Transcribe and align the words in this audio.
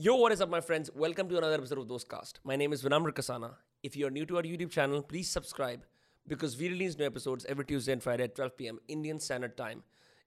Yo, 0.00 0.14
what 0.14 0.30
is 0.30 0.40
up, 0.40 0.48
my 0.48 0.60
friends? 0.60 0.88
Welcome 0.94 1.28
to 1.28 1.38
another 1.38 1.54
episode 1.54 1.78
of 1.78 1.88
Dostcast. 1.88 2.34
My 2.44 2.54
name 2.54 2.72
is 2.72 2.84
Vinamr 2.84 3.10
Kasana. 3.10 3.54
If 3.82 3.96
you 3.96 4.06
are 4.06 4.10
new 4.10 4.24
to 4.26 4.36
our 4.36 4.44
YouTube 4.44 4.70
channel, 4.70 5.02
please 5.02 5.28
subscribe 5.28 5.84
because 6.28 6.56
we 6.56 6.68
release 6.68 6.96
new 6.96 7.04
episodes 7.04 7.44
every 7.46 7.64
Tuesday 7.64 7.94
and 7.94 8.00
Friday 8.00 8.22
at 8.22 8.36
12 8.36 8.56
p.m. 8.56 8.78
Indian 8.86 9.18
Standard 9.18 9.56
Time. 9.56 9.82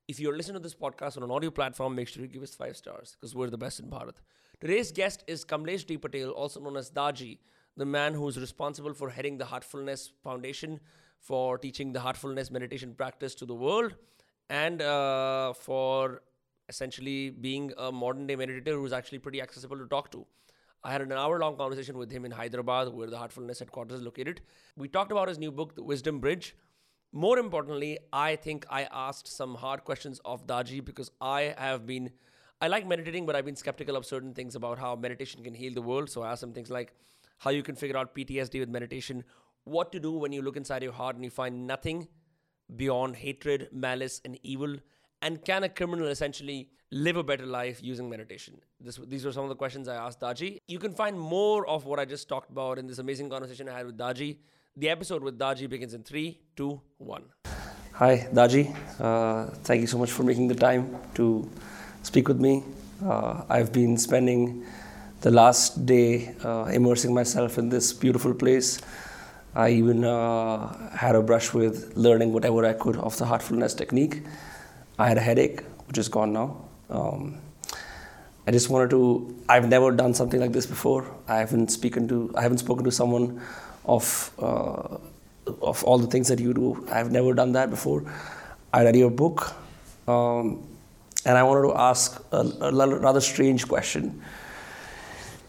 If 0.10 0.20
you're 0.20 0.36
listening 0.36 0.56
to 0.56 0.60
this 0.60 0.76
podcast 0.76 1.16
on 1.16 1.24
an 1.24 1.32
audio 1.32 1.52
platform, 1.52 1.96
make 1.96 2.10
sure 2.10 2.22
you 2.22 2.28
give 2.28 2.44
us 2.44 2.54
five 2.54 2.76
stars 2.76 3.16
because 3.18 3.34
we're 3.34 3.50
the 3.50 3.58
best 3.58 3.80
in 3.80 3.86
Bharat. 3.90 4.16
Today's 4.60 4.92
guest 4.92 5.24
is 5.26 5.46
Kamlesh 5.46 5.86
D. 5.86 5.96
Patel, 5.96 6.32
also 6.32 6.60
known 6.60 6.76
as 6.76 6.92
Daji, 6.92 7.38
the 7.78 7.86
man 7.86 8.14
who's 8.14 8.38
responsible 8.38 8.94
for 8.94 9.10
heading 9.10 9.38
the 9.38 9.46
Heartfulness 9.46 10.10
Foundation, 10.22 10.82
for 11.18 11.58
teaching 11.58 11.94
the 11.94 12.02
Heartfulness 12.02 12.52
meditation 12.52 12.94
practice 12.94 13.34
to 13.36 13.46
the 13.46 13.56
world, 13.56 13.96
and 14.50 14.82
uh, 14.82 15.54
for 15.54 16.24
essentially 16.72 17.30
being 17.30 17.72
a 17.78 17.92
modern 17.92 18.28
day 18.28 18.36
meditator 18.42 18.76
who's 18.82 18.94
actually 19.00 19.20
pretty 19.20 19.42
accessible 19.46 19.78
to 19.78 19.88
talk 19.94 20.12
to. 20.12 20.26
I 20.84 20.92
had 20.92 21.02
an 21.02 21.12
hour 21.12 21.38
long 21.40 21.58
conversation 21.58 21.98
with 21.98 22.12
him 22.18 22.26
in 22.26 22.32
Hyderabad, 22.32 22.94
where 22.94 23.10
the 23.10 23.18
Heartfulness 23.18 23.60
headquarters 23.60 24.00
is 24.00 24.06
located. 24.06 24.42
We 24.76 24.88
talked 24.88 25.12
about 25.12 25.28
his 25.28 25.38
new 25.38 25.52
book, 25.52 25.76
The 25.76 25.84
Wisdom 25.84 26.20
Bridge. 26.20 26.56
More 27.12 27.38
importantly, 27.38 28.00
I 28.12 28.36
think 28.38 28.66
I 28.70 28.88
asked 28.92 29.28
some 29.28 29.56
hard 29.56 29.84
questions 29.84 30.22
of 30.26 30.48
Daji 30.48 30.84
because 30.84 31.12
I 31.20 31.54
have 31.58 31.86
been, 31.86 32.10
I 32.62 32.68
like 32.68 32.88
meditating, 32.88 33.26
but 33.26 33.36
I've 33.36 33.46
been 33.46 33.62
skeptical 33.64 33.96
of 33.96 34.06
certain 34.06 34.34
things 34.34 34.56
about 34.56 34.80
how 34.80 34.96
meditation 34.96 35.44
can 35.44 35.54
heal 35.54 35.74
the 35.74 35.82
world. 35.82 36.10
So 36.10 36.24
I 36.24 36.32
asked 36.32 36.42
him 36.42 36.54
things 36.54 36.72
like 36.72 36.94
how 37.40 37.52
you 37.52 37.64
can 37.64 37.76
figure 37.76 37.98
out 37.98 38.16
PTSD 38.16 38.60
with 38.62 38.70
meditation, 38.70 39.24
what 39.66 39.92
to 39.92 40.00
do 40.00 40.14
when 40.14 40.32
you 40.32 40.42
look 40.42 40.58
inside 40.58 40.82
your 40.82 40.94
heart 40.94 41.16
and 41.16 41.24
you 41.24 41.30
find 41.30 41.68
nothing 41.68 42.08
beyond 42.76 43.18
hatred, 43.18 43.68
malice, 43.72 44.22
and 44.26 44.40
evil 44.42 44.78
and 45.22 45.44
can 45.46 45.64
a 45.64 45.70
criminal 45.70 46.08
essentially 46.08 46.70
live 46.92 47.16
a 47.16 47.24
better 47.24 47.46
life 47.46 47.80
using 47.82 48.10
meditation? 48.10 48.60
This, 48.80 49.00
these 49.08 49.24
were 49.26 49.32
some 49.32 49.44
of 49.44 49.50
the 49.50 49.56
questions 49.56 49.88
I 49.88 49.96
asked 49.96 50.20
Daji. 50.20 50.58
You 50.68 50.80
can 50.80 50.94
find 50.94 51.20
more 51.20 51.68
of 51.68 51.86
what 51.86 52.00
I 52.00 52.06
just 52.06 52.28
talked 52.28 52.50
about 52.50 52.80
in 52.80 52.88
this 52.88 53.00
amazing 53.00 53.30
conversation 53.30 53.70
I 53.70 53.78
had 53.78 53.86
with 53.86 53.98
Daji. 53.98 54.38
The 54.76 54.90
episode 54.90 55.24
with 55.24 55.38
Daji 55.38 55.70
begins 55.70 55.94
in 55.94 56.04
three, 56.04 56.40
two, 56.56 56.82
one. 56.98 57.24
Hi, 57.94 58.28
Daji. 58.34 58.76
Uh, 59.00 59.52
thank 59.64 59.82
you 59.82 59.88
so 59.88 59.98
much 59.98 60.12
for 60.12 60.24
making 60.24 60.48
the 60.48 60.56
time 60.56 60.98
to 61.16 61.50
speak 62.04 62.28
with 62.28 62.40
me. 62.40 62.64
Uh, 63.06 63.44
I've 63.50 63.72
been 63.72 63.98
spending 63.98 64.66
the 65.22 65.30
last 65.30 65.86
day 65.86 66.36
uh, 66.44 66.66
immersing 66.74 67.14
myself 67.14 67.58
in 67.58 67.70
this 67.70 67.94
beautiful 67.94 68.34
place. 68.34 68.82
I 69.54 69.70
even 69.72 70.04
uh, 70.04 70.96
had 70.96 71.16
a 71.16 71.22
brush 71.22 71.54
with 71.54 71.96
learning 71.96 72.34
whatever 72.34 72.66
I 72.66 72.74
could 72.74 72.96
of 72.96 73.18
the 73.18 73.26
heartfulness 73.26 73.74
technique. 73.74 74.24
I 74.98 75.08
had 75.08 75.18
a 75.18 75.22
headache, 75.22 75.62
which 75.88 75.98
is 75.98 76.08
gone 76.08 76.34
now. 76.34 76.58
Um, 76.90 77.42
I 78.48 78.52
just 78.52 78.70
wanted 78.70 78.90
to. 78.92 79.36
I've 79.48 79.70
never 79.70 79.92
done 79.92 80.14
something 80.14 80.40
like 80.40 80.52
this 80.52 80.66
before. 80.66 81.06
I 81.28 81.38
haven't 81.38 81.70
spoken 81.72 82.08
to. 82.08 82.32
I 82.36 82.42
haven't 82.42 82.58
spoken 82.58 82.84
to 82.86 82.92
someone 82.92 83.42
of 83.86 84.32
uh, 84.40 84.98
of 85.62 85.84
all 85.84 85.98
the 85.98 86.08
things 86.08 86.28
that 86.28 86.40
you 86.40 86.54
do. 86.54 86.88
I've 86.92 87.12
never 87.12 87.34
done 87.34 87.52
that 87.54 87.70
before. 87.70 88.04
I 88.74 88.84
read 88.84 88.96
your 88.96 89.12
book, 89.12 89.54
um, 90.08 90.68
and 91.26 91.38
I 91.38 91.44
wanted 91.44 91.68
to 91.68 91.76
ask 91.76 92.22
a, 92.32 92.52
a 92.62 92.72
rather 93.00 93.22
strange 93.22 93.68
question. 93.68 94.22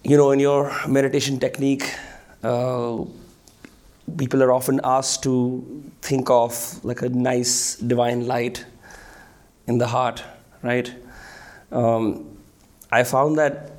You 0.05 0.17
know, 0.17 0.33
in 0.33 0.41
your 0.41 0.73
meditation 0.89 1.39
technique, 1.39 1.95
uh, 2.43 3.05
people 4.19 4.43
are 4.43 4.53
often 4.53 4.81
asked 4.85 5.23
to 5.23 5.85
think 6.03 6.29
of 6.29 6.85
like 6.85 7.03
a 7.03 7.09
nice 7.09 7.77
divine 7.77 8.27
light 8.27 8.65
in 9.73 9.79
the 9.79 9.87
heart, 9.87 10.23
right? 10.63 10.93
Um, 11.71 12.37
I 12.91 13.03
found 13.05 13.39
that 13.39 13.73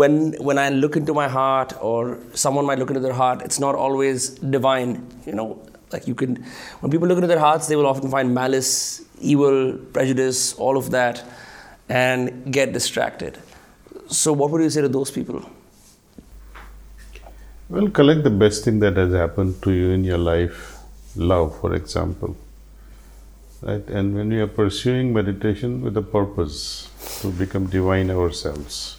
when 0.00 0.32
when 0.48 0.58
I 0.58 0.68
look 0.68 0.96
into 0.96 1.14
my 1.14 1.28
heart, 1.28 1.72
or 1.80 2.18
someone 2.34 2.66
might 2.66 2.78
look 2.78 2.90
into 2.90 3.00
their 3.00 3.18
heart, 3.22 3.42
it's 3.42 3.60
not 3.60 3.74
always 3.74 4.30
divine. 4.56 4.92
You 5.26 5.34
know, 5.40 5.48
like 5.92 6.06
you 6.08 6.14
can, 6.14 6.36
when 6.80 6.90
people 6.90 7.08
look 7.08 7.18
into 7.22 7.32
their 7.34 7.44
hearts, 7.46 7.68
they 7.68 7.76
will 7.76 7.86
often 7.86 8.10
find 8.10 8.34
malice, 8.34 9.02
evil, 9.20 9.74
prejudice, 9.98 10.54
all 10.54 10.76
of 10.76 10.90
that, 10.90 11.22
and 11.88 12.52
get 12.52 12.72
distracted. 12.72 13.38
So, 14.08 14.32
what 14.32 14.50
would 14.50 14.62
you 14.62 14.70
say 14.70 14.82
to 14.82 14.88
those 14.88 15.10
people? 15.10 15.44
Well, 17.68 17.88
collect 17.88 18.24
the 18.24 18.30
best 18.30 18.64
thing 18.64 18.80
that 18.80 18.96
has 18.96 19.12
happened 19.12 19.62
to 19.62 19.72
you 19.72 19.90
in 19.90 20.04
your 20.04 20.18
life, 20.18 20.78
love, 21.16 21.58
for 21.60 21.74
example 21.74 22.36
right? 23.64 23.88
And 23.88 24.14
when 24.14 24.28
we 24.28 24.40
are 24.40 24.46
pursuing 24.46 25.12
meditation 25.12 25.80
with 25.80 25.96
a 25.96 26.02
purpose 26.02 26.90
to 27.22 27.30
become 27.30 27.66
divine 27.66 28.10
ourselves, 28.10 28.98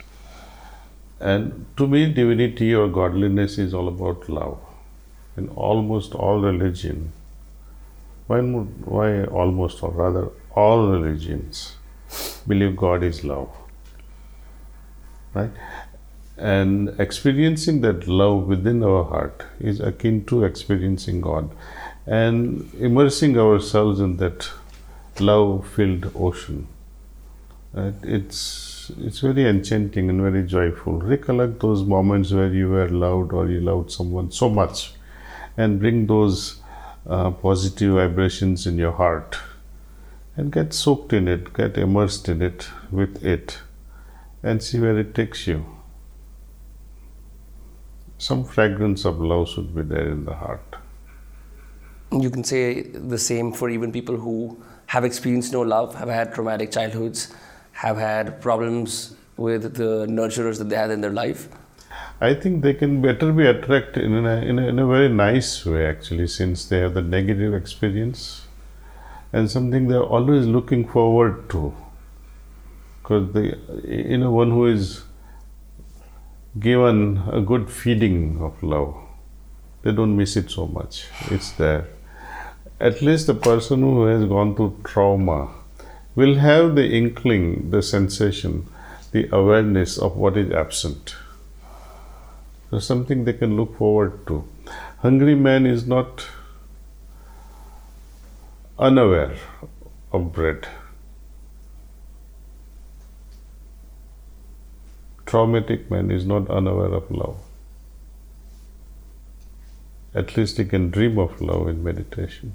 and 1.20 1.66
to 1.78 1.88
me, 1.88 2.12
divinity 2.12 2.74
or 2.74 2.88
godliness 2.88 3.58
is 3.58 3.74
all 3.74 3.88
about 3.88 4.28
love. 4.28 4.60
In 5.38 5.50
almost 5.50 6.14
all 6.14 6.40
religion, 6.40 7.12
why, 8.28 8.40
why 8.42 9.24
almost, 9.26 9.84
or 9.84 9.92
rather, 9.92 10.30
all 10.52 10.88
religions 10.88 11.76
believe 12.48 12.76
God 12.76 13.04
is 13.04 13.24
love, 13.24 13.50
right? 15.34 15.52
And 16.38 17.00
experiencing 17.00 17.82
that 17.82 18.08
love 18.08 18.48
within 18.48 18.84
our 18.84 19.04
heart 19.04 19.46
is 19.60 19.80
akin 19.80 20.26
to 20.26 20.44
experiencing 20.44 21.22
God 21.22 21.50
and 22.08 22.72
immersing 22.80 23.38
ourselves 23.38 24.00
in 24.00 24.18
that 24.18 24.50
love 25.20 25.68
filled 25.68 26.12
ocean. 26.16 26.68
It's, 27.74 28.92
it's 29.00 29.20
very 29.20 29.46
enchanting 29.50 30.10
and 30.10 30.22
very 30.22 30.44
joyful. 30.44 31.00
Recollect 31.00 31.60
those 31.60 31.84
moments 31.84 32.32
where 32.32 32.54
you 32.54 32.70
were 32.70 32.88
loved 32.88 33.34
or 33.34 33.50
you 33.50 33.60
loved 33.60 33.92
someone 33.92 34.32
so 34.32 34.50
much 34.50 34.94
and 35.58 35.80
bring 35.80 36.08
those 36.08 36.62
uh, 37.08 37.32
positive 37.32 37.96
vibrations 37.96 38.66
in 38.66 38.78
your 38.78 38.94
heart 38.94 39.38
and 40.38 40.52
get 40.52 40.74
soaked 40.74 41.12
in 41.12 41.28
it, 41.28 41.54
get 41.54 41.78
immersed 41.78 42.30
in 42.30 42.42
it 42.42 42.70
with 42.92 43.24
it, 43.26 43.60
and 44.44 44.62
see 44.62 44.80
where 44.80 44.98
it 44.98 45.16
takes 45.16 45.48
you. 45.48 45.66
Some 48.18 48.46
fragrance 48.46 49.06
of 49.06 49.20
love 49.20 49.50
should 49.50 49.76
be 49.76 49.82
there 49.82 50.10
in 50.10 50.26
the 50.26 50.36
heart 50.36 50.75
you 52.22 52.30
can 52.30 52.44
say 52.44 52.82
the 52.82 53.18
same 53.18 53.52
for 53.52 53.70
even 53.70 53.92
people 53.92 54.18
who 54.18 54.58
have 54.88 55.04
experienced 55.04 55.52
no 55.52 55.62
love, 55.62 55.96
have 55.96 56.10
had 56.10 56.34
traumatic 56.34 56.72
childhoods, 56.72 57.34
have 57.74 57.98
had 57.98 58.42
problems 58.42 59.16
with 59.38 59.76
the 59.76 60.06
nurturers 60.08 60.58
that 60.60 60.70
they 60.70 60.76
had 60.76 60.92
in 60.92 61.02
their 61.02 61.12
life? 61.12 61.50
I 62.22 62.34
think 62.34 62.62
they 62.62 62.74
can 62.74 63.02
better 63.02 63.34
be 63.34 63.46
attracted 63.46 64.04
in 64.04 64.26
a, 64.26 64.38
in 64.38 64.60
a, 64.60 64.68
in 64.68 64.80
a 64.80 64.88
very 64.88 65.10
nice 65.10 65.66
way, 65.66 65.86
actually, 65.86 66.28
since 66.28 66.66
they 66.66 66.80
have 66.80 66.94
the 66.94 67.02
negative 67.02 67.54
experience 67.54 68.48
and 69.34 69.52
something 69.52 69.88
they're 69.88 70.02
always 70.02 70.46
looking 70.46 70.88
forward 70.88 71.50
to. 71.50 71.74
Because 73.02 73.34
they, 73.34 73.56
you 73.84 74.18
know, 74.18 74.32
one 74.32 74.52
who 74.52 74.66
is 74.68 75.04
given 76.58 77.22
a 77.30 77.42
good 77.42 77.70
feeding 77.70 78.42
of 78.42 78.64
love, 78.64 78.96
they 79.82 79.92
don't 79.92 80.16
miss 80.16 80.38
it 80.38 80.50
so 80.50 80.68
much. 80.68 81.08
It's 81.30 81.52
there 81.52 81.86
at 82.80 83.02
least 83.02 83.28
the 83.28 83.34
person 83.34 83.80
who 83.80 84.06
has 84.06 84.26
gone 84.26 84.54
through 84.56 84.78
trauma 84.84 85.50
will 86.14 86.36
have 86.36 86.76
the 86.76 86.90
inkling, 86.90 87.70
the 87.72 87.82
sensation, 87.82 88.68
the 89.12 89.30
awareness 89.32 89.98
of 89.98 90.18
what 90.18 90.36
is 90.36 90.52
absent. 90.52 91.16
So 92.70 92.80
something 92.80 93.24
they 93.24 93.34
can 93.34 93.56
look 93.56 93.78
forward 93.78 94.28
to. 94.28 94.46
Hungry 95.00 95.36
man 95.36 95.66
is 95.66 95.88
not 95.88 96.28
unaware 98.78 99.38
of 100.12 100.34
bread. 100.34 100.68
Traumatic 105.26 105.90
man 105.90 106.12
is 106.12 106.26
not 106.26 106.50
unaware 106.50 106.94
of 106.94 107.10
love. 107.10 107.38
At 110.14 110.36
least 110.36 110.58
he 110.58 110.66
can 110.66 110.92
dream 110.92 111.18
of 111.18 111.42
love 111.42 111.68
in 111.68 111.84
meditation 111.84 112.54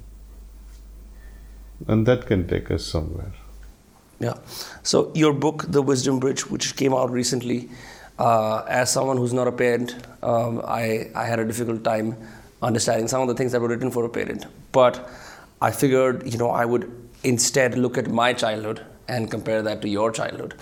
and 1.87 2.05
that 2.05 2.25
can 2.25 2.47
take 2.47 2.71
us 2.71 2.85
somewhere. 2.85 3.33
Yeah. 4.19 4.35
So 4.83 5.11
your 5.15 5.33
book, 5.33 5.65
The 5.67 5.81
Wisdom 5.81 6.19
Bridge, 6.19 6.49
which 6.49 6.75
came 6.75 6.93
out 6.93 7.11
recently, 7.11 7.69
uh, 8.19 8.63
as 8.67 8.91
someone 8.91 9.17
who's 9.17 9.33
not 9.33 9.47
a 9.47 9.51
parent, 9.51 9.95
um, 10.21 10.61
I, 10.65 11.09
I 11.15 11.25
had 11.25 11.39
a 11.39 11.45
difficult 11.45 11.83
time 11.83 12.15
understanding 12.61 13.07
some 13.07 13.21
of 13.21 13.27
the 13.27 13.33
things 13.33 13.51
that 13.51 13.61
were 13.61 13.67
written 13.67 13.89
for 13.89 14.05
a 14.05 14.09
parent. 14.09 14.45
But 14.71 15.09
I 15.59 15.71
figured, 15.71 16.31
you 16.31 16.37
know, 16.37 16.49
I 16.51 16.65
would 16.65 16.91
instead 17.23 17.77
look 17.77 17.97
at 17.97 18.09
my 18.09 18.33
childhood 18.33 18.85
and 19.07 19.29
compare 19.29 19.61
that 19.63 19.81
to 19.81 19.89
your 19.89 20.11
childhood. 20.11 20.53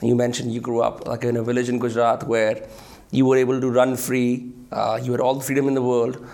You 0.00 0.14
mentioned 0.14 0.52
you 0.54 0.60
grew 0.60 0.80
up 0.80 1.08
like 1.08 1.24
in 1.24 1.36
a 1.36 1.42
village 1.42 1.68
in 1.68 1.80
Gujarat 1.80 2.26
where 2.28 2.68
you 3.10 3.26
were 3.26 3.36
able 3.36 3.60
to 3.60 3.70
run 3.70 3.96
free, 3.96 4.52
uh, 4.70 5.00
you 5.02 5.12
had 5.12 5.20
all 5.20 5.34
the 5.34 5.44
freedom 5.44 5.66
in 5.66 5.74
the 5.74 5.82
world, 5.82 6.24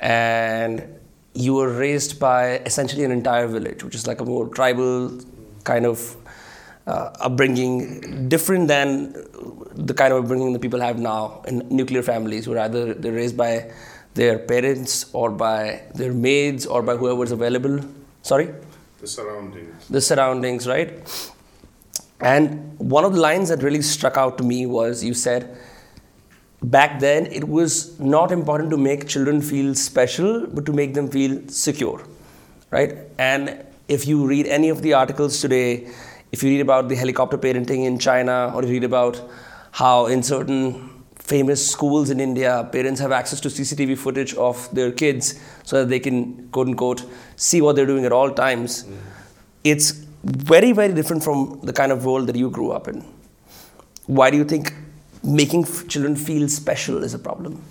and 0.00 0.97
you 1.38 1.54
were 1.54 1.72
raised 1.72 2.18
by 2.18 2.58
essentially 2.70 3.04
an 3.04 3.12
entire 3.12 3.46
village, 3.46 3.84
which 3.84 3.94
is 3.94 4.06
like 4.06 4.20
a 4.20 4.24
more 4.24 4.48
tribal 4.48 5.20
kind 5.62 5.86
of 5.86 6.16
uh, 6.86 7.10
upbringing 7.20 8.28
different 8.28 8.66
than 8.66 9.12
the 9.74 9.94
kind 9.94 10.12
of 10.12 10.24
upbringing 10.24 10.52
that 10.52 10.60
people 10.60 10.80
have 10.80 10.98
now 10.98 11.42
in 11.46 11.62
nuclear 11.70 12.02
families, 12.02 12.48
where 12.48 12.58
either 12.58 12.94
they're 12.94 13.12
raised 13.12 13.36
by 13.36 13.70
their 14.14 14.38
parents 14.38 15.06
or 15.12 15.30
by 15.30 15.82
their 15.94 16.12
maids 16.12 16.66
or 16.66 16.82
by 16.82 16.96
whoever's 16.96 17.30
available. 17.30 17.80
Sorry? 18.22 18.52
The 19.00 19.06
surroundings. 19.06 19.88
The 19.88 20.00
surroundings, 20.00 20.66
right? 20.66 20.90
And 22.20 22.76
one 22.78 23.04
of 23.04 23.12
the 23.12 23.20
lines 23.20 23.48
that 23.50 23.62
really 23.62 23.82
struck 23.82 24.16
out 24.16 24.38
to 24.38 24.44
me 24.44 24.66
was 24.66 25.04
you 25.04 25.14
said, 25.14 25.56
back 26.62 26.98
then 27.00 27.26
it 27.26 27.48
was 27.48 27.98
not 28.00 28.32
important 28.32 28.70
to 28.70 28.76
make 28.76 29.08
children 29.08 29.40
feel 29.40 29.74
special, 29.74 30.46
but 30.46 30.66
to 30.66 30.72
make 30.72 30.94
them 30.94 31.08
feel 31.08 31.40
secure, 31.48 32.02
right? 32.70 32.96
And 33.18 33.64
if 33.88 34.06
you 34.06 34.26
read 34.26 34.46
any 34.46 34.68
of 34.68 34.82
the 34.82 34.94
articles 34.94 35.40
today, 35.40 35.88
if 36.32 36.42
you 36.42 36.50
read 36.50 36.60
about 36.60 36.88
the 36.88 36.94
helicopter 36.94 37.38
parenting 37.38 37.86
in 37.86 37.98
China, 37.98 38.52
or 38.54 38.62
you 38.62 38.72
read 38.72 38.84
about 38.84 39.20
how 39.70 40.06
in 40.06 40.22
certain 40.22 40.90
famous 41.18 41.70
schools 41.70 42.10
in 42.10 42.20
India, 42.20 42.68
parents 42.72 43.00
have 43.00 43.12
access 43.12 43.40
to 43.40 43.48
CCTV 43.48 43.96
footage 43.96 44.34
of 44.34 44.68
their 44.74 44.90
kids 44.90 45.38
so 45.62 45.80
that 45.80 45.88
they 45.88 46.00
can, 46.00 46.48
quote 46.48 46.68
unquote, 46.68 47.04
see 47.36 47.60
what 47.60 47.76
they're 47.76 47.86
doing 47.86 48.04
at 48.04 48.12
all 48.12 48.30
times. 48.30 48.84
Mm. 48.84 48.96
It's 49.64 49.90
very, 50.24 50.72
very 50.72 50.92
different 50.94 51.22
from 51.22 51.60
the 51.62 51.72
kind 51.72 51.92
of 51.92 52.04
world 52.04 52.26
that 52.28 52.36
you 52.36 52.50
grew 52.50 52.70
up 52.70 52.88
in. 52.88 53.04
Why 54.06 54.30
do 54.30 54.36
you 54.36 54.44
think 54.44 54.72
making 55.22 55.64
children 55.88 56.16
feel 56.16 56.48
special 56.48 57.02
is 57.04 57.14
a 57.14 57.18
problem? 57.18 57.62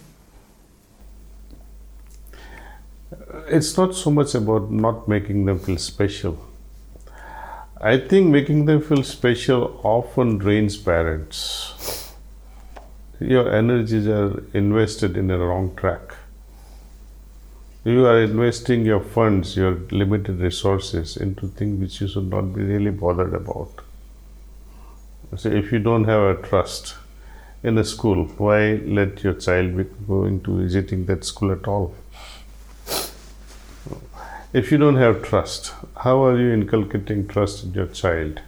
It's 3.47 3.77
not 3.77 3.95
so 3.95 4.11
much 4.11 4.35
about 4.35 4.71
not 4.71 5.07
making 5.07 5.45
them 5.45 5.59
feel 5.59 5.77
special. 5.77 6.37
I 7.79 7.99
think 7.99 8.29
making 8.29 8.65
them 8.65 8.81
feel 8.81 9.03
special 9.03 9.79
often 9.83 10.37
drains 10.37 10.75
parents. 10.77 12.13
Your 13.19 13.53
energies 13.53 14.07
are 14.07 14.43
invested 14.53 15.15
in 15.15 15.29
a 15.31 15.37
wrong 15.37 15.75
track. 15.75 16.15
You 17.83 18.05
are 18.05 18.21
investing 18.21 18.85
your 18.85 18.99
funds, 18.99 19.55
your 19.55 19.75
limited 19.91 20.39
resources 20.41 21.15
into 21.15 21.47
things 21.47 21.79
which 21.79 22.01
you 22.01 22.07
should 22.07 22.29
not 22.29 22.53
be 22.53 22.61
really 22.63 22.91
bothered 22.91 23.33
about. 23.33 23.71
So, 25.37 25.49
if 25.49 25.71
you 25.71 25.79
don't 25.79 26.03
have 26.03 26.21
a 26.21 26.41
trust, 26.41 26.95
in 27.63 27.77
a 27.77 27.83
school, 27.83 28.25
why 28.37 28.75
let 28.85 29.23
your 29.23 29.33
child 29.33 29.75
be 29.77 29.83
going 30.07 30.41
to 30.41 30.61
visiting 30.61 31.05
that 31.05 31.23
school 31.23 31.51
at 31.51 31.67
all? 31.67 31.95
If 34.53 34.71
you 34.71 34.77
don't 34.77 34.95
have 34.97 35.23
trust, 35.23 35.73
how 36.03 36.23
are 36.23 36.39
you 36.39 36.53
inculcating 36.53 37.27
trust 37.27 37.63
in 37.63 37.73
your 37.73 37.87
child? 37.87 38.41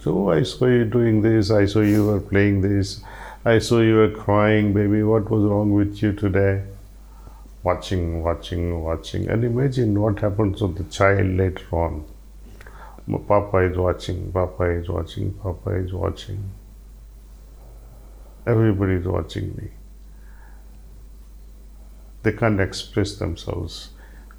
So 0.00 0.16
oh, 0.16 0.30
I 0.30 0.42
saw 0.42 0.66
you 0.66 0.84
doing 0.84 1.22
this, 1.22 1.50
I 1.50 1.66
saw 1.66 1.80
you 1.80 2.06
were 2.06 2.20
playing 2.20 2.60
this, 2.60 3.02
I 3.44 3.58
saw 3.58 3.80
you 3.80 3.94
were 3.94 4.10
crying, 4.10 4.72
baby, 4.72 5.02
what 5.02 5.30
was 5.30 5.44
wrong 5.44 5.72
with 5.72 6.02
you 6.02 6.12
today? 6.12 6.64
Watching, 7.62 8.22
watching, 8.22 8.82
watching, 8.82 9.28
and 9.28 9.44
imagine 9.44 10.00
what 10.00 10.20
happens 10.20 10.58
to 10.58 10.68
the 10.68 10.84
child 10.84 11.26
later 11.36 11.66
on. 11.72 12.04
Papa 13.26 13.58
is 13.58 13.76
watching, 13.76 14.32
Papa 14.32 14.64
is 14.64 14.88
watching, 14.88 15.32
Papa 15.34 15.70
is 15.70 15.92
watching. 15.92 16.50
Everybody 18.46 18.94
is 18.94 19.06
watching 19.06 19.54
me. 19.56 19.70
They 22.22 22.32
can't 22.32 22.60
express 22.60 23.16
themselves 23.16 23.90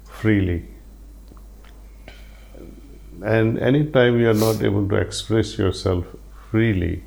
freely. 0.04 0.66
And 3.22 3.58
anytime 3.58 4.18
you 4.18 4.30
are 4.30 4.34
not 4.34 4.62
able 4.62 4.88
to 4.88 4.96
express 4.96 5.58
yourself 5.58 6.06
freely, 6.50 7.02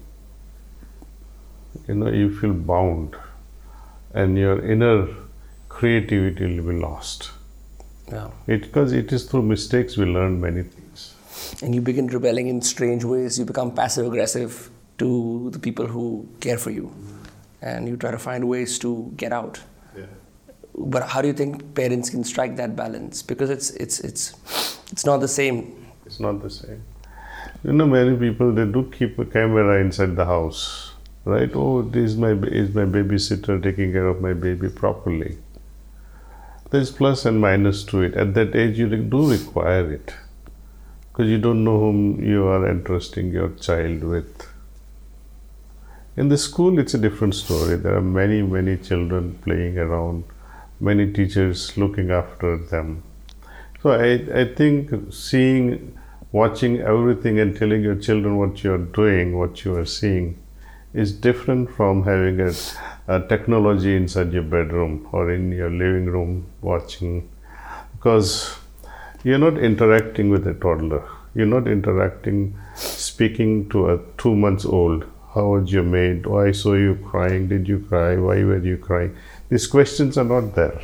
you 1.88 1.95
know, 1.95 2.09
you 2.09 2.38
feel 2.38 2.53
bound 2.53 3.15
and 4.13 4.38
your 4.38 4.63
inner 4.63 5.07
creativity 5.69 6.59
will 6.59 6.74
be 6.74 6.80
lost. 6.80 7.31
Yeah. 8.12 8.30
It, 8.48 8.62
because 8.63 8.92
it 8.92 9.12
is 9.13 9.25
through 9.25 9.44
mistakes 9.44 9.98
we 9.98 10.06
learn 10.06 10.42
many 10.42 10.63
things. 10.63 11.15
And 11.63 11.74
you 11.74 11.81
begin 11.81 12.07
rebelling 12.07 12.48
in 12.48 12.62
strange 12.62 13.03
ways, 13.03 13.39
you 13.39 13.45
become 13.45 13.74
passive 13.74 14.06
aggressive 14.06 14.69
to 15.01 15.50
the 15.56 15.59
people 15.59 15.88
who 15.88 16.06
care 16.39 16.57
for 16.57 16.71
you. 16.71 16.92
And 17.62 17.88
you 17.88 17.98
try 17.98 18.12
to 18.12 18.19
find 18.19 18.48
ways 18.48 18.77
to 18.80 19.12
get 19.24 19.33
out. 19.42 19.59
Yeah. 19.98 20.06
but 20.94 21.03
how 21.13 21.21
do 21.24 21.27
you 21.27 21.33
think 21.39 21.57
parents 21.75 22.09
can 22.09 22.24
strike 22.24 22.56
that 22.59 22.75
balance? 22.75 23.21
Because 23.31 23.51
it's 23.56 23.69
it's 23.86 24.00
it's 24.12 24.24
it's 24.92 25.06
not 25.09 25.25
the 25.25 25.27
same. 25.33 25.59
It's 26.06 26.19
not 26.27 26.42
the 26.45 26.50
same. 26.50 26.81
You 27.63 27.74
know 27.74 27.86
many 27.86 28.15
people 28.24 28.53
they 28.59 28.65
do 28.77 28.89
keep 28.98 29.19
a 29.19 29.25
camera 29.36 29.80
inside 29.81 30.15
the 30.15 30.25
house 30.25 30.63
right? 31.25 31.51
Oh 31.53 31.89
is 31.94 32.18
my 32.18 32.31
is 32.31 32.74
my 32.74 32.86
babysitter 32.86 33.62
taking 33.62 33.92
care 33.92 34.07
of 34.07 34.21
my 34.21 34.33
baby 34.33 34.69
properly. 34.69 35.38
There's 36.71 36.92
plus 36.92 37.25
and 37.25 37.39
minus 37.42 37.83
to 37.86 38.01
it. 38.01 38.15
At 38.15 38.33
that 38.36 38.56
age 38.56 38.80
you 38.80 38.88
do 38.88 39.30
require 39.30 39.92
it. 39.92 40.13
Because 41.12 41.30
you 41.30 41.38
don't 41.38 41.63
know 41.63 41.77
whom 41.77 42.24
you 42.24 42.48
are 42.48 42.68
entrusting 42.68 43.31
your 43.31 43.50
child 43.50 44.03
with 44.03 44.48
in 46.22 46.30
the 46.30 46.38
school, 46.38 46.78
it's 46.78 46.94
a 46.94 47.00
different 47.00 47.34
story. 47.34 47.76
There 47.78 47.96
are 47.96 48.02
many, 48.02 48.44
many 48.44 48.78
children 48.78 49.40
playing 49.44 49.80
around, 49.80 50.24
many 50.80 51.12
teachers 51.12 51.76
looking 51.78 52.12
after 52.12 52.58
them. 52.58 53.02
So 53.82 53.90
I, 53.90 54.42
I 54.42 54.54
think 54.54 54.92
seeing, 55.12 55.98
watching 56.32 56.80
everything 56.80 57.40
and 57.40 57.58
telling 57.58 57.82
your 57.82 57.96
children 57.96 58.38
what 58.38 58.64
you 58.64 58.72
are 58.72 58.86
doing, 59.00 59.36
what 59.36 59.66
you 59.66 59.76
are 59.78 59.86
seeing, 59.86 60.38
is 60.94 61.12
different 61.12 61.72
from 61.72 62.04
having 62.04 62.40
a, 62.40 62.52
a 63.08 63.28
technology 63.28 63.96
inside 63.96 64.32
your 64.32 64.44
bedroom 64.44 65.08
or 65.12 65.32
in 65.32 65.52
your 65.52 65.72
living 65.72 66.06
room 66.06 66.46
watching, 66.62 67.28
because 67.96 68.56
you're 69.24 69.40
not 69.40 69.58
interacting 69.58 70.30
with 70.30 70.46
a 70.46 70.54
toddler. 70.54 71.04
You're 71.34 71.48
not 71.48 71.68
interacting, 71.68 72.56
speaking 72.76 73.70
to 73.70 73.90
a 73.90 74.00
two 74.20 74.36
months 74.36 74.66
old 74.66 75.08
how 75.33 75.45
was 75.45 75.72
your 75.72 75.83
maid? 75.83 76.25
Why 76.25 76.51
saw 76.51 76.74
you 76.74 76.95
crying? 76.95 77.48
Did 77.48 77.68
you 77.68 77.80
cry? 77.80 78.18
Why 78.18 78.44
were 78.44 78.57
you 78.57 78.78
crying? 78.78 79.16
These 79.50 79.68
questions 79.68 80.18
are 80.18 80.25
not 80.25 80.56
there. 80.56 80.81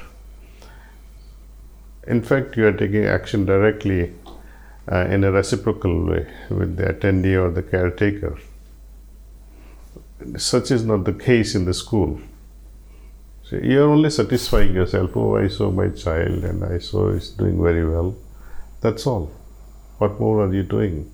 In 2.08 2.24
fact, 2.24 2.56
you 2.56 2.66
are 2.66 2.72
taking 2.72 3.06
action 3.06 3.46
directly 3.46 4.14
uh, 4.90 5.06
in 5.10 5.26
a 5.26 5.32
reciprocal 5.32 6.06
way 6.06 6.28
with 6.50 6.78
the 6.78 6.94
attendee 6.94 7.36
or 7.36 7.52
the 7.52 7.62
caretaker. 7.62 8.38
Such 10.38 10.72
is 10.72 10.86
not 10.86 11.04
the 11.04 11.14
case 11.14 11.54
in 11.54 11.66
the 11.66 11.74
school. 11.74 12.22
So 13.44 13.58
you 13.58 13.82
are 13.82 13.90
only 13.90 14.10
satisfying 14.10 14.74
yourself. 14.74 15.16
Oh, 15.16 15.36
I 15.36 15.50
saw 15.50 15.72
my 15.72 15.90
child 15.90 16.46
and 16.46 16.64
I 16.64 16.80
saw 16.80 17.12
he's 17.12 17.30
doing 17.30 17.62
very 17.62 17.88
well. 17.88 18.16
That's 18.80 19.06
all. 19.06 19.32
What 19.98 20.20
more 20.20 20.46
are 20.46 20.54
you 20.54 20.64
doing? 20.64 21.12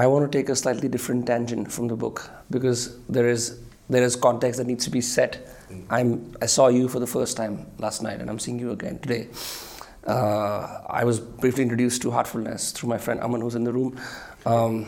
I 0.00 0.06
want 0.06 0.30
to 0.30 0.38
take 0.38 0.48
a 0.48 0.56
slightly 0.56 0.88
different 0.88 1.26
tangent 1.26 1.70
from 1.70 1.88
the 1.88 1.96
book 1.96 2.30
because 2.50 2.98
there 3.08 3.28
is 3.28 3.60
there 3.90 4.02
is 4.02 4.14
context 4.16 4.58
that 4.58 4.66
needs 4.66 4.84
to 4.84 4.90
be 4.90 5.02
set. 5.02 5.46
I'm 5.90 6.34
I 6.40 6.46
saw 6.46 6.68
you 6.68 6.88
for 6.88 7.00
the 7.00 7.06
first 7.06 7.36
time 7.36 7.66
last 7.78 8.02
night, 8.02 8.20
and 8.20 8.30
I'm 8.30 8.38
seeing 8.38 8.58
you 8.58 8.70
again 8.70 8.98
today. 9.00 9.28
Uh, 10.06 10.80
I 11.00 11.04
was 11.04 11.20
briefly 11.20 11.64
introduced 11.64 12.00
to 12.02 12.10
heartfulness 12.10 12.70
through 12.72 12.88
my 12.88 12.96
friend 12.96 13.20
Aman, 13.20 13.42
who's 13.42 13.54
in 13.54 13.64
the 13.64 13.74
room, 13.74 14.00
um, 14.46 14.86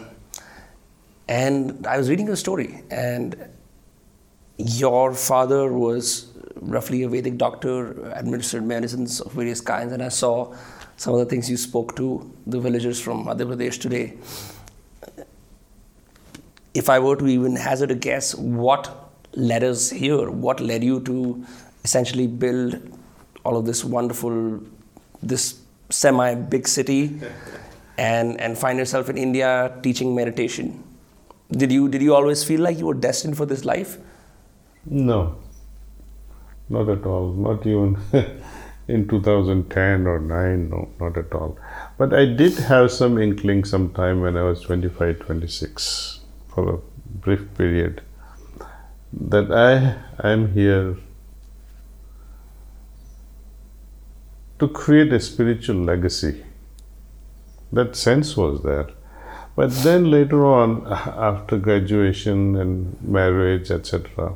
and 1.29 1.87
I 1.87 1.99
was 1.99 2.09
reading 2.09 2.31
a 2.31 2.37
story, 2.37 2.83
and 2.91 3.37
your 4.57 5.13
father 5.13 5.71
was 5.71 6.33
roughly 6.57 7.03
a 7.03 7.09
Vedic 7.09 7.37
doctor, 7.37 8.11
administered 8.13 8.65
medicines 8.65 9.21
of 9.21 9.33
various 9.33 9.61
kinds, 9.61 9.93
and 9.93 10.03
I 10.03 10.09
saw 10.09 10.55
some 10.97 11.13
of 11.13 11.21
the 11.21 11.27
things 11.27 11.51
you 11.51 11.59
spoke 11.59 11.97
to 11.97 12.09
the 12.47 12.61
villagers 12.61 12.99
from 12.99 13.27
Madhya 13.27 13.47
Pradesh 13.53 13.79
today 13.79 14.17
if 16.75 16.89
I 16.89 16.99
were 16.99 17.17
to 17.17 17.27
even 17.27 17.57
hazard 17.57 17.91
a 17.91 17.95
guess, 17.95 18.35
what 18.35 19.13
led 19.35 19.63
us 19.65 19.91
here? 19.91 20.31
What 20.31 20.61
led 20.61 20.83
you 20.83 21.01
to 21.01 21.45
essentially 21.85 22.27
build 22.27 22.81
all 23.45 23.57
of 23.57 23.67
this 23.67 23.85
wonderful, 23.85 24.61
this 25.23 25.61
semi 25.91 26.35
big 26.35 26.69
city, 26.69 27.21
and 27.99 28.41
and 28.41 28.57
find 28.57 28.79
yourself 28.79 29.11
in 29.11 29.19
India 29.19 29.77
teaching 29.83 30.15
meditation? 30.15 30.83
Did 31.51 31.71
you 31.71 31.89
did 31.89 32.03
you 32.03 32.15
always 32.15 32.45
feel 32.45 32.61
like 32.61 32.79
you 32.79 32.87
were 32.87 32.95
destined 32.95 33.37
for 33.37 33.47
this 33.47 33.65
life? 33.65 33.99
No, 34.87 35.37
not 36.69 36.89
at 36.89 37.05
all. 37.05 37.33
Not 37.33 37.67
even 37.67 37.99
in 38.89 39.07
2010 39.07 40.07
or 40.07 40.19
9. 40.19 40.71
No, 40.71 40.89
not 40.99 41.19
at 41.19 41.33
all. 41.33 41.59
But 41.99 42.15
I 42.15 42.25
did 42.25 42.55
have 42.55 42.91
some 42.91 43.19
inkling 43.19 43.65
sometime 43.65 44.23
when 44.23 44.37
I 44.37 44.43
was 44.43 44.63
25, 44.63 45.21
26 45.21 46.22
for 46.55 46.75
a 46.75 46.79
brief 47.25 47.43
period 47.57 48.03
that 49.13 49.51
I 49.51 49.97
am 50.29 50.53
here 50.53 50.97
to 54.59 54.69
create 54.69 55.13
a 55.13 55.21
spiritual 55.21 55.77
legacy. 55.77 56.45
That 57.73 57.97
sense 57.97 58.37
was 58.37 58.63
there. 58.63 58.89
But 59.57 59.71
then 59.83 60.11
later 60.11 60.47
on, 60.47 60.87
after 60.91 61.59
graduation 61.59 62.57
and 62.57 63.03
marriage, 63.03 63.71
etc., 63.71 64.35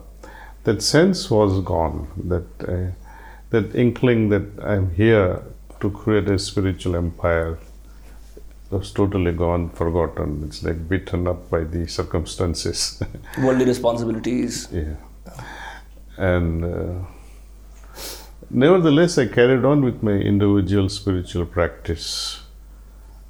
that 0.64 0.82
sense 0.82 1.30
was 1.30 1.60
gone. 1.60 2.08
That 2.16 2.46
uh, 2.68 2.90
that 3.50 3.74
inkling 3.74 4.28
that 4.30 4.46
I'm 4.62 4.90
here 4.94 5.42
to 5.80 5.90
create 5.90 6.28
a 6.28 6.38
spiritual 6.38 6.96
empire 6.96 7.58
totally 8.80 9.32
gone, 9.32 9.70
forgotten. 9.70 10.42
It's 10.46 10.62
like 10.62 10.88
beaten 10.88 11.26
up 11.26 11.50
by 11.50 11.64
the 11.64 11.86
circumstances. 11.86 13.02
Worldly 13.38 13.64
responsibilities. 13.64 14.68
yeah. 14.72 14.94
And 16.16 16.64
uh, 16.64 17.04
nevertheless, 18.50 19.18
I 19.18 19.26
carried 19.26 19.64
on 19.64 19.84
with 19.84 20.02
my 20.02 20.12
individual 20.12 20.88
spiritual 20.88 21.46
practice 21.46 22.42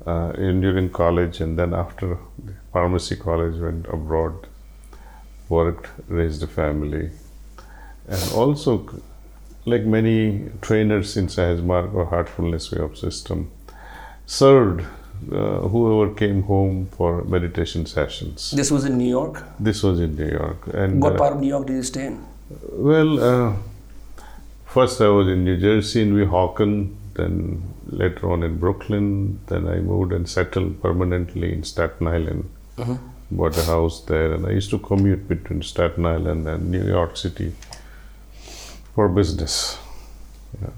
uh, 0.07 0.33
in, 0.38 0.61
during 0.61 0.91
college, 0.91 1.41
and 1.41 1.59
then 1.59 1.75
after 1.75 2.19
pharmacy 2.73 3.17
college, 3.17 3.59
went 3.61 3.87
abroad, 3.87 4.47
worked, 5.49 5.88
raised 6.09 6.43
a 6.43 6.47
family, 6.47 7.11
and 8.07 8.33
also, 8.33 9.03
like 9.65 9.83
many 9.83 10.50
trainers 10.61 11.17
in 11.17 11.26
Sahajmarg 11.26 11.93
or 11.93 12.07
Heartfulness 12.07 12.71
Way 12.71 12.85
of 12.85 12.97
System, 12.97 13.50
served 14.26 14.87
uh, 15.33 15.61
whoever 15.69 16.13
came 16.15 16.43
home 16.43 16.87
for 16.97 17.25
meditation 17.25 17.87
sessions. 17.87 18.51
This 18.51 18.71
was 18.71 18.85
in 18.85 18.97
New 18.99 19.09
York. 19.09 19.43
This 19.59 19.83
was 19.83 20.01
in 20.01 20.17
New 20.17 20.29
York, 20.31 20.67
and 20.75 21.01
What 21.03 21.15
uh, 21.15 21.19
part 21.19 21.33
of 21.35 21.41
New 21.41 21.49
York 21.49 21.67
did 21.67 21.75
you 21.77 21.83
stay 21.83 22.07
in? 22.07 22.25
well, 22.73 23.19
uh, 23.23 23.53
first 24.67 25.01
I 25.01 25.09
was 25.09 25.27
in 25.29 25.45
New 25.45 25.57
Jersey 25.57 26.03
in 26.03 26.15
Weehawken, 26.15 26.95
then 27.15 27.63
later 27.87 28.31
on 28.31 28.43
in 28.43 28.59
Brooklyn. 28.59 29.41
Then 29.47 29.67
I 29.69 29.77
moved 29.81 30.13
and 30.13 30.29
settled 30.29 30.81
permanently 30.83 31.53
in 31.53 31.65
Staten 31.65 32.07
Island. 32.07 32.49
Bought 33.31 33.57
a 33.59 33.65
house 33.65 34.03
there, 34.03 34.33
and 34.35 34.47
I 34.47 34.51
used 34.51 34.71
to 34.71 34.79
commute 34.79 35.27
between 35.27 35.63
Staten 35.63 36.07
Island 36.07 36.47
and 36.47 36.71
New 36.71 36.85
York 36.87 37.17
City 37.17 37.53
for 38.95 39.09
business. 39.09 39.79
Yeah. 40.63 40.71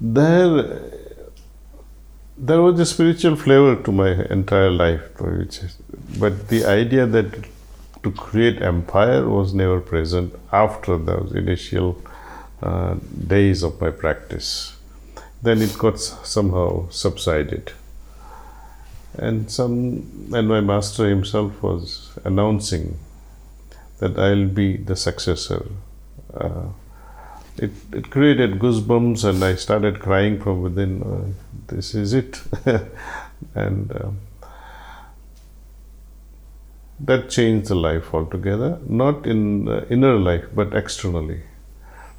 There, 0.00 0.90
there 2.42 2.62
was 2.62 2.80
a 2.80 2.86
spiritual 2.86 3.36
flavor 3.36 3.76
to 3.82 3.92
my 3.92 4.12
entire 4.30 4.70
life, 4.70 5.02
but 6.18 6.48
the 6.48 6.64
idea 6.64 7.04
that 7.04 7.44
to 8.02 8.10
create 8.12 8.62
empire 8.62 9.28
was 9.28 9.52
never 9.52 9.78
present 9.78 10.34
after 10.50 10.96
those 10.96 11.32
initial 11.32 12.02
uh, 12.62 12.94
days 13.26 13.62
of 13.62 13.78
my 13.78 13.90
practice. 13.90 14.74
Then 15.42 15.60
it 15.60 15.76
got 15.76 16.00
somehow 16.00 16.88
subsided, 16.88 17.72
and 19.18 19.50
some 19.50 20.30
and 20.32 20.48
my 20.48 20.62
master 20.62 21.08
himself 21.10 21.62
was 21.62 22.18
announcing 22.24 22.98
that 23.98 24.18
I'll 24.18 24.48
be 24.48 24.78
the 24.78 24.96
successor. 24.96 25.66
Uh, 26.32 26.68
it, 27.58 27.72
it 27.92 28.10
created 28.10 28.58
goosebumps, 28.58 29.24
and 29.24 29.44
I 29.44 29.56
started 29.56 30.00
crying 30.00 30.40
from 30.40 30.62
within. 30.62 31.02
Uh, 31.02 31.49
this 31.70 31.94
is 31.94 32.12
it, 32.12 32.40
and. 33.54 33.92
Um, 33.92 34.18
that 37.02 37.30
changed 37.30 37.68
the 37.68 37.74
life 37.74 38.12
altogether 38.12 38.78
not 38.86 39.26
in 39.26 39.66
inner 39.88 40.18
life 40.18 40.44
but 40.54 40.74
externally 40.74 41.40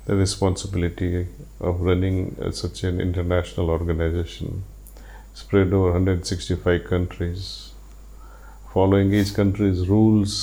the 0.06 0.16
responsibility 0.16 1.28
of 1.60 1.82
running 1.82 2.36
uh, 2.42 2.50
such 2.50 2.84
an 2.84 3.00
international 3.00 3.70
organization 3.70 4.64
spread 5.36 5.72
over 5.72 5.92
165 5.92 6.84
countries 6.86 7.74
following 8.74 9.14
each 9.14 9.36
country's 9.36 9.88
rules 9.88 10.34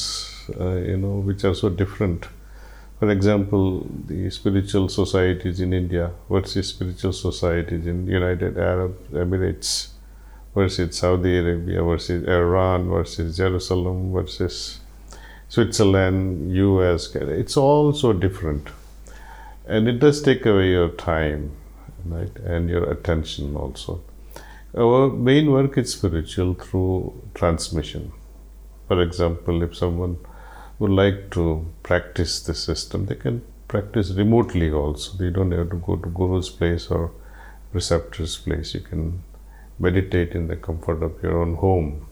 uh, 0.60 0.76
you 0.76 0.96
know 0.96 1.16
which 1.30 1.42
are 1.42 1.54
so 1.54 1.68
different 1.68 2.28
for 2.98 3.10
example 3.10 3.86
the 4.06 4.30
spiritual 4.30 4.88
societies 4.88 5.60
in 5.60 5.72
india 5.72 6.10
versus 6.30 6.68
spiritual 6.68 7.12
societies 7.12 7.86
in 7.86 8.06
united 8.06 8.58
arab 8.58 8.96
emirates 9.12 9.88
versus 10.58 10.96
Saudi 10.96 11.38
Arabia 11.38 11.82
versus 11.82 12.26
Iran 12.26 12.88
versus 12.88 13.36
Jerusalem 13.36 14.12
versus 14.12 14.80
Switzerland, 15.48 16.54
US. 16.54 17.14
It's 17.14 17.56
all 17.56 17.92
so 17.92 18.12
different. 18.12 18.68
And 19.66 19.88
it 19.88 19.98
does 19.98 20.20
take 20.20 20.44
away 20.46 20.70
your 20.70 20.88
time, 20.88 21.52
right? 22.04 22.34
And 22.38 22.68
your 22.68 22.90
attention 22.90 23.56
also. 23.56 24.02
Our 24.76 25.10
main 25.10 25.50
work 25.50 25.78
is 25.78 25.92
spiritual 25.92 26.54
through 26.54 27.22
transmission. 27.34 28.12
For 28.88 29.00
example, 29.02 29.62
if 29.62 29.76
someone 29.76 30.18
would 30.78 30.90
like 30.90 31.30
to 31.30 31.66
practice 31.82 32.40
the 32.40 32.54
system, 32.54 33.06
they 33.06 33.14
can 33.14 33.42
practice 33.66 34.10
remotely 34.12 34.70
also. 34.70 35.16
They 35.16 35.30
don't 35.30 35.50
have 35.52 35.70
to 35.70 35.76
go 35.76 35.96
to 35.96 36.08
Guru's 36.08 36.48
place 36.48 36.86
or 36.88 37.12
preceptor's 37.72 38.36
place. 38.36 38.74
You 38.74 38.80
can 38.80 39.22
meditate 39.78 40.32
in 40.32 40.48
the 40.48 40.56
comfort 40.56 41.02
of 41.02 41.22
your 41.22 41.40
own 41.42 41.56
home. 41.56 42.06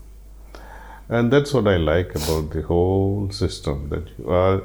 And 1.09 1.33
that's 1.33 1.55
what 1.55 1.69
I 1.69 1.77
like 1.77 2.15
about 2.15 2.51
the 2.51 2.63
whole 2.63 3.31
system 3.31 3.89
that 3.91 4.09
you 4.19 4.29
are 4.31 4.63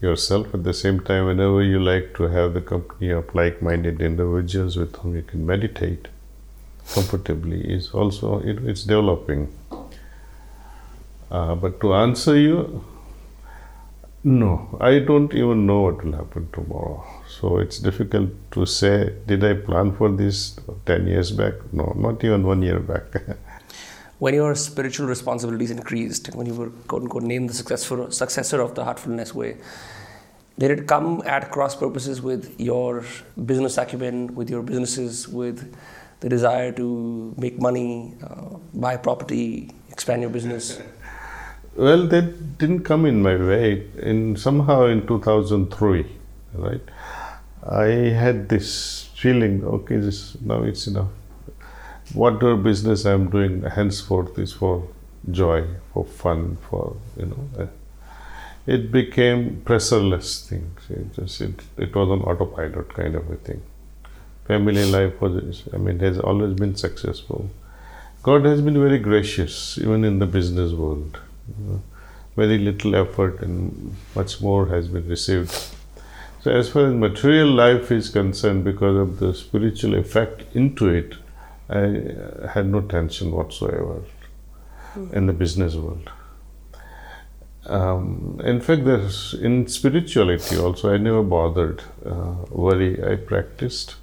yourself 0.00 0.54
at 0.54 0.64
the 0.64 0.74
same 0.74 1.00
time, 1.00 1.26
whenever 1.26 1.62
you 1.62 1.78
like 1.80 2.14
to 2.16 2.24
have 2.24 2.54
the 2.54 2.60
company 2.60 3.10
of 3.10 3.34
like 3.34 3.62
minded 3.62 4.00
individuals 4.00 4.76
with 4.76 4.96
whom 4.96 5.16
you 5.16 5.22
can 5.22 5.46
meditate 5.46 6.08
comfortably, 6.92 7.60
is 7.76 7.90
also 7.90 8.40
it, 8.40 8.58
it's 8.64 8.84
developing. 8.84 9.52
Uh, 11.30 11.54
but 11.54 11.80
to 11.80 11.94
answer 11.94 12.36
you, 12.36 12.84
no, 14.24 14.78
I 14.80 15.00
don't 15.00 15.34
even 15.34 15.66
know 15.66 15.82
what 15.82 16.02
will 16.02 16.12
happen 16.12 16.48
tomorrow. 16.50 17.04
So 17.28 17.58
it's 17.58 17.78
difficult 17.78 18.30
to 18.52 18.64
say, 18.64 19.14
did 19.26 19.44
I 19.44 19.52
plan 19.52 19.94
for 19.94 20.10
this 20.10 20.58
10 20.86 21.06
years 21.06 21.30
back? 21.30 21.54
No, 21.72 21.92
not 21.94 22.24
even 22.24 22.46
one 22.46 22.62
year 22.62 22.80
back. 22.80 23.04
When 24.20 24.32
your 24.32 24.54
spiritual 24.54 25.06
responsibilities 25.06 25.70
increased, 25.70 26.34
when 26.34 26.46
you 26.46 26.54
were 26.54 26.70
quote 26.88 27.02
unquote 27.02 27.24
named 27.24 27.50
the 27.50 27.54
successful 27.54 28.10
successor 28.10 28.60
of 28.60 28.74
the 28.74 28.84
Heartfulness 28.84 29.34
Way, 29.34 29.56
did 30.56 30.70
it 30.70 30.86
come 30.86 31.20
at 31.26 31.50
cross 31.50 31.74
purposes 31.76 32.22
with 32.22 32.58
your 32.58 33.04
business 33.44 33.76
acumen, 33.76 34.34
with 34.34 34.48
your 34.48 34.62
businesses, 34.62 35.28
with 35.28 35.76
the 36.20 36.28
desire 36.28 36.72
to 36.72 37.34
make 37.36 37.60
money, 37.60 38.14
uh, 38.22 38.56
buy 38.72 38.96
property, 38.96 39.74
expand 39.90 40.22
your 40.22 40.30
business? 40.30 40.80
well, 41.76 42.06
that 42.06 42.58
didn't 42.58 42.84
come 42.84 43.06
in 43.06 43.22
my 43.22 43.36
way. 43.36 43.86
In 43.98 44.36
somehow 44.36 44.86
in 44.86 45.06
2003, 45.06 46.06
right? 46.54 46.80
I 47.66 47.86
had 48.22 48.48
this 48.48 49.10
feeling, 49.16 49.64
okay, 49.64 49.96
this 49.96 50.36
now 50.40 50.62
it's 50.62 50.86
enough. 50.86 51.08
Whatever 52.12 52.56
business 52.56 53.04
I'm 53.04 53.30
doing 53.30 53.62
henceforth 53.62 54.38
is 54.38 54.52
for 54.52 54.86
joy, 55.30 55.66
for 55.92 56.04
fun, 56.04 56.58
for 56.68 56.96
you 57.16 57.26
know. 57.26 57.68
It 58.66 58.90
became 58.90 59.62
pressureless 59.64 60.48
thing. 60.48 60.70
It, 60.88 61.14
just, 61.14 61.40
it, 61.40 61.60
it 61.76 61.94
was 61.94 62.08
an 62.10 62.22
autopilot 62.22 62.94
kind 62.94 63.14
of 63.14 63.30
a 63.30 63.36
thing. 63.36 63.62
Family 64.46 64.84
life 64.90 65.20
was, 65.20 65.62
I 65.72 65.76
mean, 65.76 65.98
has 66.00 66.18
always 66.18 66.54
been 66.54 66.74
successful. 66.76 67.50
God 68.22 68.44
has 68.46 68.62
been 68.62 68.80
very 68.80 68.98
gracious, 68.98 69.76
even 69.78 70.04
in 70.04 70.18
the 70.18 70.26
business 70.26 70.72
world. 70.72 71.18
Very 72.36 72.58
little 72.58 72.96
effort 72.96 73.40
and 73.40 73.96
much 74.14 74.40
more 74.40 74.66
has 74.66 74.88
been 74.88 75.08
received. 75.08 75.52
So, 76.42 76.50
as 76.50 76.68
far 76.68 76.86
as 76.86 76.94
material 76.94 77.48
life 77.48 77.90
is 77.90 78.10
concerned, 78.10 78.64
because 78.64 78.96
of 78.96 79.18
the 79.18 79.32
spiritual 79.32 79.94
effect 79.94 80.44
into 80.54 80.88
it, 80.88 81.14
I 81.70 81.84
uh, 81.84 82.48
had 82.48 82.66
no 82.66 82.80
tension 82.82 83.30
whatsoever 83.32 84.02
in 85.12 85.26
the 85.26 85.32
business 85.32 85.74
world. 85.74 86.10
Um, 87.66 88.40
in 88.44 88.60
fact, 88.60 88.84
there's 88.84 89.34
in 89.34 89.66
spirituality 89.68 90.58
also, 90.58 90.92
I 90.92 90.98
never 90.98 91.22
bothered 91.22 91.82
uh, 92.04 92.34
worry. 92.50 93.02
I 93.02 93.16
practiced 93.16 93.96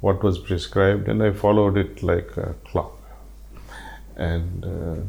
what 0.00 0.22
was 0.22 0.38
prescribed 0.38 1.08
and 1.08 1.22
I 1.22 1.32
followed 1.32 1.76
it 1.76 2.02
like 2.02 2.36
a 2.36 2.54
clock. 2.64 2.98
And 4.16 4.64
uh, 4.64 5.02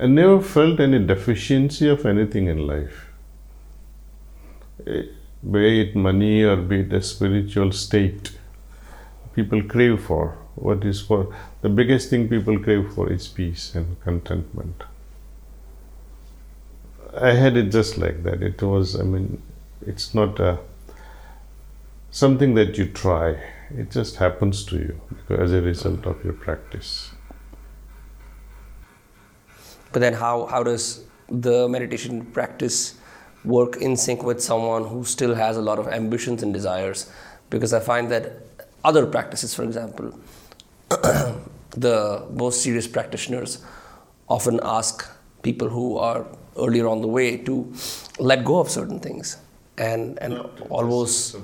I 0.00 0.06
never 0.06 0.40
felt 0.40 0.80
any 0.80 1.04
deficiency 1.04 1.88
of 1.88 2.06
anything 2.06 2.46
in 2.46 2.66
life 2.66 3.06
eh, 4.86 5.02
be 5.50 5.80
it 5.80 5.96
money 5.96 6.42
or 6.42 6.56
be 6.56 6.80
it 6.80 6.92
a 6.92 7.02
spiritual 7.02 7.72
state 7.72 8.32
people 9.34 9.62
crave 9.62 10.00
for 10.02 10.36
what 10.54 10.84
is 10.84 11.00
for 11.00 11.34
the 11.62 11.68
biggest 11.68 12.10
thing 12.10 12.28
people 12.28 12.58
crave 12.58 12.92
for 12.94 13.10
is 13.12 13.28
peace 13.28 13.74
and 13.74 14.00
contentment 14.00 14.82
i 17.28 17.32
had 17.32 17.56
it 17.56 17.70
just 17.70 17.98
like 17.98 18.22
that 18.24 18.42
it 18.42 18.62
was 18.62 18.98
i 19.00 19.02
mean 19.02 19.40
it's 19.86 20.14
not 20.14 20.40
a 20.40 20.58
something 22.10 22.54
that 22.54 22.78
you 22.78 22.86
try. 22.86 23.36
It 23.70 23.90
just 23.90 24.16
happens 24.16 24.64
to 24.66 24.76
you 24.76 25.00
as 25.28 25.52
a 25.52 25.60
result 25.60 26.06
of 26.06 26.24
your 26.24 26.32
practice. 26.32 27.10
But 29.98 30.02
then, 30.02 30.14
how, 30.14 30.46
how 30.46 30.62
does 30.62 31.02
the 31.28 31.68
meditation 31.68 32.24
practice 32.26 32.94
work 33.44 33.78
in 33.78 33.96
sync 33.96 34.22
with 34.22 34.40
someone 34.40 34.84
who 34.84 35.02
still 35.04 35.34
has 35.34 35.56
a 35.56 35.60
lot 35.60 35.80
of 35.80 35.88
ambitions 35.88 36.44
and 36.44 36.54
desires? 36.54 37.10
Because 37.50 37.72
I 37.72 37.80
find 37.80 38.08
that 38.12 38.34
other 38.84 39.06
practices, 39.06 39.56
for 39.56 39.64
example, 39.64 40.16
the 41.70 42.24
most 42.30 42.62
serious 42.62 42.86
practitioners 42.86 43.64
often 44.28 44.60
ask 44.62 45.04
people 45.42 45.68
who 45.68 45.98
are 45.98 46.24
earlier 46.56 46.86
on 46.86 47.00
the 47.00 47.08
way 47.08 47.36
to 47.38 47.74
let 48.20 48.44
go 48.44 48.60
of 48.60 48.70
certain 48.70 49.00
things 49.00 49.38
and, 49.78 50.16
and 50.22 50.34
almost 50.70 51.34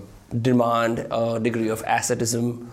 demand 0.43 1.09
a 1.11 1.41
degree 1.41 1.71
of 1.71 1.83
asceticism 1.89 2.71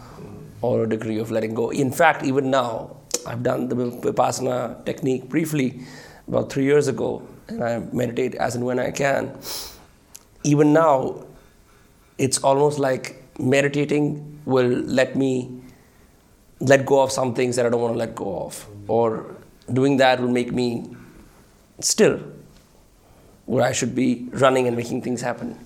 or 0.61 0.83
a 0.83 0.88
degree 0.88 1.17
of 1.17 1.31
letting 1.31 1.55
go. 1.55 1.71
In 1.71 1.91
fact, 1.91 2.23
even 2.23 2.51
now, 2.51 2.97
I've 3.25 3.43
done 3.43 3.67
the 3.67 3.75
Vipassana 3.75 4.83
technique 4.85 5.29
briefly 5.29 5.81
about 6.27 6.51
three 6.51 6.63
years 6.63 6.87
ago, 6.87 7.27
and 7.47 7.63
I 7.63 7.79
meditate 7.91 8.35
as 8.35 8.55
and 8.55 8.65
when 8.65 8.79
I 8.79 8.91
can. 8.91 9.37
Even 10.43 10.73
now, 10.73 11.25
it's 12.17 12.39
almost 12.43 12.79
like 12.79 13.23
meditating 13.39 14.39
will 14.45 14.67
let 14.67 15.15
me 15.15 15.61
let 16.59 16.85
go 16.85 17.01
of 17.01 17.11
some 17.11 17.33
things 17.33 17.55
that 17.55 17.65
I 17.65 17.69
don't 17.69 17.81
want 17.81 17.93
to 17.93 17.97
let 17.97 18.15
go 18.15 18.43
of, 18.43 18.67
or 18.87 19.35
doing 19.71 19.97
that 19.97 20.19
will 20.19 20.29
make 20.29 20.51
me 20.51 20.95
still 21.79 22.19
where 23.45 23.63
I 23.63 23.71
should 23.71 23.95
be 23.95 24.27
running 24.31 24.67
and 24.67 24.75
making 24.77 25.01
things 25.01 25.21
happen. 25.21 25.57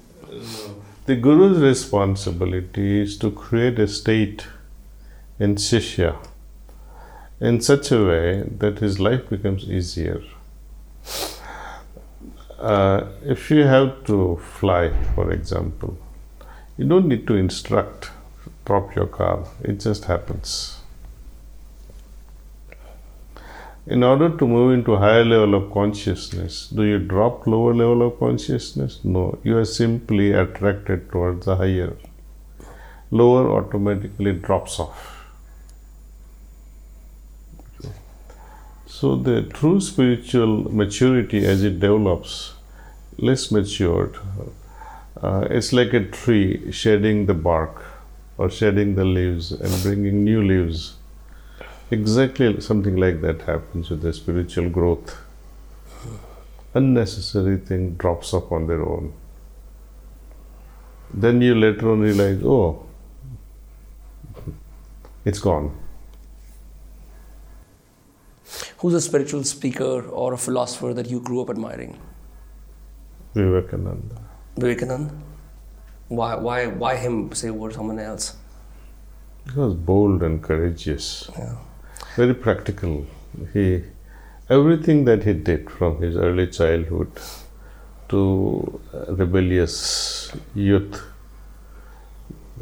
The 1.05 1.15
Guru's 1.15 1.59
responsibility 1.59 3.01
is 3.01 3.17
to 3.19 3.29
create 3.31 3.77
a 3.77 3.87
state 3.87 4.47
in 5.39 5.55
Shishya 5.55 6.17
in 7.39 7.59
such 7.59 7.91
a 7.91 8.03
way 8.05 8.43
that 8.59 8.79
his 8.79 8.99
life 8.99 9.29
becomes 9.29 9.69
easier. 9.69 10.21
Uh, 12.57 13.05
if 13.23 13.51
you 13.51 13.63
have 13.63 14.03
to 14.05 14.37
fly, 14.37 14.91
for 15.13 15.31
example, 15.31 15.97
you 16.77 16.85
don't 16.85 17.07
need 17.07 17.27
to 17.27 17.35
instruct, 17.35 18.11
prop 18.63 18.95
your 18.95 19.07
car, 19.07 19.47
it 19.61 19.79
just 19.79 20.05
happens. 20.05 20.79
In 23.87 24.01
order 24.03 24.35
to 24.35 24.47
move 24.47 24.73
into 24.73 24.95
higher 24.95 25.23
level 25.23 25.53
of 25.53 25.71
consciousness, 25.71 26.69
do 26.69 26.83
you 26.83 26.97
drop 26.97 27.45
lower 27.45 27.73
level 27.73 28.01
of 28.07 28.17
consciousness? 28.17 28.99
No, 29.03 29.37
you 29.43 29.57
are 29.57 29.65
simply 29.65 30.31
attracted 30.31 31.11
towards 31.11 31.45
the 31.45 31.55
higher. 31.57 31.95
Lower 33.11 33.51
automatically 33.51 34.33
drops 34.33 34.79
off. 34.79 35.14
So 38.97 39.15
the 39.17 39.41
true 39.43 39.79
spiritual 39.81 40.73
maturity 40.73 41.45
as 41.45 41.63
it 41.63 41.79
develops, 41.79 42.53
less 43.17 43.51
matured, 43.51 44.17
uh, 45.21 45.47
it's 45.49 45.73
like 45.73 45.93
a 45.93 46.05
tree 46.05 46.71
shedding 46.71 47.25
the 47.25 47.33
bark 47.33 47.83
or 48.37 48.49
shedding 48.49 48.95
the 48.95 49.05
leaves 49.05 49.51
and 49.51 49.83
bringing 49.83 50.23
new 50.23 50.41
leaves 50.41 50.93
Exactly 51.91 52.59
something 52.61 52.95
like 52.95 53.21
that 53.21 53.43
happens 53.43 53.91
with 53.91 54.01
the 54.01 54.11
spiritual 54.11 54.69
growth. 54.69 55.17
Unnecessary 56.73 57.57
thing 57.57 57.93
drops 57.93 58.33
off 58.33 58.51
on 58.51 58.65
their 58.65 58.81
own. 58.81 59.13
Then 61.13 61.41
you 61.41 61.53
later 61.53 61.91
on 61.91 62.01
realize, 62.01 62.41
oh, 62.43 62.87
it's 65.23 65.37
gone. 65.37 65.77
Who's 68.79 68.93
a 68.93 69.01
spiritual 69.01 69.43
speaker 69.43 70.07
or 70.09 70.33
a 70.33 70.37
philosopher 70.37 70.93
that 70.93 71.07
you 71.07 71.19
grew 71.19 71.41
up 71.41 71.49
admiring? 71.49 71.99
Vivekananda. 73.33 74.21
Vivekananda? 74.57 75.13
Why, 76.07 76.35
why, 76.35 76.67
why 76.67 76.95
him, 76.95 77.33
say, 77.33 77.49
over 77.49 77.71
someone 77.71 77.99
else? 77.99 78.37
He 79.53 79.59
was 79.59 79.73
bold 79.73 80.23
and 80.23 80.41
courageous. 80.41 81.29
Yeah 81.37 81.55
very 82.15 82.33
practical. 82.33 83.05
He 83.53 83.83
everything 84.49 85.05
that 85.05 85.23
he 85.23 85.33
did 85.33 85.69
from 85.69 86.01
his 86.01 86.15
early 86.15 86.47
childhood 86.47 87.11
to 88.09 88.79
rebellious 89.07 90.31
youth 90.53 91.01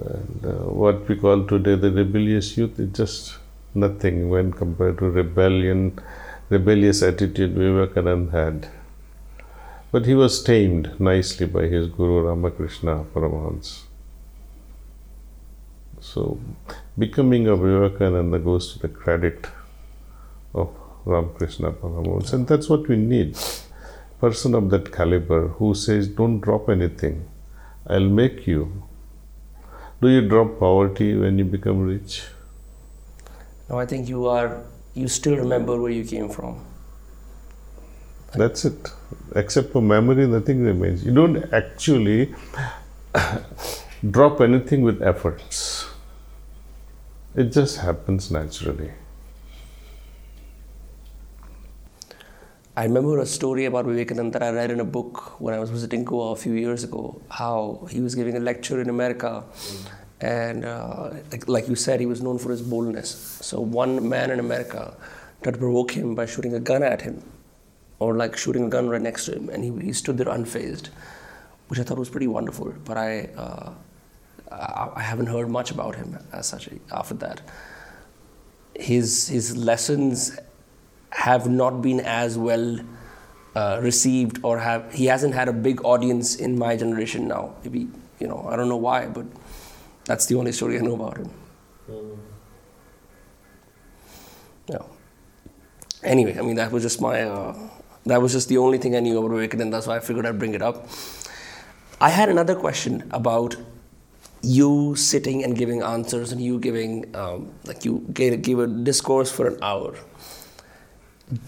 and 0.04 0.46
uh, 0.46 0.54
what 0.82 1.08
we 1.08 1.15
call 1.18 1.44
today 1.46 1.76
the 1.76 1.91
rebellious 1.91 2.56
youth 2.58 2.80
is 2.80 2.89
just 3.00 3.36
nothing 3.76 4.30
when 4.30 4.52
compared 4.52 4.98
to 4.98 5.10
rebellion 5.10 6.00
rebellious 6.50 7.02
attitude 7.02 7.54
Vivekananda 7.54 8.32
had 8.32 8.68
but 9.92 10.06
he 10.06 10.16
was 10.16 10.44
tamed 10.44 10.92
nicely 11.00 11.46
by 11.46 11.66
his 11.68 11.88
guru 11.88 12.22
Ramakrishna 12.28 13.06
Paramahansa 13.14 13.82
so 16.00 16.40
becoming 16.98 17.48
a 17.48 17.56
Vivekananda 17.56 18.38
goes 18.38 18.74
to 18.74 18.80
the 18.80 18.90
credit 18.90 19.48
of 20.54 20.70
Ramakrishna 21.06 21.72
Paramahansa, 21.72 22.34
and 22.34 22.48
that's 22.48 22.70
what 22.70 22.88
we 22.88 22.98
need. 22.98 23.38
Person 24.20 24.54
of 24.54 24.70
that 24.70 24.92
caliber 24.92 25.48
who 25.60 25.74
says, 25.74 26.08
"Don't 26.08 26.40
drop 26.40 26.70
anything, 26.70 27.26
I'll 27.88 28.12
make 28.22 28.46
you." 28.48 28.62
Do 30.02 30.10
you 30.10 30.22
drop 30.28 30.60
poverty 30.60 31.10
when 31.24 31.40
you 31.40 31.46
become 31.46 31.82
rich? 31.88 32.24
No, 33.69 33.80
I 33.80 33.86
think 33.86 34.10
you 34.10 34.28
are. 34.28 34.63
You 34.93 35.08
still 35.08 35.38
remember 35.38 35.80
where 35.82 35.91
you 35.91 36.04
came 36.04 36.30
from. 36.30 36.63
That's 38.36 38.65
it. 38.65 38.89
Except 39.36 39.71
for 39.71 39.82
memory, 39.82 40.28
nothing 40.28 40.63
remains. 40.63 41.06
You 41.06 41.13
don't 41.13 41.38
actually 41.54 42.34
drop 44.12 44.41
anything 44.41 44.82
with 44.82 45.02
efforts. 45.02 45.86
It 47.36 47.52
just 47.52 47.78
happens 47.78 48.30
naturally. 48.32 48.91
I 52.76 52.86
remember 52.86 53.19
a 53.19 53.26
story 53.26 53.65
about 53.65 53.86
Vivekananda 53.86 54.39
that 54.39 54.43
I 54.43 54.49
read 54.49 54.71
in 54.71 54.80
a 54.80 54.86
book 54.86 55.39
when 55.39 55.54
I 55.54 55.60
was 55.60 55.69
visiting 55.69 56.04
Goa 56.04 56.32
a 56.32 56.36
few 56.36 56.54
years 56.54 56.84
ago. 56.84 57.21
How 57.30 57.88
he 57.91 58.02
was 58.02 58.15
giving 58.15 58.36
a 58.36 58.39
lecture 58.39 58.82
in 58.82 58.89
America, 58.89 59.43
mm. 59.56 59.89
And 60.24 60.64
uh, 60.64 61.10
like, 61.32 61.50
like, 61.50 61.68
you 61.68 61.76
said, 61.76 62.00
he 62.00 62.06
was 62.06 62.22
known 62.22 62.38
for 62.40 62.50
his 62.50 62.62
boldness. 62.62 63.10
So 63.42 63.60
one 63.60 64.08
man 64.08 64.32
in 64.32 64.40
America 64.40 64.96
tried 65.42 65.56
to 65.56 65.58
provoke 65.58 65.92
him 65.92 66.16
by 66.16 66.26
shooting 66.26 66.54
a 66.56 66.62
gun 66.62 66.82
at 66.82 67.02
him, 67.02 67.22
or 68.00 68.16
like 68.16 68.38
shooting 68.38 68.64
a 68.68 68.70
gun 68.70 68.88
right 68.88 69.02
next 69.02 69.26
to 69.26 69.36
him, 69.36 69.50
and 69.50 69.66
he, 69.66 69.88
he 69.88 69.92
stood 69.92 70.18
there 70.18 70.28
unfazed, 70.28 70.88
which 71.68 71.78
I 71.78 71.84
thought 71.84 72.00
was 72.00 72.10
pretty 72.10 72.28
wonderful. 72.28 72.74
But 72.86 72.98
I 72.98 73.26
uh, 73.36 73.74
I 74.96 75.02
haven't 75.02 75.26
heard 75.26 75.50
much 75.50 75.72
about 75.72 75.96
him 75.96 76.18
as 76.32 76.48
such 76.48 76.70
after 76.92 77.16
that. 77.16 77.42
His 78.76 79.28
his 79.28 79.58
lessons 79.58 80.40
have 81.10 81.50
not 81.50 81.82
been 81.82 82.00
as 82.00 82.38
well 82.38 82.80
uh, 83.56 83.80
received, 83.82 84.40
or 84.42 84.60
have 84.60 84.94
he 84.94 85.08
hasn't 85.08 85.34
had 85.34 85.50
a 85.50 85.54
big 85.54 85.84
audience 85.84 86.36
in 86.36 86.58
my 86.58 86.78
generation 86.78 87.28
now. 87.28 87.56
Maybe 87.64 87.88
you 88.20 88.28
know 88.28 88.48
I 88.50 88.56
don't 88.56 88.70
know 88.70 88.78
why, 88.78 89.08
but 89.08 89.26
that's 90.06 90.26
the 90.26 90.36
only 90.36 90.52
story 90.52 90.78
I 90.78 90.82
know 90.82 90.96
about 90.96 91.18
him. 91.18 91.32
Yeah. 94.68 94.80
Anyway, 96.04 96.38
I 96.38 96.42
mean 96.42 96.56
that 96.56 96.72
was 96.72 96.84
just 96.84 97.02
my 97.02 97.24
uh, 97.24 97.56
that 98.06 98.22
was 98.22 98.34
just 98.34 98.50
the 98.50 98.58
only 98.58 98.78
thing 98.78 98.96
I 98.96 99.00
knew 99.00 99.18
about 99.18 99.32
Vivekananda, 99.36 99.82
so 99.82 99.92
I 99.92 100.00
figured 100.00 100.26
I'd 100.26 100.39
bring 100.39 100.54
it 100.54 100.62
up. 100.62 100.88
I 102.02 102.10
had 102.10 102.30
another 102.30 102.56
question 102.56 103.10
about 103.12 103.56
you 104.42 104.94
sitting 104.96 105.44
and 105.44 105.58
giving 105.58 105.82
answers 105.82 106.34
and 106.34 106.42
you 106.42 106.60
giving 106.60 107.16
um, 107.16 107.54
like 107.66 107.86
you 107.86 108.06
gave, 108.13 108.42
give 108.42 108.60
a 108.60 108.68
discourse 108.68 109.32
for 109.32 109.48
an 109.48 109.58
hour 109.62 109.96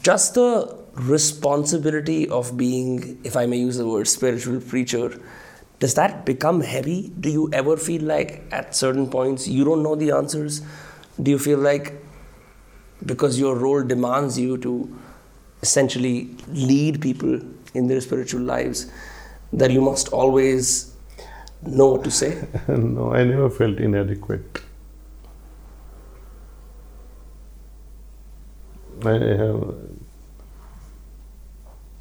just 0.01 0.35
the 0.35 0.77
responsibility 0.93 2.27
of 2.29 2.55
being 2.55 3.19
if 3.25 3.35
i 3.35 3.45
may 3.45 3.57
use 3.57 3.75
the 3.75 3.85
word 3.85 4.07
spiritual 4.07 4.61
preacher 4.61 5.19
does 5.85 5.95
that 6.01 6.25
become 6.25 6.61
heavy 6.73 6.99
do 7.27 7.31
you 7.37 7.49
ever 7.61 7.77
feel 7.77 8.03
like 8.13 8.35
at 8.59 8.75
certain 8.75 9.07
points 9.15 9.47
you 9.47 9.63
don't 9.69 9.83
know 9.87 9.95
the 10.03 10.11
answers 10.19 10.61
do 11.21 11.31
you 11.31 11.39
feel 11.47 11.59
like 11.59 11.93
because 13.05 13.39
your 13.39 13.55
role 13.55 13.83
demands 13.83 14.39
you 14.39 14.57
to 14.57 14.73
essentially 15.61 16.29
lead 16.47 17.01
people 17.01 17.39
in 17.73 17.87
their 17.87 18.01
spiritual 18.01 18.41
lives 18.41 18.91
that 19.53 19.71
you 19.71 19.81
must 19.81 20.09
always 20.09 20.93
know 21.61 21.87
what 21.91 22.03
to 22.03 22.11
say? 22.11 22.47
no, 22.67 23.13
I 23.13 23.23
never 23.23 23.49
felt 23.49 23.77
inadequate. 23.77 24.61
I 29.03 29.13
have 29.13 29.75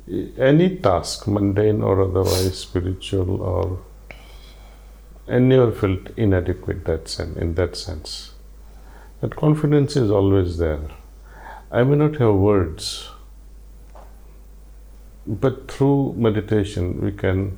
any 0.09 0.77
task, 0.77 1.27
mundane 1.27 1.83
or 1.83 2.03
otherwise, 2.03 2.59
spiritual 2.59 3.41
or 3.41 3.79
I 5.27 5.39
never 5.39 5.73
felt 5.73 6.11
inadequate 6.19 6.85
that 6.85 7.09
sen- 7.09 7.37
in 7.39 7.55
that 7.55 7.77
sense. 7.77 8.33
That 9.23 9.37
confidence 9.37 9.97
is 9.97 10.11
always 10.11 10.59
there. 10.59 10.91
I 11.71 11.83
may 11.83 11.97
not 11.97 12.17
have 12.17 12.35
words, 12.35 13.09
but 15.27 15.71
through 15.71 16.15
meditation 16.19 17.01
we 17.01 17.13
can 17.13 17.57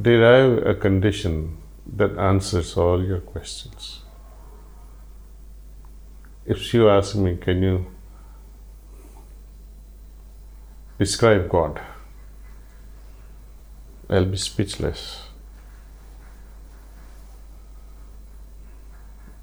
derive 0.00 0.66
a 0.66 0.74
condition 0.74 1.58
that 1.94 2.16
answers 2.16 2.76
all 2.78 3.04
your 3.04 3.20
questions. 3.20 4.00
If 6.46 6.72
you 6.72 6.88
ask 6.88 7.14
me, 7.14 7.36
can 7.36 7.62
you 7.62 7.86
describe 10.98 11.48
God? 11.48 11.80
I'll 14.08 14.24
be 14.24 14.36
speechless. 14.36 15.22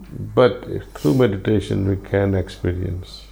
But 0.10 0.66
through 0.94 1.16
meditation 1.16 1.88
we 1.88 1.98
can 1.98 2.36
experience. 2.36 3.26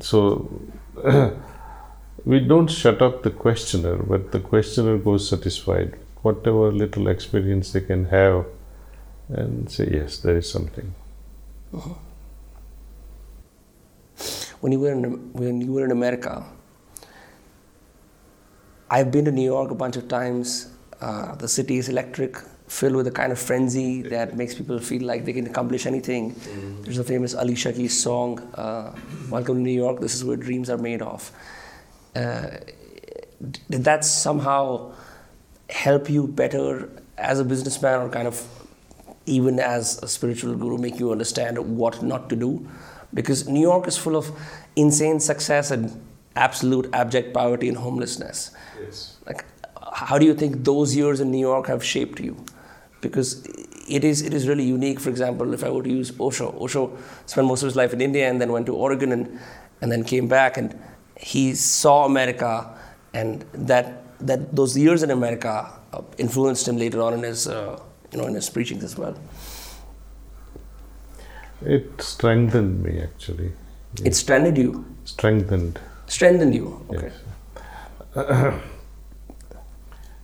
So 0.00 0.50
we 2.24 2.40
don't 2.40 2.68
shut 2.68 3.00
up 3.00 3.22
the 3.22 3.30
questioner, 3.30 3.96
but 3.96 4.32
the 4.32 4.40
questioner 4.40 4.98
goes 4.98 5.28
satisfied. 5.28 5.98
Whatever 6.22 6.72
little 6.72 7.08
experience 7.08 7.72
they 7.72 7.80
can 7.80 8.06
have, 8.06 8.44
and 9.28 9.70
say, 9.70 9.88
yes, 9.90 10.18
there 10.18 10.36
is 10.36 10.50
something. 10.50 10.94
Uh-huh. 11.74 11.94
When 14.60 14.72
you 14.72 14.80
were 14.80 14.90
in 14.90 15.32
when 15.32 15.60
you 15.60 15.72
were 15.72 15.84
in 15.84 15.92
America, 15.92 16.44
I've 18.90 19.12
been 19.12 19.24
to 19.26 19.30
New 19.30 19.44
York 19.44 19.70
a 19.70 19.74
bunch 19.74 19.96
of 19.96 20.08
times. 20.08 20.68
Uh, 21.00 21.36
the 21.36 21.46
city 21.46 21.76
is 21.78 21.88
electric, 21.88 22.36
filled 22.66 22.96
with 22.96 23.06
a 23.06 23.12
kind 23.12 23.30
of 23.30 23.38
frenzy 23.38 24.02
that 24.02 24.36
makes 24.36 24.56
people 24.56 24.80
feel 24.80 25.02
like 25.02 25.24
they 25.24 25.32
can 25.32 25.46
accomplish 25.46 25.86
anything. 25.86 26.34
There's 26.82 26.98
a 26.98 27.04
famous 27.04 27.34
Alicia 27.34 27.72
Keys 27.72 28.02
song, 28.02 28.40
uh, 28.54 28.96
"Welcome 29.30 29.58
to 29.58 29.62
New 29.62 29.78
York. 29.84 30.00
This 30.00 30.16
is 30.16 30.24
where 30.24 30.36
dreams 30.36 30.68
are 30.68 30.78
made 30.78 31.02
of." 31.02 31.30
Uh, 32.16 32.48
did 33.70 33.84
that 33.84 34.04
somehow 34.04 34.92
help 35.70 36.10
you 36.10 36.26
better 36.26 36.90
as 37.16 37.38
a 37.38 37.44
businessman, 37.44 38.00
or 38.00 38.08
kind 38.08 38.26
of 38.26 38.42
even 39.26 39.60
as 39.60 40.02
a 40.02 40.08
spiritual 40.08 40.56
guru, 40.56 40.78
make 40.78 40.98
you 40.98 41.12
understand 41.12 41.58
what 41.76 42.02
not 42.02 42.28
to 42.30 42.34
do? 42.34 42.66
Because 43.14 43.48
New 43.48 43.60
York 43.60 43.88
is 43.88 43.96
full 43.96 44.16
of 44.16 44.30
insane 44.76 45.20
success 45.20 45.70
and 45.70 46.04
absolute 46.36 46.88
abject 46.92 47.32
poverty 47.34 47.68
and 47.68 47.76
homelessness. 47.76 48.50
Yes. 48.80 49.16
Like, 49.26 49.44
how 49.92 50.18
do 50.18 50.26
you 50.26 50.34
think 50.34 50.64
those 50.64 50.94
years 50.94 51.20
in 51.20 51.30
New 51.30 51.40
York 51.40 51.66
have 51.66 51.84
shaped 51.84 52.20
you? 52.20 52.44
Because 53.00 53.46
it 53.88 54.04
is 54.04 54.22
it 54.22 54.34
is 54.34 54.46
really 54.48 54.64
unique. 54.64 55.00
For 55.00 55.10
example, 55.10 55.54
if 55.54 55.64
I 55.64 55.70
were 55.70 55.82
to 55.82 55.90
use 55.90 56.12
Osho, 56.20 56.54
Osho 56.60 56.96
spent 57.26 57.46
most 57.46 57.62
of 57.62 57.66
his 57.66 57.76
life 57.76 57.92
in 57.92 58.00
India 58.00 58.28
and 58.28 58.40
then 58.40 58.52
went 58.52 58.66
to 58.66 58.74
Oregon 58.74 59.12
and 59.12 59.38
and 59.80 59.90
then 59.92 60.04
came 60.04 60.28
back 60.28 60.56
and 60.56 60.78
he 61.16 61.54
saw 61.54 62.04
America 62.04 62.76
and 63.14 63.44
that 63.52 64.04
that 64.20 64.54
those 64.54 64.76
years 64.76 65.02
in 65.02 65.10
America 65.10 65.70
uh, 65.92 66.02
influenced 66.18 66.66
him 66.66 66.76
later 66.76 67.00
on 67.00 67.14
in 67.14 67.22
his 67.22 67.46
uh, 67.48 67.80
you 68.12 68.18
know 68.18 68.26
in 68.26 68.34
his 68.34 68.50
preachings 68.50 68.84
as 68.84 68.98
well. 68.98 69.16
It 71.62 72.00
strengthened 72.00 72.82
me 72.82 73.00
actually. 73.00 73.52
It 74.04 74.14
strengthened 74.14 74.58
you. 74.58 74.84
Strengthened. 75.04 75.80
Strengthened 76.06 76.54
you. 76.54 76.86
Okay. 76.90 77.12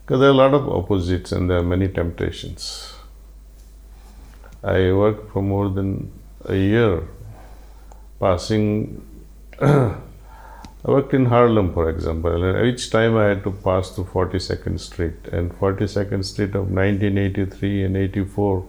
Because 0.05 0.21
there 0.21 0.29
are 0.29 0.33
a 0.33 0.37
lot 0.37 0.53
of 0.53 0.69
opposites 0.69 1.33
and 1.33 1.49
there 1.49 1.57
are 1.57 1.63
many 1.63 1.89
temptations. 1.89 2.93
I 4.63 4.93
worked 4.93 5.33
for 5.33 5.41
more 5.43 5.71
than 5.71 6.13
a 6.45 6.55
year, 6.55 7.09
passing. 8.21 9.03
I 9.63 9.97
worked 10.85 11.15
in 11.15 11.25
Harlem, 11.25 11.73
for 11.73 11.89
example, 11.89 12.45
and 12.45 12.67
each 12.67 12.91
time 12.91 13.17
I 13.17 13.29
had 13.29 13.45
to 13.45 13.51
pass 13.51 13.93
through 13.93 14.05
42nd 14.05 14.79
Street, 14.79 15.29
and 15.33 15.51
42nd 15.53 16.23
Street 16.23 16.55
of 16.55 16.71
1983 16.71 17.85
and 17.85 17.97
84. 17.97 18.67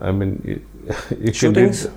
I 0.00 0.10
mean, 0.10 0.66
you, 1.10 1.16
you 1.18 1.24
can 1.24 1.32
Shootings? 1.32 1.88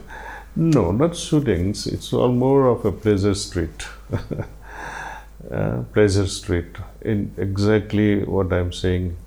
no, 0.56 0.92
not 0.92 1.16
shootings. 1.16 1.88
It's 1.88 2.14
all 2.14 2.32
more 2.32 2.68
of 2.68 2.86
a 2.86 2.92
pleasure 2.92 3.34
street. 3.34 3.88
uh, 5.52 5.84
pleasure 5.94 6.28
street. 6.28 6.78
In 7.02 7.34
exactly 7.38 8.24
what 8.24 8.54
I'm 8.54 8.72
saying. 8.72 9.18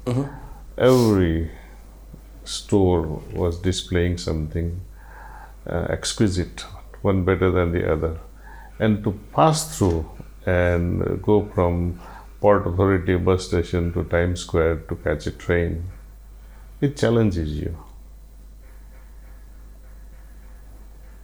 Every 0.78 1.50
store 2.44 3.02
was 3.32 3.58
displaying 3.58 4.18
something 4.18 4.80
uh, 5.68 5.86
exquisite, 5.90 6.60
one 7.02 7.24
better 7.24 7.50
than 7.50 7.72
the 7.72 7.90
other. 7.90 8.18
And 8.78 9.02
to 9.04 9.18
pass 9.32 9.76
through 9.76 10.08
and 10.44 11.22
go 11.22 11.48
from 11.54 12.00
Port 12.40 12.66
Authority 12.66 13.16
bus 13.16 13.46
station 13.46 13.92
to 13.94 14.04
Times 14.04 14.40
Square 14.40 14.76
to 14.88 14.96
catch 14.96 15.26
a 15.26 15.30
train, 15.30 15.84
it 16.80 16.96
challenges 16.96 17.58
you. 17.58 17.76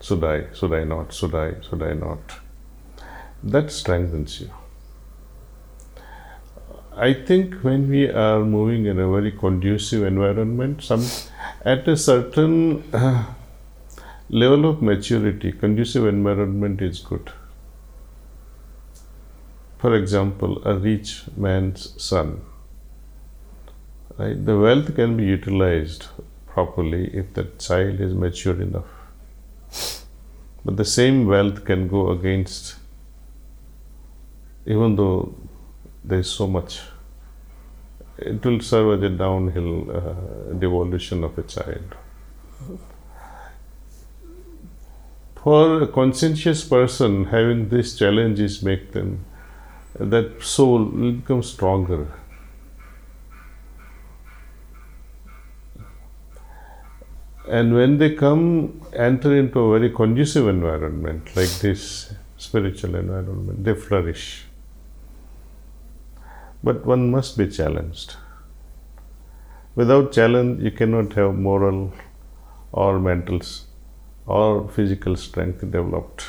Should 0.03 0.25
I? 0.25 0.53
Should 0.53 0.73
I 0.75 0.83
not? 0.83 1.13
Should 1.15 1.35
I? 1.35 1.55
Should 1.63 1.83
I 1.83 1.93
not? 1.93 2.41
That 3.43 3.71
strengthens 3.71 4.41
you. 4.41 4.51
I 6.95 7.15
think 7.15 7.55
when 7.63 7.89
we 7.89 8.09
are 8.11 8.41
moving 8.45 8.87
in 8.87 8.99
a 8.99 9.09
very 9.09 9.31
conducive 9.31 10.03
environment, 10.03 10.83
some 10.83 11.07
at 11.65 11.87
a 11.87 11.97
certain 11.97 12.83
uh, 12.93 13.25
level 14.29 14.69
of 14.69 14.83
maturity, 14.83 15.53
conducive 15.53 16.07
environment 16.07 16.83
is 16.83 16.99
good. 16.99 17.33
For 19.79 19.95
example, 19.95 20.63
a 20.65 20.77
rich 20.77 21.23
man's 21.37 22.03
son. 22.03 22.43
Right? 24.19 24.45
The 24.45 24.59
wealth 24.59 24.95
can 24.97 25.17
be 25.17 25.25
utilized 25.25 26.07
properly 26.47 27.09
if 27.15 27.33
the 27.35 27.45
child 27.59 28.01
is 28.01 28.15
mature 28.15 28.61
enough. 28.61 29.02
But 30.65 30.77
the 30.77 30.85
same 30.85 31.27
wealth 31.27 31.65
can 31.65 31.89
go 31.89 32.11
against, 32.11 32.77
even 34.65 34.97
though 34.97 35.35
there 36.05 36.21
is 36.21 36.31
so 36.31 36.47
much, 36.47 36.81
it 38.19 38.45
will 38.45 38.61
serve 38.61 39.03
as 39.03 39.11
a 39.11 39.15
downhill 39.17 39.91
uh, 39.91 40.53
devolution 40.53 41.25
of 41.25 41.37
a 41.39 41.43
child. 41.43 41.97
For 45.43 45.83
a 45.83 45.89
conscientious 45.89 46.65
person, 46.65 47.25
having 47.25 47.69
these 47.69 47.99
challenges 47.99 48.63
make 48.63 48.93
them 48.93 49.25
that 49.99 50.41
soul 50.43 50.85
will 50.85 51.13
become 51.13 51.43
stronger. 51.43 52.07
And 57.59 57.75
when 57.75 57.99
they 57.99 58.15
come, 58.15 58.81
enter 58.95 59.37
into 59.37 59.61
a 59.61 59.79
very 59.79 59.91
conducive 59.91 60.49
environment 60.49 61.37
like 61.37 61.51
this 61.65 62.15
spiritual 62.39 62.95
environment, 62.97 63.63
they 63.65 63.75
flourish. 63.75 64.45
But 66.65 66.87
one 66.87 67.11
must 67.11 67.37
be 67.37 67.49
challenged. 67.49 68.17
Without 69.75 70.13
challenge, 70.13 70.63
you 70.63 70.71
cannot 70.71 71.13
have 71.15 71.35
moral 71.35 71.93
or 72.73 72.99
mental 72.99 73.41
or 74.27 74.69
physical 74.69 75.17
strength 75.17 75.61
developed. 75.61 76.25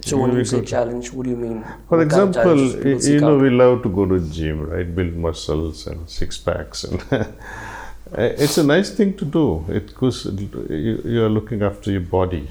So 0.00 0.18
when 0.18 0.30
We 0.32 0.38
you 0.38 0.44
say 0.44 0.62
challenge, 0.64 1.12
what 1.12 1.24
do 1.24 1.30
you 1.30 1.36
mean? 1.36 1.62
For 1.88 1.98
What 1.98 2.02
example, 2.06 2.42
challenges 2.42 2.74
people 2.76 2.92
y- 2.92 2.98
seek 3.00 3.14
you 3.14 3.20
know, 3.20 3.34
out? 3.34 3.42
we 3.42 3.50
love 3.50 3.82
to 3.82 3.88
go 3.90 4.06
to 4.06 4.20
gym, 4.20 4.60
right? 4.70 4.94
Build 4.94 5.16
muscles 5.16 5.86
and 5.86 6.08
six 6.08 6.38
packs, 6.38 6.84
and 6.84 7.02
Uh, 8.12 8.22
it's 8.38 8.56
a 8.56 8.62
nice 8.62 8.90
thing 8.90 9.16
to 9.16 9.24
do. 9.24 9.64
It 9.68 9.92
goes, 9.94 10.26
you, 10.26 11.02
you 11.04 11.24
are 11.24 11.28
looking 11.28 11.62
after 11.62 11.90
your 11.90 12.02
body, 12.02 12.48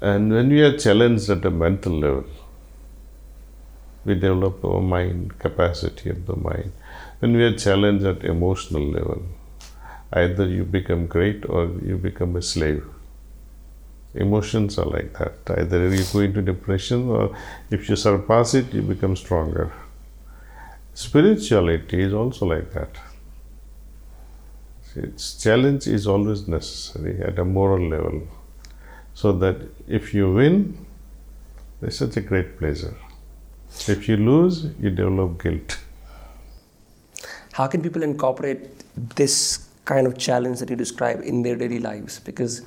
and 0.00 0.32
when 0.32 0.48
we 0.48 0.62
are 0.62 0.76
challenged 0.78 1.28
at 1.28 1.44
a 1.44 1.50
mental 1.50 1.92
level, 1.92 2.24
we 4.06 4.14
develop 4.14 4.64
our 4.64 4.80
mind 4.80 5.38
capacity 5.38 6.08
of 6.08 6.24
the 6.24 6.34
mind. 6.36 6.72
When 7.18 7.36
we 7.36 7.44
are 7.44 7.56
challenged 7.58 8.06
at 8.06 8.24
emotional 8.24 8.84
level, 8.84 9.22
either 10.14 10.46
you 10.46 10.64
become 10.64 11.06
great 11.06 11.44
or 11.46 11.66
you 11.84 11.98
become 11.98 12.34
a 12.36 12.40
slave. 12.40 12.86
Emotions 14.14 14.78
are 14.78 14.86
like 14.86 15.12
that. 15.18 15.58
Either 15.58 15.94
you 15.94 16.04
go 16.10 16.20
into 16.20 16.40
depression 16.40 17.10
or 17.10 17.36
if 17.70 17.90
you 17.90 17.96
surpass 17.96 18.54
it, 18.54 18.72
you 18.72 18.80
become 18.80 19.14
stronger. 19.14 19.70
Spirituality 20.94 22.02
is 22.02 22.14
also 22.14 22.46
like 22.46 22.72
that. 22.72 22.96
Its 24.98 25.42
challenge 25.42 25.86
is 25.86 26.06
always 26.06 26.48
necessary 26.48 27.20
at 27.22 27.38
a 27.38 27.44
moral 27.44 27.88
level, 27.88 28.22
so 29.14 29.32
that 29.32 29.56
if 29.86 30.12
you 30.14 30.32
win, 30.32 30.86
there's 31.80 31.98
such 31.98 32.16
a 32.16 32.20
great 32.20 32.58
pleasure. 32.58 32.94
If 33.86 34.08
you 34.08 34.16
lose, 34.16 34.66
you 34.80 34.90
develop 34.90 35.42
guilt. 35.42 35.78
how 37.58 37.66
can 37.66 37.82
people 37.82 38.04
incorporate 38.04 38.60
this 39.16 39.68
kind 39.84 40.06
of 40.06 40.16
challenge 40.16 40.60
that 40.60 40.70
you 40.70 40.76
describe 40.76 41.20
in 41.22 41.42
their 41.42 41.56
daily 41.56 41.80
lives? 41.80 42.20
Because 42.20 42.62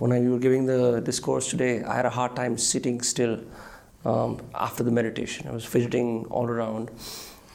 when 0.00 0.12
I, 0.12 0.20
you 0.20 0.32
were 0.32 0.40
giving 0.40 0.66
the 0.66 1.00
discourse 1.00 1.48
today, 1.48 1.84
I 1.84 1.94
had 1.94 2.04
a 2.04 2.10
hard 2.10 2.34
time 2.34 2.58
sitting 2.58 3.00
still 3.00 3.38
um, 4.04 4.40
after 4.54 4.82
the 4.82 4.90
meditation. 4.90 5.46
I 5.48 5.52
was 5.52 5.64
fidgeting 5.64 6.26
all 6.30 6.46
around. 6.46 6.90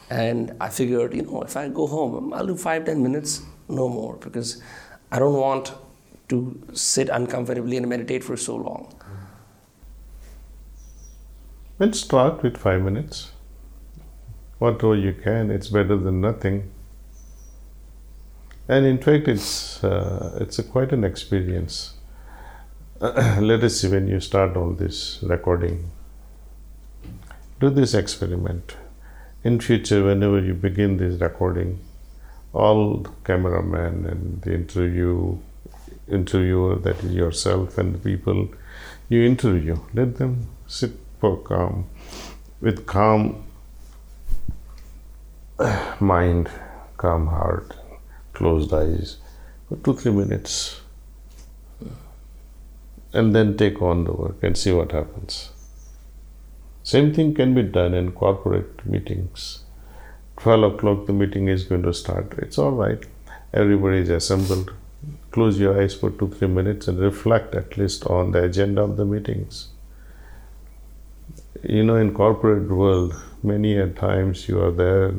And 0.09 0.55
I 0.61 0.69
figured, 0.69 1.13
you 1.13 1.23
know, 1.23 1.41
if 1.41 1.57
I 1.57 1.67
go 1.67 1.85
home, 1.85 2.33
I'll 2.33 2.47
do 2.47 2.55
five, 2.55 2.85
ten 2.85 3.03
minutes, 3.03 3.41
no 3.69 3.87
more, 3.87 4.17
because 4.17 4.61
I 5.11 5.19
don't 5.19 5.35
want 5.35 5.73
to 6.29 6.61
sit 6.73 7.09
uncomfortably 7.09 7.77
and 7.77 7.87
meditate 7.87 8.23
for 8.23 8.37
so 8.37 8.55
long. 8.55 8.93
Let's 11.79 11.99
start 11.99 12.43
with 12.43 12.57
five 12.57 12.81
minutes. 12.81 13.31
Whatever 14.57 14.95
you 14.95 15.13
can, 15.13 15.49
it's 15.49 15.69
better 15.69 15.95
than 15.95 16.19
nothing. 16.19 16.69
And 18.67 18.85
in 18.85 18.97
fact, 18.97 19.27
it's 19.27 19.83
uh, 19.83 20.37
it's 20.41 20.59
quite 20.59 20.91
an 20.91 21.03
experience. 21.03 21.93
Let 22.99 23.63
us 23.63 23.79
see 23.79 23.87
when 23.87 24.07
you 24.07 24.19
start 24.19 24.57
all 24.57 24.73
this 24.73 25.19
recording. 25.23 25.89
Do 27.59 27.69
this 27.69 27.93
experiment. 27.93 28.75
In 29.43 29.59
future, 29.61 30.03
whenever 30.03 30.39
you 30.39 30.53
begin 30.53 30.97
this 30.97 31.19
recording, 31.21 31.79
all 32.53 33.05
cameraman 33.23 34.05
and 34.05 34.41
the 34.41 34.53
interview 34.53 35.37
interviewer, 36.07 36.75
that 36.75 37.03
is 37.03 37.13
yourself 37.13 37.77
and 37.77 37.93
the 37.93 37.99
people 37.99 38.49
you 39.07 39.23
interview, 39.23 39.77
let 39.93 40.17
them 40.17 40.47
sit 40.67 40.91
for 41.19 41.37
calm, 41.37 41.85
with 42.61 42.85
calm 42.85 43.43
mind, 45.99 46.49
calm 46.97 47.27
heart, 47.27 47.75
closed 48.33 48.73
eyes 48.73 49.17
for 49.67 49.77
two, 49.77 49.93
three 49.93 50.11
minutes. 50.11 50.81
And 53.11 53.35
then 53.35 53.57
take 53.57 53.81
on 53.81 54.03
the 54.03 54.13
work 54.13 54.43
and 54.43 54.55
see 54.55 54.71
what 54.71 54.91
happens. 54.91 55.49
Same 56.83 57.11
thing 57.13 57.33
can 57.33 57.55
be 57.55 57.63
done 57.63 57.95
in 57.95 58.11
corporate 58.11 58.85
meetings. 58.85 59.63
12 60.41 60.73
o'clock, 60.73 61.05
the 61.05 61.13
meeting 61.13 61.49
is 61.49 61.65
going 61.65 61.83
to 61.83 61.93
start. 61.93 62.33
It's 62.37 62.57
all 62.57 62.71
right. 62.71 63.05
Everybody 63.53 63.97
is 63.99 64.09
assembled. 64.09 64.73
Close 65.31 65.59
your 65.59 65.81
eyes 65.81 65.95
for 65.95 66.11
two, 66.11 66.29
three 66.29 66.47
minutes 66.47 66.87
and 66.87 66.97
reflect 66.97 67.55
at 67.55 67.77
least 67.77 68.05
on 68.05 68.31
the 68.31 68.43
agenda 68.43 68.81
of 68.81 68.95
the 68.95 69.05
meetings. 69.05 69.69
You 71.61 71.83
know, 71.83 71.97
in 71.97 72.13
corporate 72.13 72.69
world, 72.69 73.21
many 73.43 73.75
a 73.77 73.87
times 73.87 74.47
you 74.47 74.61
are 74.61 74.71
there, 74.71 75.13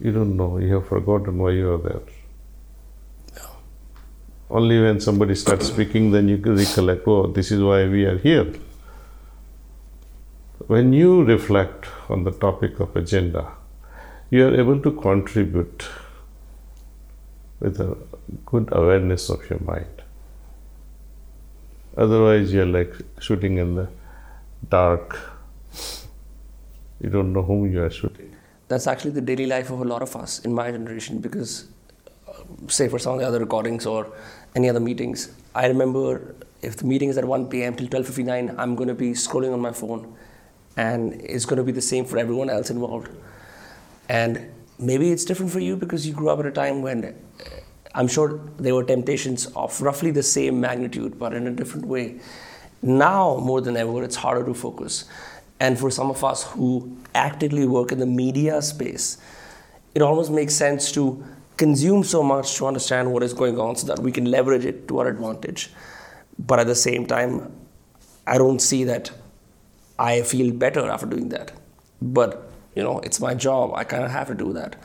you 0.00 0.12
don't 0.12 0.36
know, 0.36 0.58
you 0.58 0.74
have 0.74 0.88
forgotten 0.88 1.38
why 1.38 1.52
you 1.52 1.72
are 1.72 1.78
there. 1.78 2.02
Only 4.50 4.80
when 4.80 5.00
somebody 5.00 5.34
starts 5.34 5.66
speaking, 5.66 6.10
then 6.10 6.28
you 6.28 6.36
recollect, 6.36 7.08
oh, 7.08 7.26
this 7.26 7.50
is 7.50 7.62
why 7.62 7.88
we 7.88 8.04
are 8.04 8.18
here. 8.18 8.52
When 10.66 10.92
you 10.92 11.24
reflect 11.24 11.86
on 12.08 12.24
the 12.24 12.32
topic 12.32 12.78
of 12.80 12.94
agenda, 12.94 13.52
you 14.30 14.46
are 14.46 14.54
able 14.60 14.80
to 14.80 14.92
contribute 14.92 15.88
with 17.60 17.80
a 17.80 17.96
good 18.44 18.68
awareness 18.72 19.28
of 19.30 19.48
your 19.48 19.60
mind. 19.60 20.02
Otherwise, 21.96 22.52
you're 22.52 22.66
like 22.66 22.94
shooting 23.20 23.58
in 23.58 23.74
the 23.74 23.88
dark. 24.68 25.18
You 27.00 27.10
don't 27.10 27.32
know 27.32 27.42
whom 27.42 27.72
you 27.72 27.82
are 27.82 27.90
shooting. 27.90 28.34
That's 28.68 28.86
actually 28.86 29.12
the 29.12 29.20
daily 29.20 29.46
life 29.46 29.70
of 29.70 29.80
a 29.80 29.84
lot 29.84 30.02
of 30.02 30.16
us 30.16 30.40
in 30.40 30.52
my 30.52 30.70
generation 30.70 31.18
because, 31.18 31.66
uh, 32.28 32.32
say, 32.66 32.88
for 32.88 32.98
some 32.98 33.14
of 33.14 33.20
the 33.20 33.26
other 33.26 33.38
recordings 33.38 33.86
or 33.86 34.12
any 34.54 34.68
other 34.68 34.80
meetings, 34.80 35.32
I 35.54 35.68
remember 35.68 36.34
if 36.62 36.76
the 36.76 36.84
meeting 36.84 37.08
is 37.08 37.16
at 37.16 37.24
1 37.24 37.48
p.m. 37.48 37.76
till 37.76 37.86
12:59, 37.86 38.54
I'm 38.58 38.74
going 38.74 38.88
to 38.88 38.94
be 38.94 39.12
scrolling 39.12 39.52
on 39.52 39.60
my 39.60 39.72
phone, 39.72 40.14
and 40.76 41.14
it's 41.14 41.44
going 41.44 41.58
to 41.58 41.64
be 41.64 41.72
the 41.72 41.80
same 41.80 42.04
for 42.04 42.18
everyone 42.18 42.50
else 42.50 42.70
involved. 42.70 43.08
And 44.08 44.50
maybe 44.78 45.10
it's 45.10 45.24
different 45.24 45.52
for 45.52 45.60
you 45.60 45.76
because 45.76 46.06
you 46.06 46.12
grew 46.12 46.28
up 46.28 46.38
at 46.38 46.46
a 46.46 46.50
time 46.50 46.82
when 46.82 47.04
uh, 47.04 47.12
I'm 47.94 48.08
sure 48.08 48.40
there 48.58 48.74
were 48.74 48.84
temptations 48.84 49.46
of 49.56 49.80
roughly 49.80 50.10
the 50.10 50.22
same 50.22 50.60
magnitude, 50.60 51.18
but 51.18 51.32
in 51.32 51.46
a 51.46 51.50
different 51.50 51.86
way. 51.86 52.20
Now, 52.82 53.38
more 53.38 53.60
than 53.60 53.76
ever, 53.76 54.04
it's 54.04 54.16
harder 54.16 54.44
to 54.44 54.54
focus. 54.54 55.06
And 55.58 55.78
for 55.78 55.90
some 55.90 56.10
of 56.10 56.22
us 56.22 56.44
who 56.44 56.96
actively 57.14 57.66
work 57.66 57.92
in 57.92 57.98
the 57.98 58.06
media 58.06 58.60
space, 58.60 59.18
it 59.94 60.02
almost 60.02 60.30
makes 60.30 60.54
sense 60.54 60.92
to 60.92 61.24
consume 61.56 62.04
so 62.04 62.22
much 62.22 62.54
to 62.56 62.66
understand 62.66 63.10
what 63.12 63.22
is 63.22 63.32
going 63.32 63.58
on 63.58 63.76
so 63.76 63.86
that 63.86 63.98
we 64.00 64.12
can 64.12 64.26
leverage 64.26 64.66
it 64.66 64.86
to 64.88 64.98
our 64.98 65.08
advantage. 65.08 65.70
But 66.38 66.58
at 66.58 66.66
the 66.66 66.74
same 66.74 67.06
time, 67.06 67.50
I 68.26 68.36
don't 68.36 68.60
see 68.60 68.84
that 68.84 69.10
I 69.98 70.20
feel 70.20 70.52
better 70.52 70.90
after 70.90 71.06
doing 71.06 71.30
that. 71.30 71.52
But 72.02 72.50
you 72.76 72.82
know, 72.82 73.00
it's 73.00 73.20
my 73.20 73.34
job. 73.34 73.72
I 73.74 73.84
kind 73.84 74.04
of 74.04 74.10
have 74.10 74.28
to 74.28 74.34
do 74.34 74.52
that. 74.52 74.76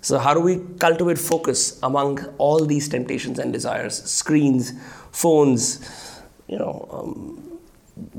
So, 0.00 0.18
how 0.18 0.32
do 0.32 0.40
we 0.40 0.60
cultivate 0.78 1.18
focus 1.18 1.78
among 1.82 2.24
all 2.38 2.64
these 2.64 2.88
temptations 2.88 3.38
and 3.38 3.52
desires? 3.52 4.02
Screens, 4.02 4.72
phones, 5.10 6.20
you 6.48 6.58
know, 6.58 6.88
um, 6.90 7.58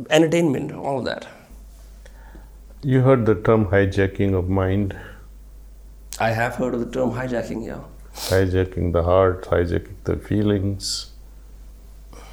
entertainment, 0.09 0.71
all 0.73 0.99
of 0.99 1.05
that. 1.05 1.27
You 2.83 3.01
heard 3.01 3.25
the 3.25 3.36
term 3.36 3.65
hijacking 3.67 4.38
of 4.38 4.49
mind. 4.49 4.95
I 6.19 6.31
have 6.31 6.55
heard 6.55 6.73
of 6.73 6.81
the 6.81 6.91
term 6.91 7.12
hijacking, 7.12 7.65
yeah. 7.65 7.79
Hijacking 8.13 8.91
the 8.91 9.03
heart, 9.03 9.45
hijacking 9.45 9.95
the 10.03 10.17
feelings. 10.17 11.12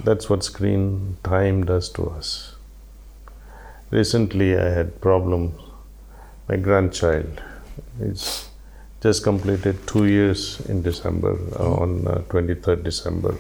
That's 0.02 0.28
what 0.28 0.44
screen 0.44 1.18
time 1.22 1.64
does 1.64 1.88
to 1.90 2.10
us. 2.10 2.56
Recently, 3.90 4.56
I 4.56 4.68
had 4.70 5.00
problems 5.00 5.69
my 6.50 6.56
grandchild. 6.56 7.40
is 8.06 8.22
just 9.02 9.22
completed 9.22 9.76
two 9.86 10.06
years 10.06 10.40
in 10.72 10.82
December, 10.82 11.32
uh, 11.58 11.82
on 11.82 12.06
uh, 12.06 12.14
23rd 12.32 12.82
December. 12.82 13.34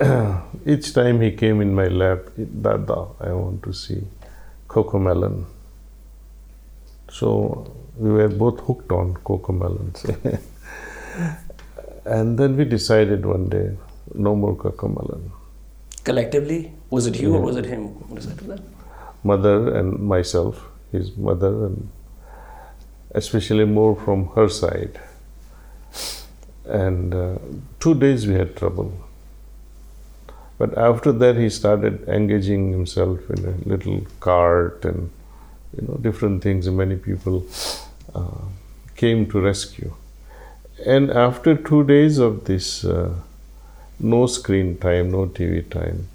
Each 0.74 0.92
time 0.94 1.20
he 1.20 1.30
came 1.32 1.60
in 1.60 1.74
my 1.74 1.88
lap, 1.88 2.20
Dada, 2.66 3.00
I 3.20 3.32
want 3.32 3.62
to 3.64 3.72
see 3.72 4.00
Coco 4.68 4.98
Melon. 4.98 5.46
So 7.10 7.28
we 7.96 8.10
were 8.10 8.28
both 8.28 8.60
hooked 8.60 8.92
on 8.92 9.14
Cocomelons. 9.14 9.98
and 12.04 12.38
then 12.38 12.56
we 12.56 12.64
decided 12.64 13.26
one 13.26 13.48
day, 13.48 13.76
no 14.14 14.36
more 14.36 14.54
Coco 14.54 14.88
Melon. 14.88 15.32
Collectively? 16.04 16.72
Was 16.90 17.08
it 17.08 17.20
you 17.20 17.32
yeah. 17.32 17.38
or 17.38 17.42
was 17.42 17.56
it 17.56 17.66
him 17.66 17.88
who 17.88 18.14
decided 18.14 18.46
that? 18.46 18.62
Mother 19.24 19.74
and 19.76 19.98
myself 19.98 20.70
his 20.94 21.16
mother, 21.16 21.66
and 21.66 21.88
especially 23.12 23.64
more 23.64 23.96
from 23.96 24.28
her 24.34 24.48
side. 24.48 25.00
And 26.66 27.14
uh, 27.14 27.38
two 27.80 27.94
days 27.94 28.26
we 28.26 28.34
had 28.34 28.56
trouble. 28.56 28.92
But 30.58 30.76
after 30.78 31.12
that, 31.12 31.36
he 31.36 31.50
started 31.50 32.08
engaging 32.08 32.70
himself 32.72 33.28
in 33.30 33.44
a 33.44 33.68
little 33.68 34.06
cart 34.20 34.84
and 34.84 35.10
you 35.76 35.86
know 35.86 35.98
different 36.00 36.42
things. 36.42 36.66
And 36.66 36.76
many 36.76 36.96
people 36.96 37.44
uh, 38.14 38.44
came 38.96 39.28
to 39.30 39.40
rescue. 39.40 39.92
And 40.86 41.10
after 41.10 41.54
two 41.56 41.84
days 41.84 42.18
of 42.18 42.44
this, 42.44 42.84
uh, 42.84 43.14
no 44.00 44.26
screen 44.26 44.76
time, 44.78 45.10
no 45.12 45.26
TV 45.26 45.68
time, 45.70 46.08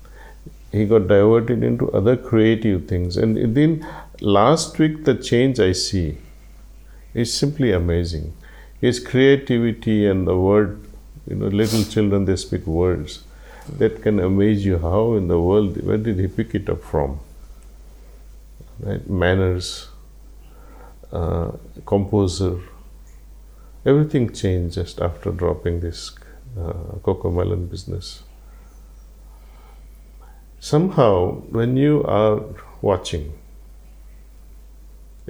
he 0.72 0.86
got 0.86 1.08
diverted 1.08 1.64
into 1.64 1.92
other 1.92 2.16
creative 2.16 2.88
things. 2.88 3.18
And 3.18 3.56
then 3.56 3.86
last 4.22 4.78
week 4.80 5.06
the 5.06 5.16
change 5.16 5.60
I 5.60 5.72
see 5.72 6.18
is 7.14 7.34
simply 7.34 7.72
amazing. 7.72 8.34
His 8.82 9.00
creativity 9.00 10.08
and 10.08 10.28
the 10.28 10.38
word, 10.38 10.86
you 11.28 11.36
know, 11.36 11.48
little 11.48 11.84
children 11.84 12.26
they 12.26 12.36
speak 12.36 12.66
words 12.66 13.24
that 13.78 14.02
can 14.02 14.20
amaze 14.20 14.66
you. 14.66 14.78
How 14.80 15.14
in 15.14 15.28
the 15.28 15.40
world, 15.40 15.82
where 15.86 15.98
did 15.98 16.20
he 16.20 16.28
pick 16.28 16.56
it 16.56 16.70
up 16.70 16.84
from? 16.84 17.20
Right? 18.80 19.08
Manners, 19.10 19.90
uh, 21.12 21.52
composer, 21.86 22.60
everything 23.86 24.34
changed 24.34 24.76
just 24.76 25.02
after 25.02 25.32
dropping 25.32 25.82
this 25.82 26.12
uh, 26.58 26.74
Cocomelon 27.04 27.70
business. 27.70 28.24
Somehow, 30.60 31.42
when 31.52 31.78
you 31.78 32.04
are 32.04 32.44
watching, 32.82 33.39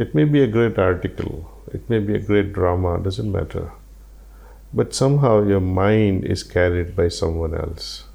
it 0.04 0.16
may 0.16 0.24
be 0.24 0.42
a 0.42 0.48
great 0.48 0.80
article, 0.80 1.52
it 1.74 1.90
may 1.90 2.00
be 2.00 2.16
a 2.16 2.20
great 2.20 2.54
drama, 2.54 3.00
doesn't 3.00 3.30
matter. 3.30 3.74
But 4.74 4.94
somehow 4.94 5.46
your 5.46 5.60
mind 5.60 6.24
is 6.24 6.42
carried 6.42 6.96
by 6.96 7.10
someone 7.10 7.54
else. 7.54 8.06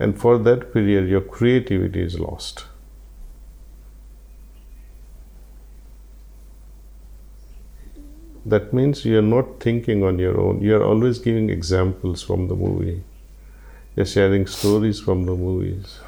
And 0.00 0.18
for 0.18 0.38
that 0.38 0.72
period, 0.72 1.08
your 1.08 1.20
creativity 1.20 2.02
is 2.02 2.18
lost. 2.18 2.64
That 8.44 8.72
means 8.72 9.04
you're 9.04 9.22
not 9.22 9.60
thinking 9.60 10.02
on 10.02 10.18
your 10.18 10.40
own, 10.40 10.62
you're 10.62 10.82
always 10.82 11.20
giving 11.20 11.48
examples 11.48 12.24
from 12.24 12.48
the 12.48 12.56
movie. 12.56 13.04
You're 13.96 14.06
sharing 14.06 14.46
stories 14.46 14.98
from 15.00 15.26
the 15.26 15.34
movies, 15.34 15.98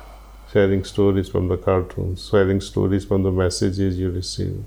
sharing 0.52 0.84
stories 0.84 1.28
from 1.28 1.48
the 1.48 1.56
cartoons, 1.56 2.28
sharing 2.28 2.60
stories 2.60 3.04
from 3.04 3.22
the 3.22 3.30
messages 3.32 3.98
you 3.98 4.10
receive, 4.10 4.64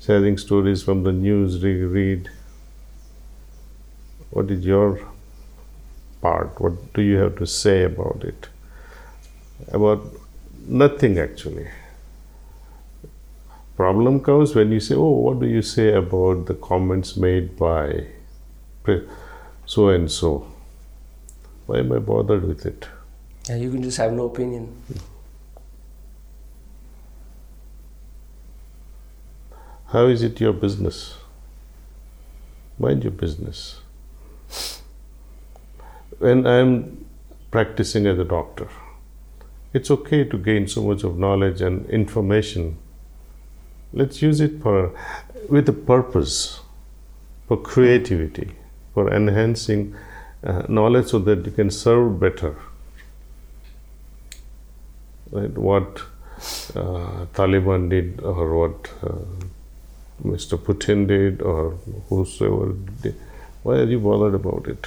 sharing 0.00 0.38
stories 0.38 0.82
from 0.82 1.04
the 1.04 1.12
news 1.12 1.62
you 1.62 1.88
read. 1.88 2.30
What 4.30 4.50
is 4.50 4.66
your 4.66 5.00
part? 6.20 6.60
What 6.60 6.92
do 6.92 7.02
you 7.02 7.16
have 7.18 7.36
to 7.38 7.46
say 7.46 7.84
about 7.84 8.24
it? 8.24 8.48
About 9.68 10.02
nothing 10.66 11.18
actually. 11.18 11.68
Problem 13.76 14.20
comes 14.20 14.54
when 14.54 14.72
you 14.72 14.80
say, 14.80 14.94
Oh, 14.96 15.10
what 15.10 15.38
do 15.40 15.46
you 15.46 15.62
say 15.62 15.92
about 15.92 16.46
the 16.46 16.54
comments 16.54 17.16
made 17.16 17.56
by 17.56 18.06
so 19.66 19.88
and 19.88 20.10
so? 20.10 20.53
Why 21.66 21.78
am 21.78 21.92
I 21.92 21.98
bothered 21.98 22.44
with 22.44 22.66
it? 22.66 22.88
And 23.48 23.62
you 23.62 23.70
can 23.70 23.82
just 23.82 23.96
have 23.98 24.12
no 24.12 24.26
opinion. 24.26 24.74
How 29.86 30.06
is 30.06 30.22
it 30.22 30.40
your 30.40 30.52
business? 30.52 31.14
Mind 32.78 33.04
your 33.04 33.12
business. 33.12 33.80
When 36.18 36.46
I'm 36.46 37.06
practicing 37.50 38.06
as 38.06 38.18
a 38.18 38.24
doctor, 38.24 38.68
it's 39.72 39.90
okay 39.90 40.24
to 40.24 40.38
gain 40.38 40.66
so 40.68 40.82
much 40.82 41.04
of 41.04 41.18
knowledge 41.18 41.60
and 41.60 41.88
information 41.90 42.78
let's 43.94 44.20
use 44.20 44.40
it 44.40 44.60
for 44.60 44.92
with 45.48 45.68
a 45.68 45.72
purpose 45.72 46.60
for 47.46 47.56
creativity 47.56 48.56
for 48.92 49.12
enhancing 49.12 49.94
uh, 50.44 50.62
knowledge 50.68 51.06
so 51.06 51.18
that 51.18 51.44
you 51.46 51.52
can 51.52 51.70
serve 51.70 52.18
better 52.20 52.54
right 55.32 55.56
what 55.68 56.02
uh, 56.76 57.26
taliban 57.38 57.88
did 57.88 58.20
or 58.20 58.54
what 58.58 58.90
uh, 59.02 59.24
mr 60.24 60.58
putin 60.58 61.06
did 61.06 61.42
or 61.42 61.70
whosoever 62.08 62.72
did 63.02 63.16
why 63.62 63.74
are 63.76 63.90
you 63.94 63.98
bothered 63.98 64.34
about 64.34 64.68
it 64.68 64.86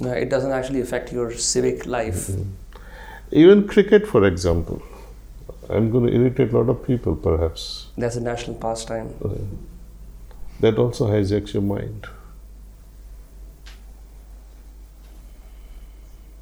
no, 0.00 0.10
it 0.10 0.28
doesn't 0.28 0.50
actually 0.50 0.80
affect 0.80 1.12
your 1.12 1.32
civic 1.32 1.86
life 1.86 2.26
mm-hmm. 2.28 2.50
even 3.44 3.66
cricket 3.68 4.06
for 4.06 4.24
example 4.24 4.82
I'm 5.68 5.90
going 5.90 6.06
to 6.06 6.12
irritate 6.12 6.52
a 6.52 6.58
lot 6.58 6.68
of 6.68 6.86
people, 6.86 7.16
perhaps. 7.16 7.86
That's 7.96 8.16
a 8.16 8.20
national 8.20 8.56
pastime. 8.56 9.14
That 10.60 10.78
also 10.78 11.08
hijacks 11.08 11.54
your 11.54 11.62
mind. 11.62 12.06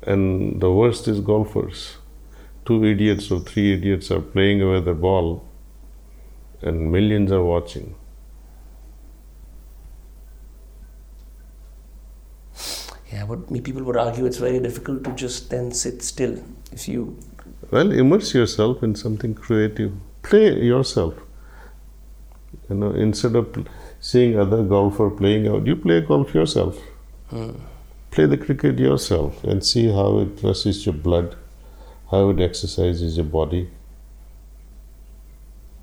And 0.05 0.61
the 0.61 0.71
worst 0.73 1.09
is 1.09 1.21
golfers. 1.21 1.97
Two 2.65 2.85
idiots 2.85 3.31
or 3.31 3.41
three 3.41 3.75
idiots 3.75 4.11
are 4.11 4.21
playing 4.21 4.63
away 4.63 4.81
the 4.81 4.95
ball, 4.95 5.45
and 6.61 6.91
millions 6.93 7.33
are 7.33 7.43
watching. 7.43 7.95
Yeah, 13.13 13.27
but 13.27 13.53
people 13.63 13.83
would 13.85 13.97
argue 13.97 14.25
it's 14.25 14.39
very 14.39 14.59
difficult 14.59 15.05
to 15.05 15.13
just 15.13 15.51
then 15.51 15.71
sit 15.71 16.03
still 16.03 16.43
if 16.73 16.89
you 16.89 17.19
well, 17.71 17.91
immerse 17.91 18.35
yourself 18.35 18.83
in 18.83 18.95
something 18.95 19.35
creative. 19.35 19.93
Play 20.23 20.63
yourself. 20.63 21.15
You 22.69 22.77
know, 22.77 22.91
instead 22.91 23.35
of 23.35 23.67
seeing 23.99 24.39
other 24.39 24.63
golfer 24.63 25.09
playing 25.11 25.49
out, 25.49 25.67
you 25.67 25.77
play 25.77 26.03
golf 26.03 26.35
yourself. 26.35 26.79
Hmm. 27.31 27.53
Play 28.13 28.27
the 28.27 28.37
cricket 28.37 28.79
yourself 28.79 29.43
and 29.43 29.65
see 29.65 29.87
how 29.91 30.19
it 30.19 30.39
flushes 30.39 30.85
your 30.85 30.95
blood, 30.95 31.35
how 32.11 32.29
it 32.29 32.41
exercises 32.41 33.17
your 33.17 33.25
body. 33.25 33.71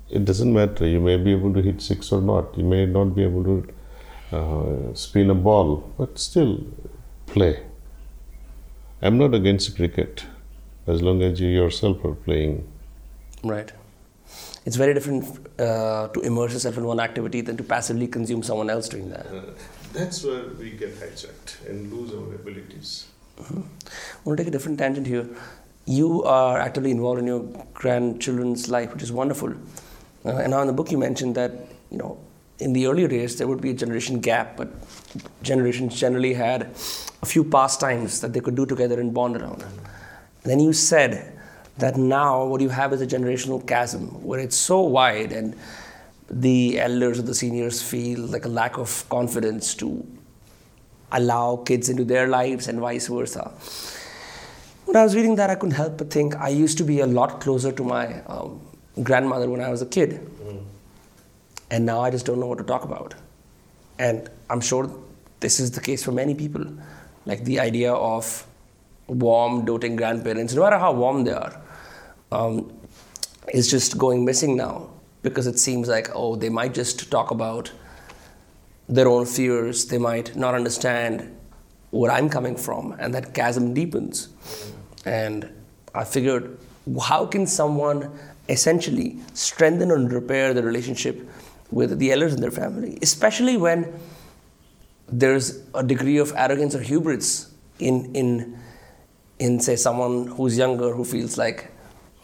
It 0.08 0.24
doesn't 0.24 0.52
matter. 0.52 0.86
You 0.86 1.00
may 1.00 1.16
be 1.16 1.32
able 1.32 1.52
to 1.54 1.60
hit 1.60 1.82
six 1.82 2.12
or 2.12 2.20
not. 2.20 2.56
You 2.56 2.62
may 2.62 2.86
not 2.86 3.16
be 3.16 3.24
able 3.24 3.42
to 3.44 4.36
uh, 4.36 4.94
spin 4.94 5.28
a 5.30 5.34
ball, 5.34 5.92
but 5.98 6.20
still 6.20 6.60
play. 7.26 7.64
I'm 9.02 9.18
not 9.18 9.34
against 9.34 9.74
cricket 9.74 10.24
as 10.86 11.02
long 11.02 11.22
as 11.22 11.40
you 11.40 11.48
yourself 11.48 12.04
are 12.04 12.14
playing. 12.14 12.64
Right. 13.42 13.72
It's 14.64 14.76
very 14.76 14.94
different 14.94 15.24
uh, 15.58 16.08
to 16.08 16.20
immerse 16.20 16.52
yourself 16.52 16.78
in 16.78 16.84
one 16.84 17.00
activity 17.00 17.40
than 17.40 17.56
to 17.56 17.64
passively 17.64 18.06
consume 18.06 18.44
someone 18.44 18.70
else 18.70 18.88
doing 18.88 19.10
that. 19.10 19.26
That's 19.92 20.22
where 20.22 20.44
we 20.58 20.70
get 20.70 20.94
hijacked 21.00 21.68
and 21.68 21.92
lose 21.92 22.12
our 22.14 22.34
abilities. 22.34 23.06
Mm-hmm. 23.38 23.60
I 23.60 24.20
want 24.24 24.38
to 24.38 24.44
take 24.44 24.48
a 24.48 24.52
different 24.52 24.78
tangent 24.78 25.06
here. 25.06 25.28
You 25.86 26.22
are 26.24 26.58
actively 26.58 26.90
involved 26.90 27.20
in 27.20 27.26
your 27.26 27.40
grandchildren's 27.74 28.68
life, 28.68 28.92
which 28.92 29.02
is 29.02 29.10
wonderful. 29.10 29.52
Uh, 30.24 30.36
and 30.36 30.50
now 30.50 30.60
in 30.60 30.68
the 30.68 30.72
book, 30.72 30.92
you 30.92 30.98
mentioned 30.98 31.34
that 31.34 31.52
you 31.90 31.98
know 31.98 32.18
in 32.60 32.72
the 32.72 32.86
earlier 32.86 33.08
days 33.08 33.36
there 33.36 33.48
would 33.48 33.60
be 33.60 33.70
a 33.70 33.74
generation 33.74 34.20
gap, 34.20 34.56
but 34.56 34.68
generations 35.42 35.98
generally 35.98 36.34
had 36.34 36.62
a 37.22 37.26
few 37.26 37.42
pastimes 37.42 38.20
that 38.20 38.32
they 38.32 38.40
could 38.40 38.54
do 38.54 38.66
together 38.66 39.00
and 39.00 39.12
bond 39.12 39.36
around. 39.36 39.64
Then 40.44 40.60
you 40.60 40.72
said 40.72 41.36
that 41.78 41.96
now 41.96 42.44
what 42.44 42.60
you 42.60 42.68
have 42.68 42.92
is 42.92 43.00
a 43.00 43.06
generational 43.06 43.66
chasm 43.66 44.24
where 44.24 44.38
it's 44.38 44.56
so 44.56 44.80
wide 44.80 45.32
and 45.32 45.56
the 46.30 46.78
elders 46.78 47.18
or 47.18 47.22
the 47.22 47.34
seniors 47.34 47.82
feel 47.82 48.20
like 48.20 48.44
a 48.44 48.48
lack 48.48 48.78
of 48.78 49.04
confidence 49.08 49.74
to 49.74 50.06
allow 51.12 51.56
kids 51.56 51.88
into 51.88 52.04
their 52.04 52.28
lives 52.28 52.68
and 52.68 52.78
vice 52.78 53.08
versa. 53.08 53.52
When 54.84 54.96
I 54.96 55.02
was 55.02 55.16
reading 55.16 55.34
that, 55.36 55.50
I 55.50 55.56
couldn't 55.56 55.74
help 55.74 55.98
but 55.98 56.10
think 56.10 56.36
I 56.36 56.48
used 56.48 56.78
to 56.78 56.84
be 56.84 57.00
a 57.00 57.06
lot 57.06 57.40
closer 57.40 57.72
to 57.72 57.82
my 57.84 58.22
um, 58.22 58.60
grandmother 59.02 59.50
when 59.50 59.60
I 59.60 59.70
was 59.70 59.82
a 59.82 59.86
kid. 59.86 60.20
Mm. 60.44 60.64
And 61.72 61.86
now 61.86 62.00
I 62.00 62.10
just 62.10 62.26
don't 62.26 62.38
know 62.38 62.46
what 62.46 62.58
to 62.58 62.64
talk 62.64 62.84
about. 62.84 63.14
And 63.98 64.30
I'm 64.48 64.60
sure 64.60 64.90
this 65.40 65.58
is 65.58 65.72
the 65.72 65.80
case 65.80 66.04
for 66.04 66.12
many 66.12 66.34
people. 66.34 66.64
Like 67.26 67.44
the 67.44 67.60
idea 67.60 67.92
of 67.92 68.46
warm, 69.08 69.64
doting 69.64 69.96
grandparents, 69.96 70.54
no 70.54 70.62
matter 70.62 70.78
how 70.78 70.92
warm 70.92 71.24
they 71.24 71.32
are, 71.32 71.60
um, 72.30 72.72
is 73.52 73.68
just 73.70 73.98
going 73.98 74.24
missing 74.24 74.56
now 74.56 74.90
because 75.22 75.46
it 75.46 75.58
seems 75.58 75.88
like, 75.88 76.08
oh, 76.14 76.36
they 76.36 76.48
might 76.48 76.74
just 76.74 77.10
talk 77.10 77.30
about 77.30 77.72
their 78.88 79.08
own 79.08 79.26
fears, 79.26 79.86
they 79.86 79.98
might 79.98 80.34
not 80.34 80.54
understand 80.54 81.36
where 81.90 82.10
I'm 82.10 82.28
coming 82.28 82.56
from, 82.56 82.92
and 82.98 83.14
that 83.14 83.34
chasm 83.34 83.74
deepens. 83.74 84.28
And 85.04 85.48
I 85.94 86.04
figured, 86.04 86.58
how 87.00 87.26
can 87.26 87.46
someone 87.46 88.10
essentially 88.48 89.18
strengthen 89.34 89.90
and 89.90 90.12
repair 90.12 90.54
the 90.54 90.62
relationship 90.62 91.28
with 91.70 91.98
the 91.98 92.10
elders 92.12 92.34
in 92.34 92.40
their 92.40 92.50
family, 92.50 92.98
especially 93.00 93.56
when 93.56 93.92
there's 95.08 95.62
a 95.74 95.82
degree 95.82 96.18
of 96.18 96.32
arrogance 96.36 96.74
or 96.74 96.80
hubris 96.80 97.52
in, 97.78 98.14
in 98.14 98.58
in 99.38 99.58
say 99.58 99.74
someone 99.74 100.26
who's 100.28 100.56
younger 100.56 100.94
who 100.94 101.04
feels 101.04 101.36
like 101.38 101.70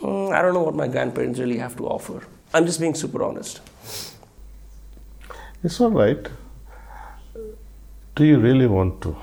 mm, 0.01 0.33
i 0.33 0.43
don't 0.43 0.55
know 0.55 0.63
what 0.63 0.75
my 0.75 0.87
grandparents 0.87 1.39
really 1.39 1.59
have 1.59 1.75
to 1.77 1.87
offer 1.87 2.23
i'm 2.57 2.67
just 2.67 2.81
being 2.81 2.95
super 2.95 3.23
honest. 3.23 3.61
It's 5.63 5.79
all 5.81 5.91
right. 5.91 6.29
Do 8.15 8.25
you 8.25 8.39
really 8.39 8.67
want 8.67 9.01
to? 9.03 9.17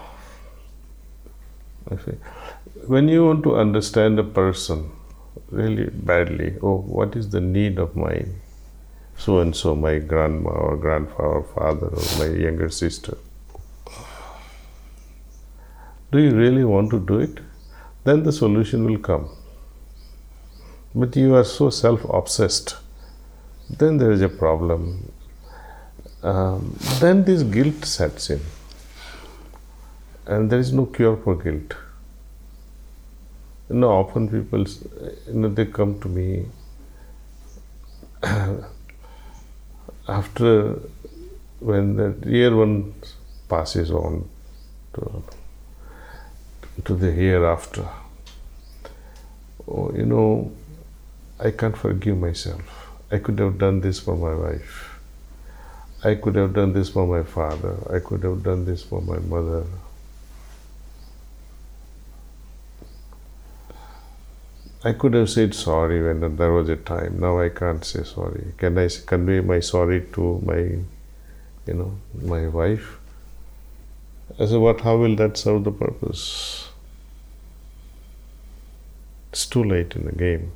Okay. 1.91 2.17
when 2.88 3.08
you 3.08 3.26
want 3.26 3.43
to 3.43 3.56
understand 3.56 4.19
a 4.19 4.24
person 4.38 4.80
really 5.60 5.86
badly 6.10 6.48
oh 6.62 6.77
what 6.98 7.15
is 7.15 7.29
the 7.36 7.42
need 7.42 7.77
of 7.84 7.96
my 7.96 8.13
so 9.25 9.40
and 9.40 9.56
so 9.56 9.73
my 9.75 9.94
grandma 10.00 10.50
or 10.50 10.77
grandfather 10.77 11.29
or 11.29 11.44
father 11.54 11.88
or 11.88 12.04
my 12.19 12.29
younger 12.46 12.69
sister? 12.69 13.17
Do 16.12 16.19
you 16.19 16.31
really 16.31 16.63
want 16.63 16.92
to 16.92 17.00
do 17.00 17.19
it? 17.19 17.40
Then 18.04 18.23
the 18.23 18.31
solution 18.31 18.86
will 18.86 19.00
come. 19.00 19.29
But 20.94 21.15
you 21.15 21.36
are 21.36 21.44
so 21.44 21.69
self 21.69 22.04
obsessed, 22.04 22.75
then 23.70 23.98
there 23.98 24.12
is 24.12 24.22
a 24.22 24.30
problem. 24.30 25.12
Um, 26.22 26.78
then 27.00 27.24
this 27.26 27.44
guilt 27.44 27.86
sets 27.86 28.30
in, 28.30 28.42
and 30.26 30.50
there 30.50 30.60
is 30.60 30.72
no 30.72 30.86
cure 30.86 31.18
for 31.18 31.36
guilt. 31.36 31.76
You 33.70 33.76
know, 33.76 33.90
often 33.90 34.30
people, 34.30 34.66
you 35.28 35.34
know, 35.34 35.50
they 35.50 35.66
come 35.66 36.00
to 36.00 36.08
me 36.08 36.46
after 40.08 40.80
when 41.60 41.96
the 41.96 42.16
year 42.30 42.56
one 42.56 42.94
passes 43.50 43.92
on 43.92 44.30
to 44.94 45.24
to 46.86 46.96
the 46.96 47.12
hereafter. 47.12 47.88
Oh, 49.68 49.92
you 49.96 50.06
know, 50.06 50.52
I 51.40 51.52
can't 51.52 51.78
forgive 51.78 52.18
myself. 52.18 52.83
I 53.14 53.20
could 53.20 53.38
have 53.38 53.60
done 53.60 53.82
this 53.82 54.00
for 54.00 54.16
my 54.16 54.34
wife. 54.34 55.00
I 56.04 56.16
could 56.16 56.36
have 56.36 56.54
done 56.54 56.74
this 56.74 56.90
for 56.90 57.06
my 57.06 57.22
father, 57.22 57.76
I 57.96 58.00
could 58.00 58.24
have 58.24 58.42
done 58.42 58.66
this 58.66 58.82
for 58.84 59.02
my 59.02 59.20
mother. 59.20 59.66
I 64.84 64.94
could 64.94 65.14
have 65.14 65.30
said 65.30 65.54
sorry 65.54 66.02
when 66.04 66.38
there 66.38 66.52
was 66.52 66.70
a 66.70 66.76
time. 66.76 67.20
Now 67.20 67.40
I 67.40 67.50
can't 67.50 67.86
say 67.86 68.04
sorry. 68.04 68.54
Can 68.58 68.80
I 68.80 68.90
convey 69.06 69.42
my 69.42 69.60
sorry 69.60 70.02
to 70.14 70.42
my, 70.44 70.58
you 71.68 71.74
know, 71.74 71.96
my 72.20 72.48
wife? 72.48 72.98
I 74.40 74.48
said, 74.48 74.60
what? 74.60 74.82
How 74.82 74.98
will 74.98 75.16
that 75.18 75.38
serve 75.38 75.64
the 75.64 75.72
purpose? 75.72 76.68
It's 79.32 79.46
too 79.46 79.64
late 79.64 79.96
in 79.96 80.06
the 80.06 80.12
game. 80.12 80.52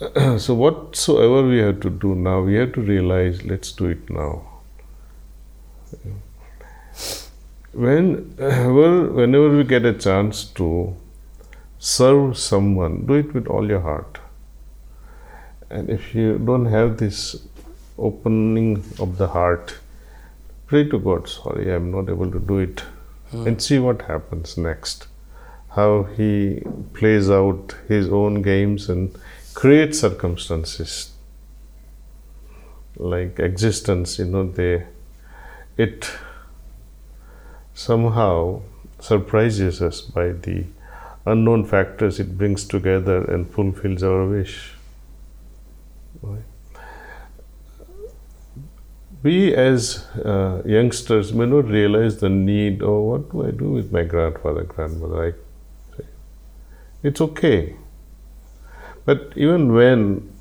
so 0.38 0.54
whatsoever 0.54 1.46
we 1.46 1.58
have 1.58 1.80
to 1.80 1.90
do 1.90 2.14
now, 2.14 2.40
we 2.40 2.54
have 2.54 2.72
to 2.72 2.80
realize. 2.80 3.44
Let's 3.44 3.70
do 3.72 3.86
it 3.86 4.08
now. 4.08 4.46
Whenever, 7.72 9.10
whenever 9.18 9.54
we 9.54 9.62
get 9.64 9.84
a 9.84 9.92
chance 9.92 10.44
to 10.60 10.96
serve 11.78 12.38
someone, 12.38 13.04
do 13.04 13.14
it 13.14 13.34
with 13.34 13.46
all 13.46 13.68
your 13.68 13.80
heart. 13.80 14.20
And 15.68 15.90
if 15.90 16.14
you 16.14 16.38
don't 16.38 16.64
have 16.66 16.96
this 16.96 17.36
opening 17.98 18.82
of 18.98 19.18
the 19.18 19.28
heart, 19.28 19.76
pray 20.66 20.88
to 20.88 20.98
God, 20.98 21.28
sorry, 21.28 21.74
I'm 21.74 21.90
not 21.90 22.08
able 22.08 22.30
to 22.30 22.40
do 22.40 22.58
it, 22.58 22.82
mm. 23.32 23.46
and 23.46 23.60
see 23.60 23.78
what 23.78 24.00
happens 24.02 24.56
next. 24.56 25.08
How 25.76 26.04
He 26.04 26.62
plays 26.94 27.28
out 27.28 27.76
His 27.86 28.08
own 28.08 28.40
games 28.40 28.88
and 28.88 29.14
creates 29.60 30.00
circumstances 30.00 31.10
like 32.96 33.38
existence, 33.38 34.18
you 34.18 34.24
know, 34.24 34.50
they, 34.50 34.86
it 35.76 36.10
somehow 37.74 38.62
surprises 39.00 39.82
us 39.82 40.00
by 40.00 40.32
the 40.32 40.64
unknown 41.26 41.62
factors 41.62 42.18
it 42.18 42.38
brings 42.38 42.64
together 42.64 43.22
and 43.24 43.50
fulfills 43.50 44.02
our 44.02 44.26
wish. 44.26 44.72
We 49.22 49.54
as 49.54 50.06
uh, 50.24 50.62
youngsters 50.64 51.34
may 51.34 51.44
not 51.44 51.66
realize 51.66 52.16
the 52.16 52.30
need, 52.30 52.82
oh, 52.82 53.02
what 53.02 53.30
do 53.30 53.46
I 53.46 53.50
do 53.50 53.72
with 53.72 53.92
my 53.92 54.04
grandfather, 54.04 54.62
grandmother? 54.62 55.36
I 55.98 56.02
it's 57.02 57.20
okay. 57.20 57.76
But 59.10 59.32
even 59.34 59.72
when, 59.72 60.32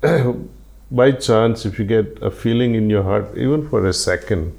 by 0.92 1.10
chance, 1.10 1.66
if 1.66 1.76
you 1.80 1.84
get 1.84 2.18
a 2.22 2.30
feeling 2.30 2.76
in 2.76 2.88
your 2.88 3.02
heart, 3.02 3.36
even 3.36 3.68
for 3.68 3.84
a 3.84 3.92
second, 3.92 4.56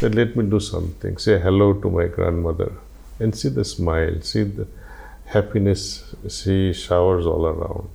that 0.00 0.14
let 0.14 0.36
me 0.36 0.44
do 0.44 0.60
something, 0.60 1.16
say 1.16 1.38
hello 1.38 1.72
to 1.72 1.88
my 1.88 2.08
grandmother 2.08 2.70
and 3.18 3.34
see 3.34 3.48
the 3.48 3.64
smile, 3.64 4.20
see 4.20 4.42
the 4.42 4.66
happiness, 5.24 6.14
see 6.28 6.74
showers 6.74 7.24
all 7.24 7.46
around. 7.46 7.88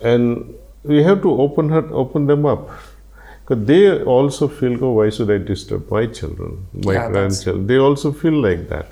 And 0.00 0.54
we 0.84 1.02
have 1.02 1.20
to 1.22 1.32
open 1.32 1.70
her, 1.70 1.84
open 1.92 2.28
them 2.28 2.46
up. 2.46 2.70
Because 3.40 3.66
they 3.66 4.02
also 4.04 4.46
feel, 4.46 4.84
oh, 4.84 4.92
why 4.92 5.10
should 5.10 5.32
I 5.32 5.38
disturb 5.38 5.90
my 5.90 6.06
children, 6.06 6.68
my 6.72 6.92
yeah, 6.92 7.08
grandchildren? 7.08 7.66
They 7.66 7.78
also 7.78 8.12
feel 8.12 8.40
like 8.40 8.68
that. 8.68 8.86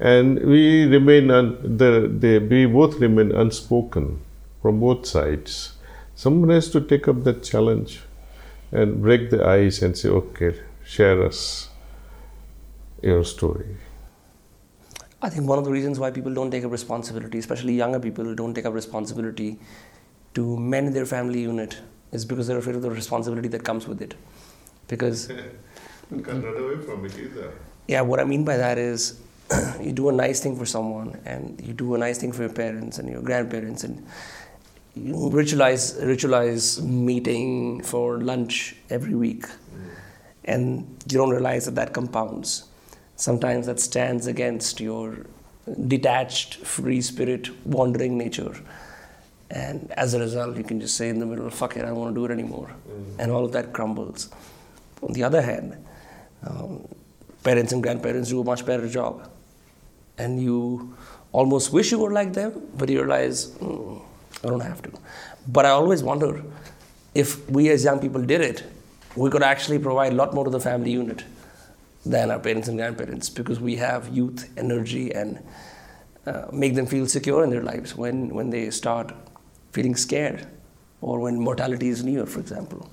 And 0.00 0.40
we 0.40 0.86
remain, 0.86 1.30
un, 1.30 1.58
the, 1.62 2.10
they, 2.12 2.38
we 2.38 2.66
both 2.66 2.96
remain 2.96 3.32
unspoken 3.32 4.20
from 4.60 4.80
both 4.80 5.06
sides. 5.06 5.74
Someone 6.14 6.50
has 6.50 6.70
to 6.70 6.80
take 6.80 7.06
up 7.08 7.24
that 7.24 7.42
challenge 7.42 8.00
and 8.72 9.00
break 9.00 9.30
the 9.30 9.46
ice 9.46 9.82
and 9.82 9.96
say, 9.96 10.08
okay, 10.08 10.60
share 10.84 11.24
us 11.24 11.68
your 13.02 13.24
story. 13.24 13.76
I 15.22 15.30
think 15.30 15.48
one 15.48 15.58
of 15.58 15.64
the 15.64 15.70
reasons 15.70 15.98
why 15.98 16.10
people 16.10 16.34
don't 16.34 16.50
take 16.50 16.64
up 16.64 16.72
responsibility, 16.72 17.38
especially 17.38 17.74
younger 17.74 18.00
people, 18.00 18.34
don't 18.34 18.52
take 18.52 18.66
up 18.66 18.74
responsibility 18.74 19.58
to 20.34 20.56
mend 20.58 20.94
their 20.94 21.06
family 21.06 21.40
unit 21.40 21.78
is 22.12 22.24
because 22.24 22.46
they're 22.46 22.58
afraid 22.58 22.76
of 22.76 22.82
the 22.82 22.90
responsibility 22.90 23.48
that 23.48 23.64
comes 23.64 23.86
with 23.88 24.02
it. 24.02 24.14
Because 24.88 25.28
you 26.10 26.22
can't 26.22 26.44
run 26.44 26.56
away 26.56 26.82
from 26.82 27.06
it 27.06 27.18
either. 27.18 27.52
Yeah, 27.88 28.02
what 28.02 28.20
I 28.20 28.24
mean 28.24 28.44
by 28.44 28.56
that 28.56 28.76
is 28.78 29.20
you 29.80 29.92
do 29.92 30.08
a 30.08 30.12
nice 30.12 30.40
thing 30.40 30.56
for 30.56 30.66
someone 30.66 31.20
and 31.24 31.60
you 31.64 31.72
do 31.72 31.94
a 31.94 31.98
nice 31.98 32.18
thing 32.18 32.32
for 32.32 32.42
your 32.42 32.52
parents 32.52 32.98
and 32.98 33.08
your 33.08 33.22
grandparents 33.22 33.84
and 33.84 34.06
you 34.94 35.14
ritualize 35.14 36.00
ritualize 36.02 36.82
meeting 36.82 37.82
for 37.82 38.20
lunch 38.20 38.76
every 38.90 39.14
week 39.14 39.44
and 40.44 40.86
you 41.10 41.18
don't 41.18 41.30
realize 41.30 41.64
that 41.66 41.74
that 41.74 41.92
compounds 41.92 42.64
sometimes 43.16 43.66
that 43.66 43.80
stands 43.80 44.26
against 44.26 44.80
your 44.80 45.26
detached, 45.86 46.56
free 46.56 47.00
spirit, 47.00 47.48
wandering 47.66 48.18
nature. 48.18 48.54
And 49.50 49.90
as 49.92 50.14
a 50.14 50.20
result, 50.20 50.56
you 50.56 50.64
can 50.64 50.80
just 50.80 50.96
say 50.96 51.08
in 51.08 51.18
the 51.18 51.26
middle, 51.26 51.48
fuck 51.50 51.76
it, 51.76 51.84
I 51.84 51.88
don't 51.88 51.96
want 51.96 52.14
to 52.14 52.20
do 52.20 52.24
it 52.24 52.30
anymore. 52.30 52.70
Mm. 52.88 53.18
And 53.18 53.32
all 53.32 53.44
of 53.44 53.52
that 53.52 53.72
crumbles. 53.72 54.30
On 55.02 55.12
the 55.12 55.22
other 55.22 55.42
hand, 55.42 55.76
um, 56.46 56.88
parents 57.42 57.72
and 57.72 57.82
grandparents 57.82 58.30
do 58.30 58.40
a 58.40 58.44
much 58.44 58.66
better 58.66 58.88
job. 58.88 59.30
And 60.18 60.40
you 60.42 60.96
almost 61.32 61.72
wish 61.72 61.90
you 61.90 61.98
were 61.98 62.12
like 62.12 62.32
them, 62.32 62.68
but 62.76 62.88
you 62.88 63.00
realize, 63.00 63.46
mm, 63.58 64.00
I 64.42 64.48
don't 64.48 64.60
have 64.60 64.82
to. 64.82 64.90
But 65.48 65.66
I 65.66 65.70
always 65.70 66.02
wonder 66.02 66.42
if 67.14 67.48
we 67.50 67.70
as 67.70 67.84
young 67.84 68.00
people 68.00 68.22
did 68.22 68.40
it, 68.40 68.64
we 69.16 69.30
could 69.30 69.42
actually 69.42 69.78
provide 69.78 70.12
a 70.12 70.16
lot 70.16 70.34
more 70.34 70.44
to 70.44 70.50
the 70.50 70.60
family 70.60 70.92
unit 70.92 71.24
than 72.04 72.30
our 72.30 72.38
parents 72.38 72.68
and 72.68 72.76
grandparents 72.76 73.30
because 73.30 73.60
we 73.60 73.76
have 73.76 74.08
youth, 74.08 74.50
energy, 74.56 75.12
and 75.12 75.38
uh, 76.26 76.46
make 76.52 76.74
them 76.74 76.86
feel 76.86 77.06
secure 77.06 77.44
in 77.44 77.50
their 77.50 77.62
lives 77.62 77.94
when, 77.94 78.28
when 78.28 78.50
they 78.50 78.70
start 78.70 79.12
feeling 79.72 79.96
scared 79.96 80.46
or 81.00 81.20
when 81.20 81.38
mortality 81.38 81.88
is 81.88 82.02
near, 82.04 82.26
for 82.26 82.40
example. 82.40 82.88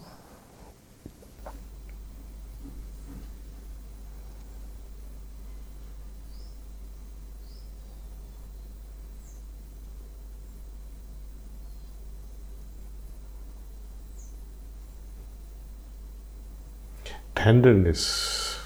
Tenderness 17.43 18.59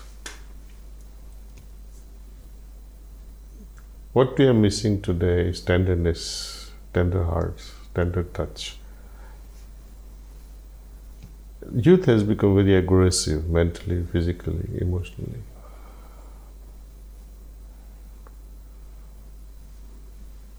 What 4.12 4.38
we 4.38 4.48
are 4.48 4.54
missing 4.54 5.02
today 5.02 5.48
is 5.52 5.62
tenderness, 5.62 6.72
tender 6.94 7.24
hearts, 7.24 7.72
tender 7.94 8.24
touch. 8.24 8.76
Youth 11.74 12.04
has 12.04 12.24
become 12.24 12.56
very 12.56 12.76
aggressive 12.76 13.48
mentally, 13.48 14.04
physically, 14.12 14.68
emotionally. 14.82 15.44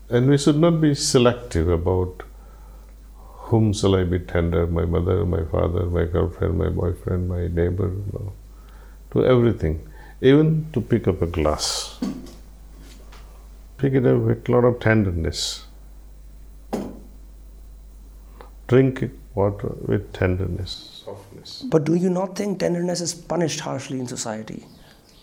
And 0.08 0.30
we 0.30 0.38
should 0.38 0.56
not 0.56 0.80
be 0.80 0.94
selective 0.94 1.68
about 1.68 2.22
whom 3.50 3.72
shall 3.72 3.96
I 3.96 4.04
be 4.04 4.18
tender, 4.18 4.66
my 4.66 4.84
mother, 4.84 5.24
my 5.24 5.44
father, 5.44 5.86
my 5.86 6.04
girlfriend, 6.04 6.58
my 6.58 6.68
boyfriend, 6.68 7.28
my 7.28 7.48
neighbor, 7.48 7.90
no. 8.12 8.32
to 9.12 9.24
everything, 9.24 9.80
even 10.20 10.66
to 10.72 10.80
pick 10.80 11.06
up 11.08 11.22
a 11.22 11.26
glass 11.26 11.98
pick 13.78 13.92
it 13.92 14.06
up 14.06 14.18
with 14.20 14.48
a 14.48 14.52
lot 14.52 14.64
of 14.64 14.80
tenderness. 14.80 15.66
Drink 18.68 19.02
it, 19.02 19.12
water 19.34 19.72
with 19.86 20.12
tenderness, 20.12 21.02
softness. 21.04 21.62
But 21.70 21.84
do 21.84 21.94
you 21.94 22.10
not 22.10 22.34
think 22.36 22.58
tenderness 22.58 23.00
is 23.00 23.14
punished 23.14 23.60
harshly 23.60 24.00
in 24.00 24.08
society? 24.08 24.66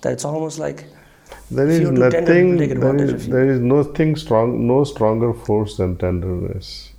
That 0.02 0.14
it's 0.14 0.24
almost 0.24 0.60
like 0.60 0.86
there 1.52 1.68
is 1.68 1.90
nothing. 1.90 2.58
There 2.58 2.96
is, 3.02 3.28
there 3.28 3.50
is 3.50 3.60
nothing 3.60 4.16
strong, 4.16 4.66
no 4.66 4.86
stronger 4.86 5.34
force 5.34 5.76
than 5.78 5.98
tenderness. 5.98 6.93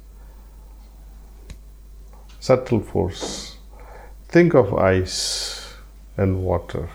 Subtle 2.47 2.81
force. 2.81 3.57
Think 4.29 4.55
of 4.55 4.75
ice 4.75 5.77
and 6.19 6.45
water 6.45 6.91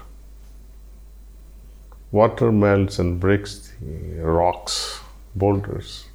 water 2.11 2.51
melts 2.51 2.99
and 2.99 3.19
breaks 3.19 3.71
the 3.81 4.21
rocks, 4.21 4.99
boulders, 5.35 6.05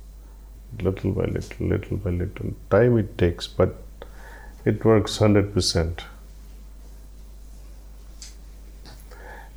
little 0.80 1.12
by 1.12 1.24
little, 1.24 1.66
little 1.66 1.96
by 1.96 2.10
little. 2.10 2.52
Time 2.70 2.98
it 2.98 3.16
takes, 3.16 3.46
but 3.46 3.76
it 4.64 4.84
works 4.84 5.18
100%. 5.18 6.00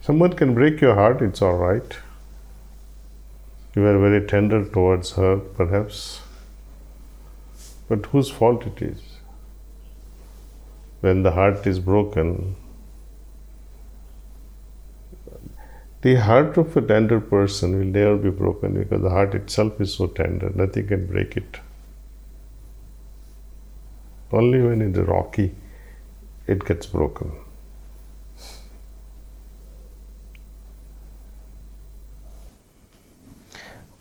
Someone 0.02 0.34
can 0.34 0.54
break 0.54 0.80
your 0.80 0.96
heart, 0.96 1.22
it's 1.22 1.42
all 1.42 1.58
right. 1.58 1.98
You 3.76 3.86
are 3.86 4.00
very 4.00 4.26
tender 4.26 4.64
towards 4.66 5.12
her, 5.14 5.38
perhaps. 5.38 6.22
But 7.90 8.06
whose 8.08 8.30
fault 8.30 8.66
it 8.66 8.82
is? 8.82 9.17
When 11.02 11.24
the 11.24 11.32
heart 11.32 11.68
is 11.68 11.80
broken, 11.80 12.56
the 16.02 16.16
heart 16.16 16.58
of 16.58 16.76
a 16.78 16.82
tender 16.82 17.20
person 17.20 17.78
will 17.78 17.86
never 17.86 18.18
be 18.18 18.30
broken 18.30 18.74
because 18.74 19.02
the 19.02 19.10
heart 19.10 19.36
itself 19.36 19.80
is 19.82 19.94
so 19.94 20.08
tender, 20.08 20.52
nothing 20.56 20.88
can 20.88 21.06
break 21.08 21.38
it. 21.38 21.60
Only 24.32 24.62
when 24.62 24.82
it 24.82 24.98
is 24.98 25.08
rocky, 25.08 25.56
it 26.48 26.66
gets 26.66 26.86
broken. 26.86 27.32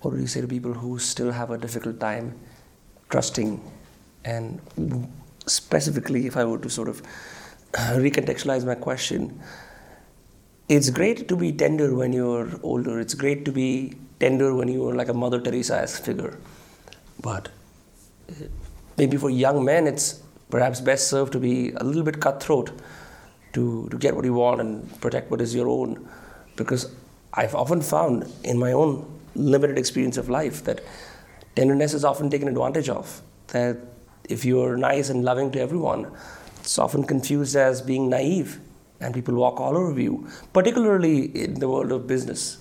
What 0.01 0.15
do 0.15 0.21
you 0.21 0.27
say 0.27 0.41
to 0.41 0.47
people 0.47 0.73
who 0.73 0.99
still 0.99 1.33
have 1.33 1.51
a 1.51 1.59
difficult 1.59 1.99
time 1.99 2.39
trusting? 3.09 3.61
And 4.25 4.61
specifically, 5.47 6.27
if 6.27 6.37
I 6.37 6.45
were 6.45 6.59
to 6.59 6.71
sort 6.71 6.89
of 6.89 7.03
uh, 7.75 7.97
recontextualize 7.97 8.65
my 8.65 8.75
question, 8.75 9.41
it's 10.69 10.91
great 10.91 11.29
to 11.29 11.37
be 11.37 11.53
tender 11.53 11.95
when 11.95 12.13
you're 12.13 12.49
older. 12.63 12.99
It's 12.99 13.15
great 13.15 13.45
to 13.45 13.53
be 13.53 13.95
tender 14.19 14.55
when 14.55 14.69
you're 14.69 14.95
like 14.95 15.09
a 15.09 15.15
Mother 15.15 15.41
Teresa 15.41 15.87
figure. 15.87 16.39
But 17.21 17.49
uh, 18.29 18.47
maybe 18.97 19.17
for 19.17 19.31
young 19.31 19.65
men, 19.65 19.87
it's 19.87 20.23
perhaps 20.51 20.81
best 20.81 21.09
served 21.09 21.33
to 21.33 21.39
be 21.39 21.71
a 21.73 21.85
little 21.85 22.03
bit 22.03 22.21
cutthroat 22.21 22.71
to, 23.53 23.89
to 23.91 23.99
get 23.99 24.15
what 24.15 24.25
you 24.25 24.35
want 24.35 24.61
and 24.61 25.01
protect 25.01 25.31
what 25.31 25.41
is 25.41 25.55
your 25.55 25.69
own. 25.69 26.09
Because 26.57 26.93
I've 27.35 27.55
often 27.55 27.81
found 27.81 28.33
in 28.43 28.59
my 28.59 28.73
own 28.73 29.13
limited 29.35 29.79
experience 29.79 30.17
of 30.17 30.29
life 30.29 30.65
that 30.65 30.81
tenderness 31.55 31.95
is 31.95 32.05
often 32.05 32.31
taken 32.31 32.49
advantage 32.49 32.89
of. 32.89 33.23
That 33.49 33.79
if 34.29 34.45
you're 34.45 34.77
nice 34.77 35.09
and 35.09 35.25
loving 35.25 35.51
to 35.53 35.61
everyone, 35.61 36.11
it's 36.61 36.79
often 36.79 37.05
confused 37.05 37.57
as 37.57 37.81
being 37.81 38.09
naive, 38.11 38.61
and 39.01 39.15
people 39.15 39.35
walk 39.35 39.61
all 39.61 39.77
over 39.77 40.01
you, 40.01 40.29
particularly 40.53 41.25
in 41.45 41.61
the 41.61 41.69
world 41.69 41.93
of 41.93 42.07
business. 42.07 42.59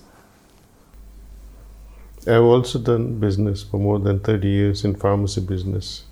I've 2.26 2.42
also 2.42 2.80
done 2.80 3.20
business 3.20 3.62
for 3.62 3.78
more 3.78 3.98
than 4.00 4.18
30 4.18 4.48
years 4.48 4.84
in 4.84 4.96
pharmacy 4.96 5.40
business. 5.40 6.04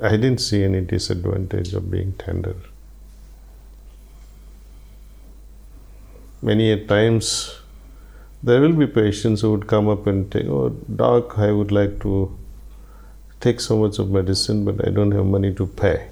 I 0.00 0.10
didn't 0.10 0.38
see 0.38 0.64
any 0.64 0.80
disadvantage 0.80 1.74
of 1.74 1.90
being 1.90 2.12
tender. 2.12 2.56
Many 6.40 6.70
a 6.70 6.86
times 6.86 7.60
there 8.42 8.60
will 8.60 8.72
be 8.72 8.86
patients 8.86 9.40
who 9.40 9.50
would 9.50 9.66
come 9.66 9.88
up 9.88 10.06
and 10.06 10.32
say, 10.32 10.46
Oh, 10.46 10.68
doc, 10.70 11.38
I 11.38 11.50
would 11.50 11.72
like 11.72 12.00
to 12.02 12.38
take 13.40 13.60
so 13.60 13.78
much 13.78 13.98
of 13.98 14.10
medicine, 14.10 14.64
but 14.64 14.86
I 14.86 14.90
don't 14.90 15.12
have 15.12 15.26
money 15.26 15.54
to 15.54 15.66
pay. 15.66 16.08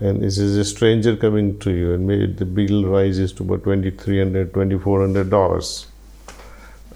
And 0.00 0.22
this 0.22 0.38
is 0.38 0.56
a 0.56 0.64
stranger 0.64 1.16
coming 1.16 1.58
to 1.60 1.70
you, 1.70 1.94
and 1.94 2.06
maybe 2.06 2.26
the 2.26 2.44
bill 2.44 2.84
rises 2.84 3.32
to 3.34 3.42
about 3.42 3.62
$2,300, 3.62 4.50
$2,400. 4.50 5.86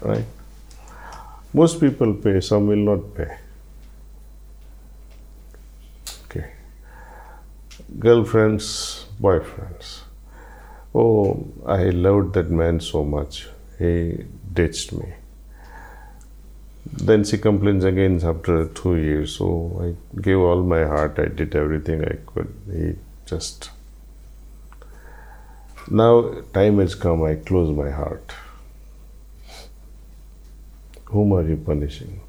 Right? 0.01 0.25
Most 1.53 1.79
people 1.79 2.13
pay, 2.13 2.41
some 2.41 2.67
will 2.67 2.75
not 2.77 3.15
pay. 3.15 3.37
Okay. 6.25 6.51
Girlfriends, 7.97 9.05
boyfriends. 9.19 10.01
Oh, 10.93 11.45
I 11.65 11.89
loved 11.89 12.33
that 12.35 12.49
man 12.51 12.79
so 12.79 13.03
much 13.03 13.47
he 13.79 14.25
ditched 14.53 14.93
me. 14.93 15.13
Then 16.85 17.23
she 17.23 17.37
complains 17.37 17.83
again 17.83 18.21
after 18.23 18.67
two 18.67 18.95
years. 18.97 19.35
So 19.35 19.47
I 19.81 20.21
gave 20.21 20.37
all 20.37 20.63
my 20.63 20.83
heart, 20.85 21.17
I 21.19 21.25
did 21.25 21.55
everything 21.55 22.03
I 22.05 22.17
could. 22.25 22.53
He 22.71 22.95
just. 23.25 23.71
Now 25.89 26.41
time 26.53 26.79
has 26.79 26.95
come, 26.95 27.23
I 27.23 27.35
close 27.35 27.75
my 27.75 27.89
heart. 27.89 28.33
Whom 31.05 31.33
are 31.33 31.47
you 31.47 31.57
punishing? 31.57 32.19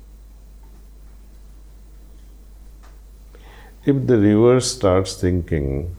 If 3.84 4.06
the 4.06 4.18
river 4.18 4.60
starts 4.60 5.20
thinking, 5.20 5.94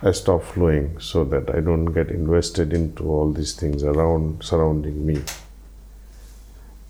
I 0.00 0.10
stop 0.12 0.42
flowing 0.42 0.98
so 1.00 1.22
that 1.24 1.54
I 1.54 1.60
don't 1.60 1.92
get 1.92 2.08
invested 2.08 2.72
into 2.72 3.08
all 3.08 3.30
these 3.32 3.54
things 3.54 3.84
around 3.84 4.42
surrounding 4.42 5.06
me. 5.06 5.22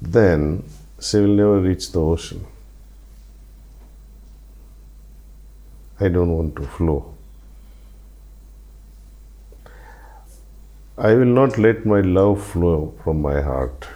Then 0.02 0.64
she 1.00 1.18
will 1.18 1.36
never 1.40 1.60
reach 1.60 1.90
the 1.92 2.00
ocean. 2.00 2.44
I 6.00 6.08
don't 6.08 6.36
want 6.36 6.56
to 6.56 6.66
flow. 6.66 7.14
I 10.98 11.14
will 11.14 11.34
not 11.40 11.56
let 11.56 11.86
my 11.86 12.00
love 12.00 12.44
flow 12.44 12.94
from 13.02 13.22
my 13.22 13.40
heart. 13.40 13.86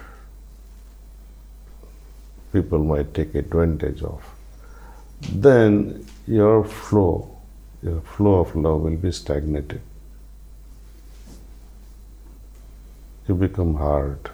People 2.53 2.85
might 2.85 3.13
take 3.13 3.35
advantage 3.35 4.03
of. 4.03 4.25
Then 5.21 6.07
your 6.27 6.65
flow 6.65 7.37
your 7.83 8.01
flow 8.01 8.41
of 8.41 8.55
love 8.57 8.81
will 8.81 8.97
be 8.97 9.13
stagnated. 9.13 9.81
You 13.29 13.35
become 13.35 13.75
hard. 13.75 14.31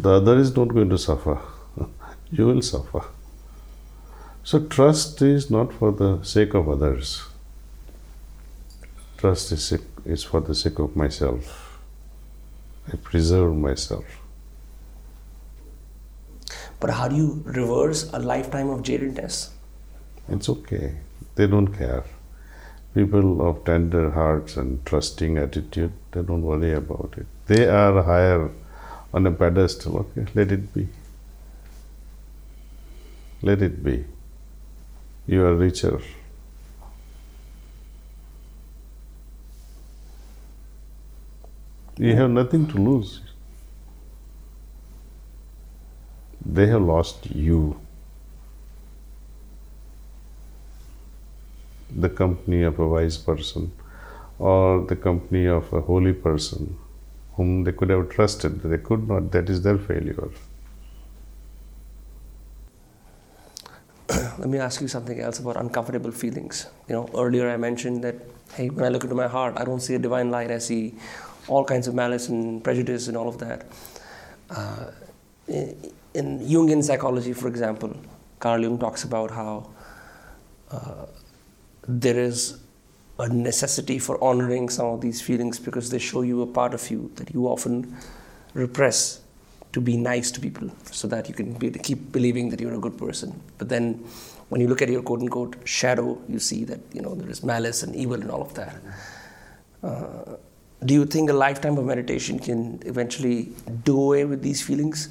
The 0.00 0.12
other 0.12 0.38
is 0.38 0.56
not 0.56 0.68
going 0.68 0.88
to 0.88 0.96
suffer. 0.96 1.38
you 2.30 2.46
will 2.46 2.62
suffer. 2.62 3.02
So, 4.42 4.60
trust 4.60 5.20
is 5.20 5.50
not 5.50 5.74
for 5.74 5.92
the 5.92 6.22
sake 6.22 6.54
of 6.54 6.70
others. 6.70 7.24
Trust 9.18 9.52
is, 9.52 9.74
is 10.06 10.24
for 10.24 10.40
the 10.40 10.54
sake 10.54 10.78
of 10.78 10.96
myself. 10.96 11.78
I 12.90 12.96
preserve 12.96 13.54
myself. 13.54 14.06
But 16.78 16.90
how 16.90 17.08
do 17.08 17.16
you 17.16 17.42
reverse 17.44 18.10
a 18.14 18.18
lifetime 18.18 18.70
of 18.70 18.82
jadedness? 18.82 19.50
It's 20.30 20.48
okay. 20.48 20.94
They 21.34 21.46
don't 21.46 21.76
care. 21.76 22.04
People 22.94 23.46
of 23.46 23.64
tender 23.66 24.10
hearts 24.12 24.56
and 24.56 24.84
trusting 24.86 25.36
attitude, 25.36 25.92
they 26.12 26.22
don't 26.22 26.42
worry 26.42 26.72
about 26.72 27.14
it. 27.18 27.26
They 27.48 27.68
are 27.68 28.02
higher 28.02 28.50
on 29.12 29.26
a 29.26 29.32
pedestal. 29.32 29.98
Okay, 29.98 30.26
let 30.34 30.52
it 30.52 30.72
be. 30.72 30.88
Let 33.42 33.62
it 33.62 33.82
be. 33.82 34.04
You 35.26 35.44
are 35.44 35.54
richer. 35.54 36.00
You 41.98 42.14
have 42.16 42.30
nothing 42.30 42.66
to 42.68 42.78
lose. 42.78 43.20
They 46.44 46.66
have 46.66 46.82
lost 46.82 47.30
you. 47.30 47.80
the 51.96 52.08
company 52.08 52.62
of 52.62 52.78
a 52.78 52.86
wise 52.86 53.16
person 53.16 53.72
or 54.38 54.84
the 54.86 54.96
company 54.96 55.46
of 55.46 55.72
a 55.72 55.80
holy 55.80 56.12
person 56.12 56.78
whom 57.40 57.64
they 57.64 57.72
could 57.72 57.88
have 57.88 58.08
trusted. 58.10 58.62
They 58.62 58.78
could 58.88 59.08
not. 59.08 59.32
That 59.32 59.48
is 59.48 59.62
their 59.66 59.78
failure. 59.78 60.28
Let 64.40 64.48
me 64.54 64.58
ask 64.58 64.82
you 64.82 64.88
something 64.88 65.18
else 65.28 65.38
about 65.38 65.56
uncomfortable 65.56 66.10
feelings. 66.10 66.66
You 66.88 66.96
know, 66.96 67.08
earlier 67.14 67.48
I 67.48 67.56
mentioned 67.56 68.04
that, 68.04 68.16
hey, 68.56 68.68
when 68.68 68.84
I 68.84 68.90
look 68.90 69.04
into 69.04 69.16
my 69.22 69.28
heart, 69.36 69.54
I 69.56 69.64
don't 69.64 69.80
see 69.80 69.94
a 69.94 69.98
divine 69.98 70.30
light. 70.30 70.50
I 70.50 70.58
see 70.58 70.94
all 71.48 71.64
kinds 71.64 71.88
of 71.88 71.94
malice 71.94 72.28
and 72.28 72.62
prejudice 72.62 73.08
and 73.08 73.16
all 73.16 73.28
of 73.28 73.38
that. 73.38 73.66
Uh, 74.50 74.90
in, 75.48 76.40
Jungian 76.52 76.82
psychology, 76.82 77.32
for 77.32 77.48
example, 77.48 77.96
Carl 78.38 78.62
Jung 78.62 78.78
talks 78.78 79.04
about 79.04 79.30
how 79.30 79.70
uh, 80.70 81.06
there 81.88 82.18
is 82.18 82.58
a 83.20 83.28
necessity 83.28 83.98
for 83.98 84.22
honoring 84.22 84.68
some 84.68 84.86
of 84.86 85.00
these 85.00 85.20
feelings 85.20 85.58
because 85.58 85.90
they 85.90 85.98
show 85.98 86.22
you 86.22 86.42
a 86.42 86.46
part 86.46 86.74
of 86.74 86.90
you 86.90 87.10
that 87.16 87.32
you 87.34 87.46
often 87.46 87.96
repress 88.54 89.20
to 89.72 89.80
be 89.80 89.96
nice 89.96 90.30
to 90.32 90.40
people 90.40 90.70
so 90.90 91.06
that 91.06 91.28
you 91.28 91.34
can 91.34 91.52
be, 91.52 91.70
keep 91.70 92.12
believing 92.12 92.48
that 92.50 92.60
you're 92.60 92.74
a 92.74 92.78
good 92.78 92.98
person. 92.98 93.40
But 93.58 93.68
then 93.68 94.04
when 94.48 94.60
you 94.60 94.68
look 94.68 94.82
at 94.82 94.88
your 94.88 95.02
quote 95.02 95.20
unquote 95.20 95.56
shadow, 95.64 96.20
you 96.28 96.38
see 96.38 96.64
that 96.64 96.80
you 96.92 97.02
know 97.02 97.14
there 97.14 97.30
is 97.30 97.42
malice 97.44 97.82
and 97.82 97.94
evil 97.94 98.14
and 98.14 98.30
all 98.30 98.42
of 98.42 98.54
that. 98.54 98.76
Uh, 99.82 100.36
do 100.84 100.94
you 100.94 101.04
think 101.04 101.30
a 101.30 101.32
lifetime 101.32 101.76
of 101.78 101.84
meditation 101.84 102.38
can 102.38 102.82
eventually 102.86 103.52
do 103.84 104.00
away 104.00 104.24
with 104.24 104.42
these 104.42 104.62
feelings? 104.62 105.08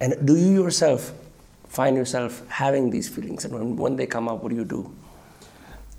And 0.00 0.26
do 0.26 0.36
you 0.36 0.62
yourself 0.62 1.12
find 1.68 1.96
yourself 1.96 2.46
having 2.48 2.90
these 2.90 3.08
feelings? 3.08 3.44
And 3.44 3.52
when, 3.52 3.76
when 3.76 3.96
they 3.96 4.06
come 4.06 4.28
up, 4.28 4.42
what 4.42 4.50
do 4.50 4.56
you 4.56 4.64
do? 4.64 4.94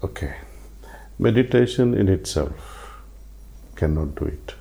Okay. 0.04 0.36
Meditation 1.22 1.94
in 1.94 2.08
itself 2.08 3.02
cannot 3.76 4.16
do 4.16 4.26
it. 4.26 4.56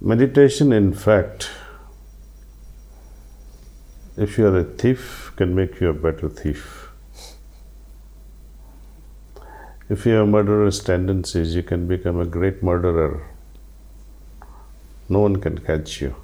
Meditation, 0.00 0.72
in 0.72 0.92
fact, 0.94 1.50
if 4.16 4.38
you 4.38 4.46
are 4.46 4.58
a 4.58 4.62
thief, 4.62 5.32
can 5.34 5.56
make 5.56 5.80
you 5.80 5.88
a 5.88 5.92
better 5.92 6.28
thief. 6.28 6.88
If 9.88 10.06
you 10.06 10.12
have 10.12 10.28
murderous 10.28 10.78
tendencies, 10.78 11.56
you 11.56 11.64
can 11.64 11.88
become 11.88 12.20
a 12.20 12.24
great 12.24 12.62
murderer. 12.62 13.26
No 15.08 15.18
one 15.18 15.40
can 15.40 15.58
catch 15.58 16.00
you. 16.00 16.14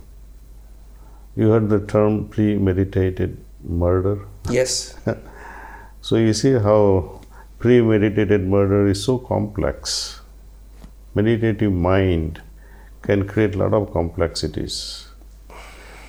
You 1.35 1.51
heard 1.51 1.69
the 1.69 1.81
term 1.81 2.29
premeditated 2.29 3.39
murder? 3.65 4.27
Yes. 4.49 4.95
So 6.07 6.15
you 6.15 6.33
see 6.35 6.53
how 6.53 7.21
premeditated 7.59 8.47
murder 8.47 8.87
is 8.87 9.03
so 9.03 9.19
complex. 9.19 10.21
Meditative 11.15 11.73
mind 11.73 12.43
can 13.03 13.27
create 13.27 13.55
a 13.55 13.59
lot 13.59 13.73
of 13.73 13.93
complexities. 13.93 15.09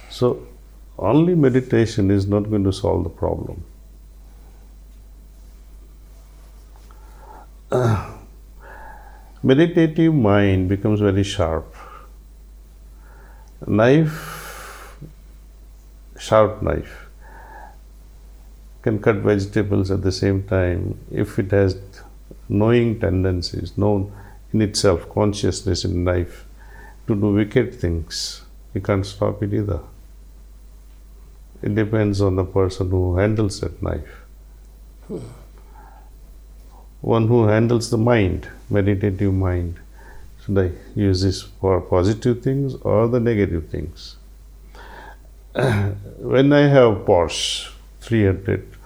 So 0.09 0.47
only 0.97 1.35
meditation 1.35 2.11
is 2.11 2.27
not 2.27 2.49
going 2.49 2.63
to 2.63 2.73
solve 2.73 3.03
the 3.03 3.09
problem. 3.09 3.63
meditative 9.43 10.13
mind 10.13 10.69
becomes 10.69 10.99
very 10.99 11.23
sharp. 11.23 11.75
Knife, 13.65 14.97
sharp 16.17 16.61
knife, 16.61 17.06
can 18.87 18.99
cut 18.99 19.17
vegetables 19.17 19.91
at 19.91 20.01
the 20.01 20.13
same 20.13 20.43
time 20.43 20.97
if 21.11 21.37
it 21.39 21.51
has 21.51 21.77
knowing 22.47 22.97
tendencies, 22.97 23.77
known 23.77 24.13
in 24.53 24.61
itself, 24.61 25.09
consciousness 25.13 25.83
in 25.83 26.05
life, 26.05 26.45
to 27.05 27.13
do 27.13 27.33
wicked 27.33 27.75
things. 27.75 28.43
You 28.73 28.79
can't 28.79 29.05
stop 29.05 29.43
it 29.43 29.53
either. 29.53 29.81
It 31.61 31.75
depends 31.75 32.21
on 32.21 32.37
the 32.37 32.45
person 32.45 32.89
who 32.89 33.17
handles 33.17 33.59
that 33.59 33.83
knife. 33.83 34.21
One 37.01 37.27
who 37.27 37.47
handles 37.47 37.89
the 37.89 37.97
mind, 37.97 38.47
meditative 38.69 39.33
mind. 39.33 39.81
Should 40.45 40.59
I 40.59 40.71
use 40.95 41.23
this 41.23 41.41
for 41.41 41.81
positive 41.81 42.41
things 42.41 42.75
or 42.75 43.09
the 43.09 43.19
negative 43.19 43.67
things? 43.67 44.15
when 45.53 46.53
I 46.53 46.67
have 46.67 46.99
Porsche 47.09 47.73
300, 47.99 48.76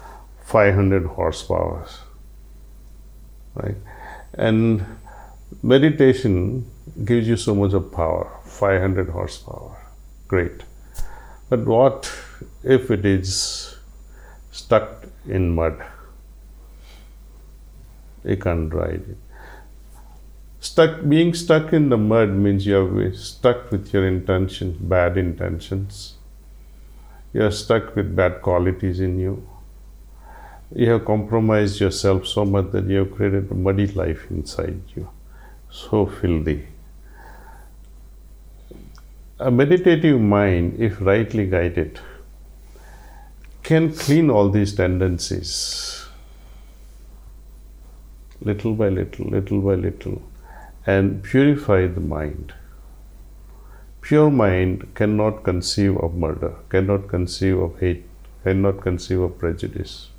500 0.52 1.06
horsepower, 1.06 1.88
right? 3.56 3.78
And 4.34 4.86
meditation 5.64 6.70
gives 7.06 7.28
you 7.28 7.38
so 7.38 7.56
much 7.56 7.74
of 7.74 7.92
power, 7.92 8.30
500 8.46 9.10
horsepower, 9.10 9.78
great. 10.28 10.64
But 11.50 11.66
what 11.66 12.12
if 12.64 12.92
it 12.92 13.06
is 13.06 13.78
stuck 14.52 15.06
in 15.26 15.56
mud? 15.56 15.82
You 18.26 18.38
can't 18.38 18.74
ride 18.74 19.06
it. 19.10 19.18
Stuck, 20.60 21.08
being 21.08 21.34
stuck 21.34 21.74
in 21.74 21.90
the 21.90 21.98
mud 21.98 22.30
means 22.30 22.66
you 22.66 22.78
are 22.78 23.14
stuck 23.14 23.72
with 23.72 23.94
your 23.94 24.08
intention, 24.08 24.78
bad 24.80 25.18
intentions. 25.18 26.16
You 27.34 27.46
are 27.46 27.52
stuck 27.52 27.96
with 27.96 28.16
bad 28.16 28.42
qualities 28.42 29.00
in 29.00 29.18
you. 29.18 29.48
You 30.74 30.92
have 30.92 31.06
compromised 31.06 31.82
yourself 31.82 32.26
so 32.26 32.46
much 32.46 32.72
that 32.72 32.86
you 32.86 33.00
have 33.00 33.16
created 33.16 33.52
a 33.52 33.54
muddy 33.54 33.88
life 33.88 34.28
inside 34.30 34.82
you, 34.96 35.10
so 35.70 36.06
filthy. 36.06 36.68
A 39.40 39.52
meditative 39.52 40.22
mind, 40.22 40.80
if 40.80 41.02
rightly 41.02 41.48
guided, 41.48 42.00
can 43.64 43.94
clean 43.94 44.30
all 44.30 44.50
these 44.50 44.74
tendencies 44.74 46.06
little 48.40 48.74
by 48.74 48.90
little, 48.90 49.26
little 49.26 49.62
by 49.62 49.76
little, 49.76 50.22
and 50.86 51.22
purify 51.24 51.88
the 51.88 52.00
mind. 52.00 52.54
Pure 54.02 54.32
mind 54.32 54.96
cannot 54.96 55.44
conceive 55.44 55.98
of 55.98 56.16
murder, 56.16 56.56
cannot 56.70 57.08
conceive 57.08 57.58
of 57.58 57.80
hate, 57.80 58.06
cannot 58.44 58.82
conceive 58.82 59.20
of 59.20 59.38
prejudice. 59.38 60.11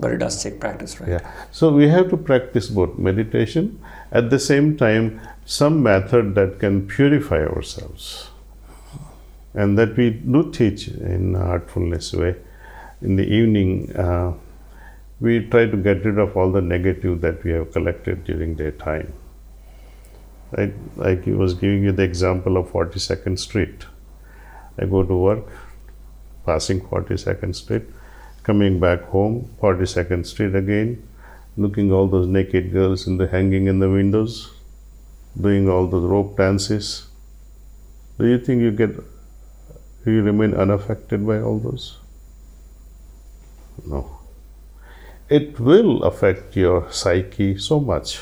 But 0.00 0.12
it 0.12 0.18
does 0.18 0.42
take 0.42 0.58
practice, 0.58 0.98
right? 0.98 1.10
Yeah. 1.10 1.32
So 1.52 1.70
we 1.70 1.86
have 1.88 2.08
to 2.08 2.16
practice 2.16 2.68
both 2.68 2.98
meditation 2.98 3.78
at 4.10 4.30
the 4.30 4.38
same 4.38 4.76
time 4.78 5.20
some 5.44 5.82
method 5.82 6.34
that 6.36 6.58
can 6.58 6.86
purify 6.86 7.44
ourselves. 7.44 8.30
And 9.52 9.76
that 9.78 9.96
we 9.96 10.10
do 10.10 10.50
teach 10.50 10.88
in 10.88 11.34
artfulness 11.34 12.14
way. 12.14 12.36
In 13.02 13.16
the 13.16 13.26
evening, 13.26 13.94
uh, 13.94 14.32
we 15.20 15.40
try 15.48 15.66
to 15.66 15.76
get 15.76 16.04
rid 16.04 16.18
of 16.18 16.34
all 16.34 16.50
the 16.50 16.62
negative 16.62 17.20
that 17.20 17.44
we 17.44 17.50
have 17.50 17.70
collected 17.72 18.24
during 18.24 18.54
daytime. 18.54 19.12
Right? 20.52 20.72
Like 20.96 21.24
he 21.24 21.32
was 21.32 21.52
giving 21.52 21.84
you 21.84 21.92
the 21.92 22.04
example 22.04 22.56
of 22.56 22.72
42nd 22.72 23.38
Street. 23.38 23.84
I 24.78 24.86
go 24.86 25.02
to 25.02 25.14
work, 25.14 25.46
passing 26.46 26.80
42nd 26.80 27.54
Street, 27.54 27.82
coming 28.42 28.80
back 28.80 29.02
home, 29.02 29.54
42nd 29.60 30.26
Street 30.26 30.54
again, 30.54 31.06
looking 31.56 31.92
all 31.92 32.06
those 32.06 32.26
naked 32.26 32.72
girls 32.72 33.06
in 33.06 33.16
the 33.16 33.28
hanging 33.28 33.66
in 33.66 33.78
the 33.78 33.90
windows, 33.90 34.52
doing 35.40 35.68
all 35.68 35.86
those 35.86 36.04
rope 36.04 36.36
dances. 36.36 37.06
Do 38.18 38.26
you 38.26 38.38
think 38.38 38.62
you 38.62 38.70
get 38.70 38.90
you 40.06 40.22
remain 40.22 40.54
unaffected 40.54 41.26
by 41.26 41.40
all 41.40 41.58
those? 41.58 41.98
No 43.86 44.20
it 45.30 45.60
will 45.60 46.02
affect 46.02 46.56
your 46.56 46.90
psyche 46.90 47.56
so 47.56 47.78
much. 47.78 48.20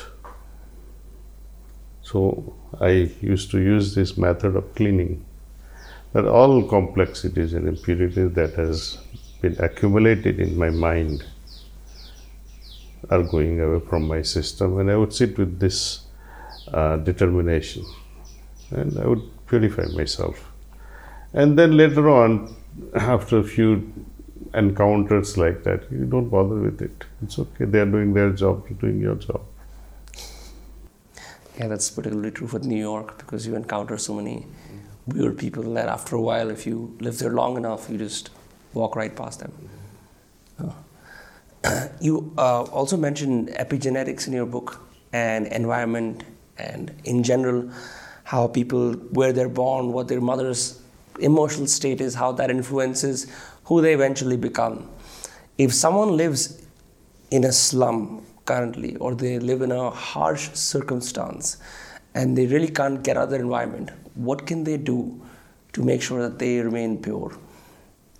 So 2.03 2.55
I 2.79 3.11
used 3.21 3.49
to 3.51 3.59
use 3.59 3.95
this 3.95 4.15
method 4.15 4.55
of 4.55 4.75
cleaning 4.75 5.25
that 6.13 6.25
all 6.25 6.67
complexities 6.67 7.53
and 7.53 7.67
impurities 7.67 8.33
that 8.33 8.53
has 8.53 8.99
been 9.41 9.55
accumulated 9.59 10.39
in 10.39 10.57
my 10.57 10.69
mind 10.69 11.25
are 13.09 13.23
going 13.23 13.59
away 13.59 13.79
from 13.87 14.07
my 14.07 14.21
system 14.21 14.79
and 14.79 14.91
I 14.91 14.97
would 14.97 15.13
sit 15.13 15.37
with 15.37 15.59
this 15.59 16.05
uh, 16.73 16.97
determination 16.97 17.85
and 18.71 18.97
I 18.99 19.07
would 19.07 19.23
purify 19.47 19.85
myself. 19.95 20.51
And 21.33 21.57
then 21.57 21.77
later 21.77 22.09
on, 22.09 22.55
after 22.95 23.39
a 23.39 23.43
few 23.43 23.91
encounters 24.53 25.37
like 25.37 25.63
that, 25.63 25.91
you 25.91 26.05
don't 26.05 26.29
bother 26.29 26.55
with 26.55 26.81
it. 26.81 27.05
It's 27.23 27.39
okay. 27.39 27.65
They 27.65 27.79
are 27.79 27.85
doing 27.85 28.13
their 28.13 28.31
job, 28.31 28.65
you're 28.69 28.79
doing 28.79 28.99
your 28.99 29.15
job. 29.15 29.41
Yeah, 31.57 31.67
that's 31.67 31.89
particularly 31.89 32.31
true 32.31 32.47
for 32.47 32.59
New 32.59 32.79
York 32.79 33.17
because 33.17 33.45
you 33.45 33.55
encounter 33.55 33.97
so 33.97 34.13
many 34.15 34.45
weird 35.07 35.37
people 35.37 35.63
that 35.73 35.89
after 35.89 36.15
a 36.15 36.21
while, 36.21 36.49
if 36.49 36.65
you 36.65 36.95
live 36.99 37.17
there 37.19 37.31
long 37.31 37.57
enough, 37.57 37.89
you 37.89 37.97
just 37.97 38.29
walk 38.73 38.95
right 38.95 39.15
past 39.15 39.39
them. 39.39 39.69
Uh, 41.63 41.87
you 41.99 42.33
uh, 42.37 42.63
also 42.63 42.97
mentioned 42.97 43.49
epigenetics 43.49 44.27
in 44.27 44.33
your 44.33 44.45
book 44.45 44.79
and 45.13 45.47
environment 45.47 46.23
and 46.57 46.93
in 47.05 47.23
general 47.23 47.69
how 48.23 48.47
people 48.47 48.93
where 49.17 49.33
they're 49.33 49.49
born 49.49 49.91
what 49.91 50.07
their 50.07 50.21
mother's 50.21 50.81
emotional 51.19 51.67
state 51.67 52.01
is 52.01 52.15
how 52.15 52.31
that 52.31 52.49
influences 52.49 53.27
who 53.65 53.81
they 53.81 53.93
eventually 53.93 54.37
become. 54.37 54.89
If 55.57 55.73
someone 55.73 56.15
lives 56.15 56.65
in 57.31 57.43
a 57.43 57.51
slum 57.51 58.25
currently, 58.45 58.95
or 58.97 59.13
they 59.13 59.37
live 59.39 59.61
in 59.61 59.71
a 59.71 59.91
harsh 59.91 60.49
circumstance, 60.53 61.57
and 62.15 62.37
they 62.37 62.47
really 62.47 62.69
can't 62.69 63.03
get 63.03 63.17
out 63.17 63.25
of 63.25 63.29
their 63.29 63.41
environment, 63.41 63.91
what 64.15 64.47
can 64.47 64.63
they 64.63 64.77
do 64.77 65.21
to 65.73 65.83
make 65.83 66.01
sure 66.01 66.21
that 66.21 66.39
they 66.39 66.59
remain 66.59 66.97
pure? 67.01 67.31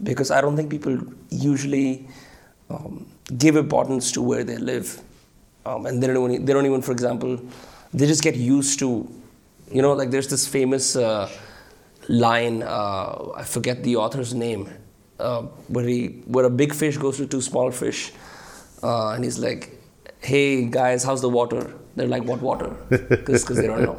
Because 0.02 0.32
I 0.32 0.42
don't 0.42 0.56
think 0.56 0.70
people 0.70 0.98
usually 1.30 2.08
um, 2.70 3.06
give 3.38 3.56
importance 3.56 4.12
to 4.14 4.22
where 4.22 4.44
they 4.44 4.58
live. 4.58 5.02
Um, 5.66 5.86
and 5.86 6.02
they 6.02 6.08
don't, 6.08 6.32
even, 6.32 6.46
they 6.46 6.54
don't 6.54 6.66
even, 6.66 6.82
for 6.82 6.92
example, 6.92 7.40
they 7.94 8.08
just 8.08 8.24
get 8.24 8.36
used 8.36 8.80
to, 8.80 9.08
you 9.72 9.82
know, 9.82 9.94
like 9.94 10.10
there's 10.10 10.28
this 10.28 10.48
famous 10.48 10.96
uh, 10.96 11.30
line, 12.08 12.64
uh, 12.64 13.32
I 13.36 13.44
forget 13.44 13.84
the 13.84 13.96
author's 13.98 14.34
name, 14.34 14.70
uh, 15.20 15.44
where 15.68 15.86
he 15.86 16.08
where 16.26 16.46
a 16.46 16.50
big 16.50 16.74
fish 16.74 16.98
goes 16.98 17.18
to 17.18 17.28
two 17.28 17.42
small 17.42 17.72
fish, 17.72 18.12
uh, 18.84 19.10
and 19.10 19.24
he's 19.24 19.38
like, 19.38 19.78
"Hey 20.20 20.66
guys, 20.66 21.04
how's 21.04 21.22
the 21.22 21.30
water?" 21.30 21.74
They're 21.96 22.08
like, 22.08 22.24
"What 22.24 22.42
water?" 22.42 22.70
Because 22.90 23.46
they 23.46 23.68
don't 23.68 23.84
know. 23.84 23.98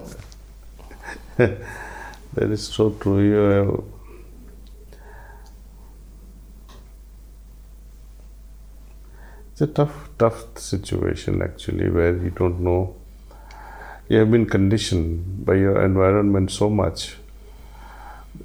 that 1.37 2.51
is 2.51 2.67
so 2.67 2.91
true. 2.91 3.21
You 3.21 3.35
have 3.35 3.85
it's 9.61 9.71
a 9.71 9.75
tough, 9.75 10.09
tough 10.19 10.59
situation 10.59 11.43
actually, 11.43 11.91
where 11.91 12.17
you 12.17 12.31
don't 12.31 12.61
know. 12.61 12.97
You 14.09 14.19
have 14.19 14.31
been 14.31 14.47
conditioned 14.47 15.45
by 15.45 15.55
your 15.55 15.85
environment 15.85 16.51
so 16.51 16.69
much 16.69 17.17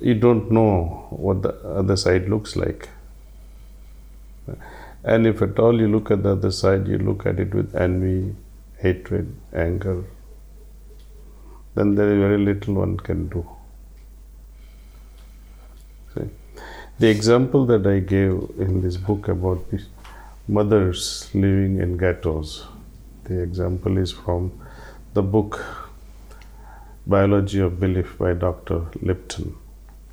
you 0.01 0.16
don't 0.16 0.51
know 0.51 1.07
what 1.09 1.41
the 1.41 1.53
other 1.63 1.95
side 1.95 2.28
looks 2.30 2.55
like. 2.55 2.89
And 5.03 5.28
if 5.28 5.41
at 5.41 5.59
all 5.59 5.80
you 5.80 5.88
look 5.88 6.11
at 6.11 6.24
the 6.24 6.32
other 6.32 6.51
side, 6.51 6.88
you 6.88 6.97
look 6.97 7.26
at 7.26 7.39
it 7.39 7.53
with 7.53 7.76
envy, 7.76 8.36
hatred, 8.80 9.36
anger, 9.53 10.03
then 11.76 11.95
there 11.95 12.11
is 12.11 12.20
very 12.20 12.38
little 12.38 12.76
one 12.76 12.97
can 12.97 13.28
do. 13.28 13.47
See? 16.16 16.30
The 16.99 17.07
example 17.07 17.66
that 17.68 17.86
I 17.86 17.99
gave 17.99 18.32
in 18.57 18.82
this 18.82 18.97
book 18.97 19.28
about 19.28 19.66
mothers 20.48 21.30
living 21.34 21.80
in 21.80 21.98
ghettos, 21.98 22.66
the 23.24 23.41
example 23.41 23.98
is 23.98 24.12
from 24.12 24.52
the 25.14 25.22
book 25.22 25.64
Biology 27.08 27.60
of 27.60 27.80
Belief 27.80 28.18
by 28.18 28.34
Dr. 28.34 28.86
Lipton. 29.02 29.56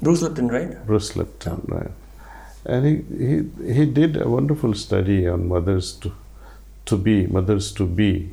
Bruce 0.01 0.23
Lipton, 0.23 0.49
right? 0.49 0.87
Bruce 0.87 1.17
Lipton, 1.17 1.63
right. 1.69 1.91
And 2.65 2.87
he, 2.87 3.27
he, 3.27 3.73
he 3.73 3.87
did 3.87 4.17
a 4.21 4.29
wonderful 4.29 4.75
study 4.75 5.27
on 5.27 5.49
mothers 5.49 5.93
to, 6.01 6.13
to 6.87 6.97
be, 6.97 7.27
mothers 7.27 7.73
to 7.73 7.87
be, 7.87 8.31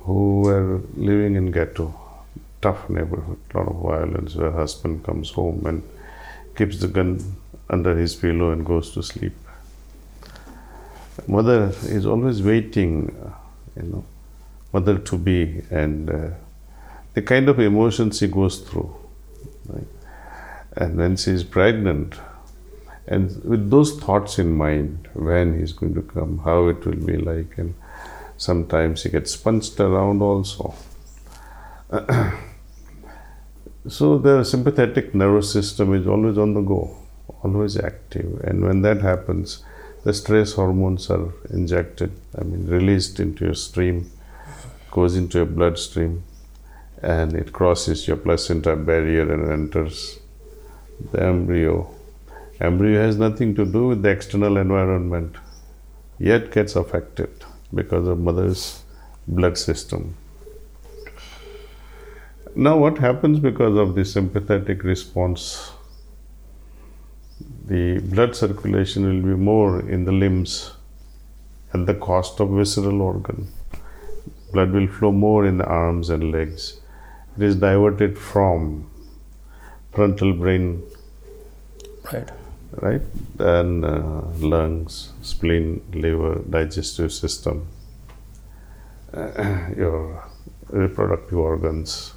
who 0.00 0.40
were 0.40 0.80
living 0.96 1.36
in 1.36 1.50
ghetto, 1.50 1.94
tough 2.60 2.88
neighborhood, 2.90 3.38
a 3.54 3.58
lot 3.58 3.68
of 3.68 3.76
violence, 3.76 4.34
where 4.34 4.50
husband 4.50 5.04
comes 5.04 5.30
home 5.30 5.64
and 5.66 5.82
keeps 6.56 6.78
the 6.78 6.88
gun 6.88 7.20
under 7.70 7.96
his 7.96 8.14
pillow 8.14 8.50
and 8.50 8.66
goes 8.66 8.92
to 8.92 9.02
sleep. 9.02 9.34
Mother 11.26 11.72
is 11.84 12.06
always 12.06 12.42
waiting, 12.42 13.14
you 13.76 13.82
know, 13.82 14.04
mother 14.72 14.98
to 14.98 15.18
be, 15.18 15.62
and 15.70 16.10
uh, 16.10 16.30
the 17.14 17.22
kind 17.22 17.48
of 17.48 17.60
emotions 17.60 18.18
she 18.18 18.28
goes 18.28 18.58
through. 18.58 18.94
Right? 19.66 19.86
And 20.76 20.96
when 20.96 21.16
she 21.16 21.30
is 21.32 21.44
pregnant, 21.44 22.14
and 23.06 23.44
with 23.44 23.70
those 23.70 23.98
thoughts 23.98 24.38
in 24.38 24.52
mind, 24.52 25.08
when 25.12 25.58
he's 25.58 25.72
going 25.72 25.94
to 25.94 26.02
come, 26.02 26.38
how 26.38 26.68
it 26.68 26.84
will 26.86 27.04
be 27.04 27.18
like, 27.18 27.58
and 27.58 27.74
sometimes 28.36 29.02
he 29.02 29.10
gets 29.10 29.36
punched 29.36 29.78
around 29.80 30.22
also. 30.22 30.74
so 33.88 34.18
the 34.18 34.44
sympathetic 34.44 35.14
nervous 35.14 35.52
system 35.52 35.94
is 35.94 36.06
always 36.06 36.38
on 36.38 36.54
the 36.54 36.62
go, 36.62 36.96
always 37.42 37.76
active, 37.76 38.40
and 38.44 38.64
when 38.64 38.80
that 38.82 39.02
happens, 39.02 39.62
the 40.04 40.12
stress 40.12 40.54
hormones 40.54 41.10
are 41.10 41.32
injected, 41.50 42.12
I 42.38 42.44
mean, 42.44 42.66
released 42.66 43.20
into 43.20 43.44
your 43.44 43.54
stream, 43.54 44.10
goes 44.90 45.16
into 45.16 45.38
your 45.38 45.46
bloodstream, 45.46 46.24
and 47.02 47.34
it 47.34 47.52
crosses 47.52 48.06
your 48.06 48.16
placenta 48.16 48.76
barrier 48.76 49.32
and 49.32 49.50
enters 49.50 50.18
the 51.10 51.22
embryo 51.22 51.92
Embryo 52.62 53.02
has 53.02 53.16
nothing 53.16 53.56
to 53.56 53.64
do 53.64 53.88
with 53.88 54.02
the 54.02 54.08
external 54.08 54.56
environment, 54.56 55.34
yet 56.20 56.52
gets 56.52 56.76
affected 56.76 57.44
because 57.74 58.06
of 58.06 58.20
mother's 58.20 58.84
blood 59.26 59.58
system. 59.58 60.14
Now, 62.54 62.76
what 62.78 62.98
happens 62.98 63.40
because 63.40 63.76
of 63.76 63.96
the 63.96 64.04
sympathetic 64.04 64.84
response? 64.84 65.71
The 67.66 68.00
blood 68.00 68.34
circulation 68.34 69.04
will 69.04 69.34
be 69.34 69.36
more 69.40 69.88
in 69.88 70.04
the 70.04 70.12
limbs 70.12 70.72
at 71.72 71.86
the 71.86 71.94
cost 71.94 72.40
of 72.40 72.50
visceral 72.50 73.00
organ. 73.00 73.48
Blood 74.52 74.72
will 74.72 74.88
flow 74.88 75.12
more 75.12 75.46
in 75.46 75.58
the 75.58 75.66
arms 75.66 76.10
and 76.10 76.30
legs. 76.32 76.80
It 77.36 77.42
is 77.42 77.56
diverted 77.56 78.18
from 78.18 78.90
frontal 79.92 80.32
brain 80.32 80.82
right 82.12 82.30
right? 82.80 83.02
Then 83.36 83.84
uh, 83.84 84.22
lungs, 84.38 85.12
spleen, 85.22 85.82
liver, 85.92 86.40
digestive 86.48 87.12
system, 87.12 87.66
uh, 89.12 89.68
your 89.76 90.24
reproductive 90.68 91.38
organs. 91.38 92.14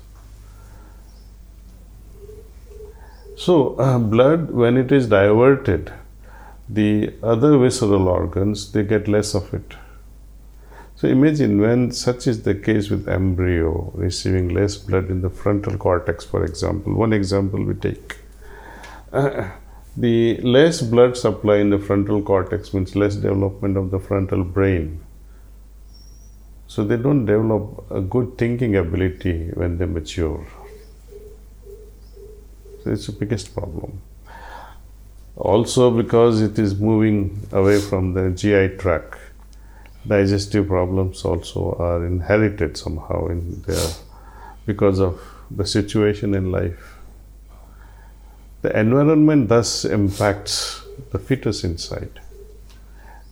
So, 3.35 3.75
uh, 3.75 3.99
blood, 3.99 4.51
when 4.51 4.77
it 4.77 4.91
is 4.93 5.07
diverted, 5.07 5.91
the 6.69 7.13
other 7.21 7.57
visceral 7.57 8.07
organs 8.07 8.71
they 8.71 8.83
get 8.83 9.09
less 9.09 9.35
of 9.35 9.53
it. 9.53 9.75
So, 10.95 11.09
imagine 11.09 11.59
when 11.59 11.91
such 11.91 12.27
is 12.27 12.43
the 12.43 12.55
case 12.55 12.89
with 12.89 13.09
embryo 13.09 13.91
receiving 13.93 14.49
less 14.49 14.77
blood 14.77 15.09
in 15.09 15.21
the 15.21 15.29
frontal 15.29 15.77
cortex, 15.77 16.23
for 16.23 16.45
example. 16.45 16.93
One 16.95 17.11
example 17.11 17.61
we 17.63 17.73
take. 17.73 18.17
Uh, 19.11 19.49
the 19.97 20.37
less 20.37 20.81
blood 20.81 21.17
supply 21.17 21.57
in 21.57 21.69
the 21.69 21.79
frontal 21.79 22.21
cortex 22.21 22.73
means 22.73 22.95
less 22.95 23.15
development 23.15 23.75
of 23.75 23.91
the 23.91 23.99
frontal 23.99 24.45
brain. 24.45 25.01
So 26.67 26.83
they 26.83 26.97
don't 26.97 27.25
develop 27.25 27.89
a 27.91 28.01
good 28.01 28.37
thinking 28.37 28.75
ability 28.75 29.51
when 29.53 29.77
they 29.77 29.85
mature. 29.85 30.47
It's 32.85 33.07
the 33.07 33.11
biggest 33.13 33.53
problem. 33.53 34.01
Also, 35.35 35.91
because 35.91 36.41
it 36.41 36.57
is 36.57 36.75
moving 36.79 37.47
away 37.51 37.79
from 37.81 38.13
the 38.13 38.29
GI 38.29 38.77
tract, 38.77 39.17
digestive 40.07 40.67
problems 40.67 41.25
also 41.25 41.75
are 41.79 42.05
inherited 42.05 42.77
somehow 42.77 43.27
in 43.27 43.61
there 43.63 43.91
because 44.65 44.99
of 44.99 45.19
the 45.51 45.65
situation 45.65 46.33
in 46.33 46.51
life. 46.51 46.95
The 48.61 48.79
environment 48.79 49.49
thus 49.49 49.85
impacts 49.85 50.81
the 51.11 51.19
fetus 51.19 51.63
inside 51.63 52.21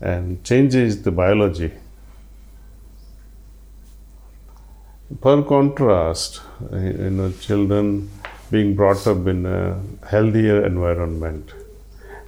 and 0.01 0.43
changes 0.43 1.01
the 1.03 1.11
biology. 1.11 1.71
Per 5.21 5.43
contrast, 5.43 6.41
you 6.71 7.09
know, 7.09 7.31
children 7.39 8.09
being 8.53 8.75
brought 8.79 9.05
up 9.07 9.25
in 9.33 9.45
a 9.47 9.59
healthier 10.13 10.63
environment, 10.63 11.53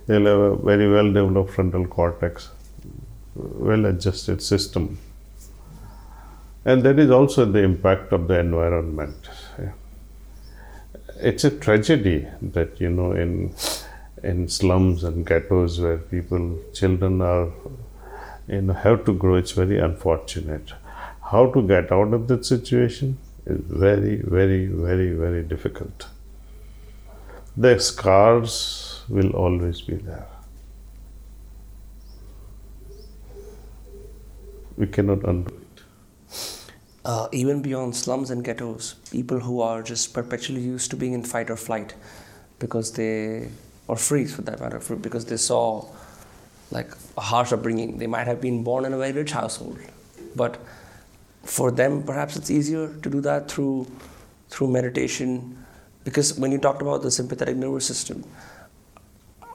they'll 0.08 0.30
have 0.32 0.40
a 0.40 0.56
very 0.70 0.88
well 0.92 1.12
developed 1.18 1.52
frontal 1.56 1.86
cortex, 1.86 2.50
well 3.36 3.86
adjusted 3.86 4.42
system. 4.42 4.98
And 6.64 6.82
that 6.82 6.98
is 6.98 7.12
also 7.12 7.46
the 7.46 7.60
impact 7.60 8.12
of 8.12 8.28
the 8.28 8.40
environment. 8.40 9.30
It's 11.20 11.44
a 11.44 11.52
tragedy 11.52 12.28
that 12.56 12.82
you 12.82 12.90
know 12.90 13.12
in 13.12 13.54
in 14.24 14.48
slums 14.50 15.04
and 15.04 15.28
ghettos 15.28 15.80
where 15.80 16.00
people 16.16 16.48
children 16.74 17.22
are 17.22 17.46
you 18.48 18.64
know 18.64 18.74
have 18.88 19.06
to 19.06 19.14
grow 19.14 19.36
it's 19.44 19.56
very 19.62 19.78
unfortunate. 19.78 20.74
How 21.36 21.46
to 21.54 21.62
get 21.76 21.92
out 22.00 22.20
of 22.20 22.28
that 22.34 22.52
situation 22.54 23.16
is 23.46 23.62
very 23.86 24.18
very 24.38 24.66
very 24.66 25.10
very 25.24 25.44
difficult 25.56 26.10
the 27.58 27.80
scars 27.80 29.04
will 29.10 29.32
always 29.32 29.82
be 29.82 29.96
there 29.96 30.28
we 34.78 34.88
cannot 34.88 35.24
undo 35.24 35.66
uh, 37.06 37.28
even 37.32 37.62
beyond 37.62 37.96
slums 37.96 38.32
and 38.32 38.44
ghettos, 38.44 38.96
people 39.12 39.40
who 39.40 39.62
are 39.62 39.84
just 39.84 40.14
perpetually 40.14 40.62
used 40.62 40.90
to 40.90 40.98
being 40.98 41.14
in 41.14 41.24
fight 41.24 41.50
or 41.52 41.56
flight 41.56 41.94
because 42.58 42.94
they, 42.94 43.48
or 43.88 43.96
freeze 43.96 44.34
for 44.36 44.42
that 44.42 44.60
matter, 44.60 44.80
because 44.96 45.26
they 45.26 45.38
saw 45.38 45.86
like 46.72 46.92
a 47.16 47.22
harsh 47.22 47.54
upbringing. 47.54 48.00
They 48.00 48.08
might 48.08 48.26
have 48.26 48.42
been 48.42 48.64
born 48.64 48.86
in 48.86 48.94
a 48.94 48.98
very 48.98 49.12
rich 49.12 49.32
household, 49.32 49.78
but 50.36 50.58
for 51.44 51.70
them, 51.70 52.02
perhaps 52.02 52.36
it's 52.36 52.50
easier 52.50 52.88
to 52.88 53.10
do 53.10 53.22
that 53.22 53.50
through 53.52 53.86
through 54.50 54.70
meditation, 54.70 55.65
because 56.06 56.38
when 56.40 56.52
you 56.52 56.60
talked 56.60 56.82
about 56.82 57.02
the 57.02 57.12
sympathetic 57.12 57.58
nervous 57.58 57.86
system, 57.86 58.24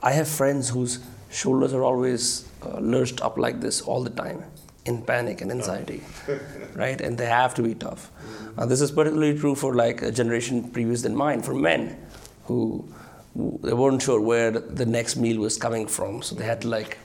I 0.03 0.11
have 0.11 0.27
friends 0.27 0.69
whose 0.69 0.99
shoulders 1.31 1.73
are 1.73 1.83
always 1.83 2.47
uh, 2.63 2.79
lurched 2.79 3.21
up 3.21 3.37
like 3.37 3.61
this 3.61 3.81
all 3.81 4.03
the 4.03 4.09
time 4.09 4.43
in 4.85 5.01
panic 5.01 5.41
and 5.41 5.51
anxiety, 5.51 6.03
right? 6.75 6.99
And 6.99 7.17
they 7.17 7.27
have 7.27 7.53
to 7.55 7.63
be 7.63 7.73
tough. 7.73 8.11
Uh, 8.57 8.65
this 8.65 8.81
is 8.81 8.91
particularly 8.91 9.39
true 9.39 9.55
for 9.55 9.73
like 9.75 10.01
a 10.01 10.11
generation 10.11 10.69
previous 10.71 11.01
than 11.03 11.15
mine, 11.15 11.41
for 11.41 11.53
men 11.53 11.97
who, 12.45 12.85
who 13.33 13.59
they 13.63 13.73
weren't 13.73 14.01
sure 14.01 14.19
where 14.19 14.51
the 14.51 14.85
next 14.85 15.15
meal 15.15 15.39
was 15.39 15.57
coming 15.57 15.87
from, 15.87 16.21
so 16.21 16.35
they 16.35 16.43
had 16.43 16.61
to 16.61 16.67
like, 16.67 16.97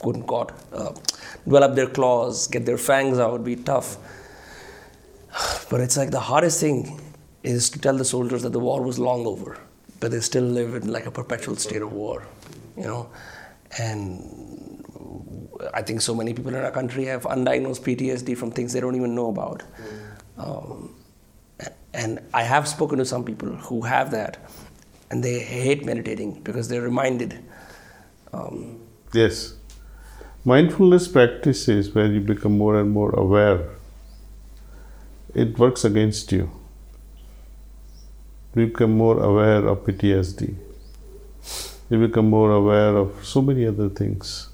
quote 0.00 0.16
unquote, 0.16 0.52
uh, 0.72 0.92
develop 1.44 1.76
their 1.76 1.86
claws, 1.86 2.48
get 2.48 2.66
their 2.66 2.78
fangs 2.78 3.18
out, 3.18 3.44
be 3.44 3.56
tough. 3.56 3.96
But 5.70 5.82
it's 5.82 5.98
like 5.98 6.10
the 6.10 6.20
hardest 6.20 6.60
thing 6.60 6.98
is 7.42 7.70
to 7.70 7.78
tell 7.78 7.96
the 7.96 8.04
soldiers 8.04 8.42
that 8.42 8.52
the 8.52 8.60
war 8.60 8.82
was 8.82 8.98
long 8.98 9.26
over, 9.26 9.58
but 10.00 10.10
they 10.10 10.20
still 10.20 10.44
live 10.44 10.74
in 10.74 10.92
like 10.92 11.06
a 11.06 11.10
perpetual 11.10 11.56
state 11.56 11.82
of 11.82 11.92
war, 11.92 12.26
you 12.76 12.84
know, 12.84 13.10
and 13.78 14.84
I 15.74 15.82
think 15.82 16.00
so 16.00 16.14
many 16.14 16.34
people 16.34 16.54
in 16.54 16.62
our 16.62 16.70
country 16.70 17.04
have 17.06 17.22
undiagnosed 17.24 17.82
PTSD 17.82 18.36
from 18.36 18.50
things 18.50 18.72
they 18.72 18.80
don't 18.80 18.94
even 18.94 19.14
know 19.14 19.28
about. 19.28 19.62
Um, 20.36 20.94
and 21.94 22.20
I 22.32 22.42
have 22.42 22.68
spoken 22.68 22.98
to 22.98 23.04
some 23.04 23.24
people 23.24 23.48
who 23.48 23.82
have 23.82 24.10
that, 24.12 24.38
and 25.10 25.22
they 25.22 25.40
hate 25.40 25.84
meditating 25.84 26.42
because 26.42 26.68
they're 26.68 26.82
reminded. 26.82 27.42
Um, 28.32 28.80
Yes. 29.12 29.54
Mindfulness 30.44 31.08
practices, 31.08 31.94
where 31.94 32.06
you 32.06 32.20
become 32.20 32.56
more 32.56 32.78
and 32.78 32.90
more 32.90 33.10
aware. 33.10 33.68
It 35.34 35.58
works 35.58 35.84
against 35.84 36.30
you. 36.30 36.50
You 38.54 38.66
become 38.66 38.96
more 38.96 39.22
aware 39.22 39.66
of 39.66 39.84
PTSD. 39.84 40.54
We 41.90 41.96
become 41.96 42.28
more 42.30 42.52
aware 42.52 42.96
of 42.96 43.24
so 43.24 43.42
many 43.42 43.66
other 43.66 43.88
things. 43.88 44.48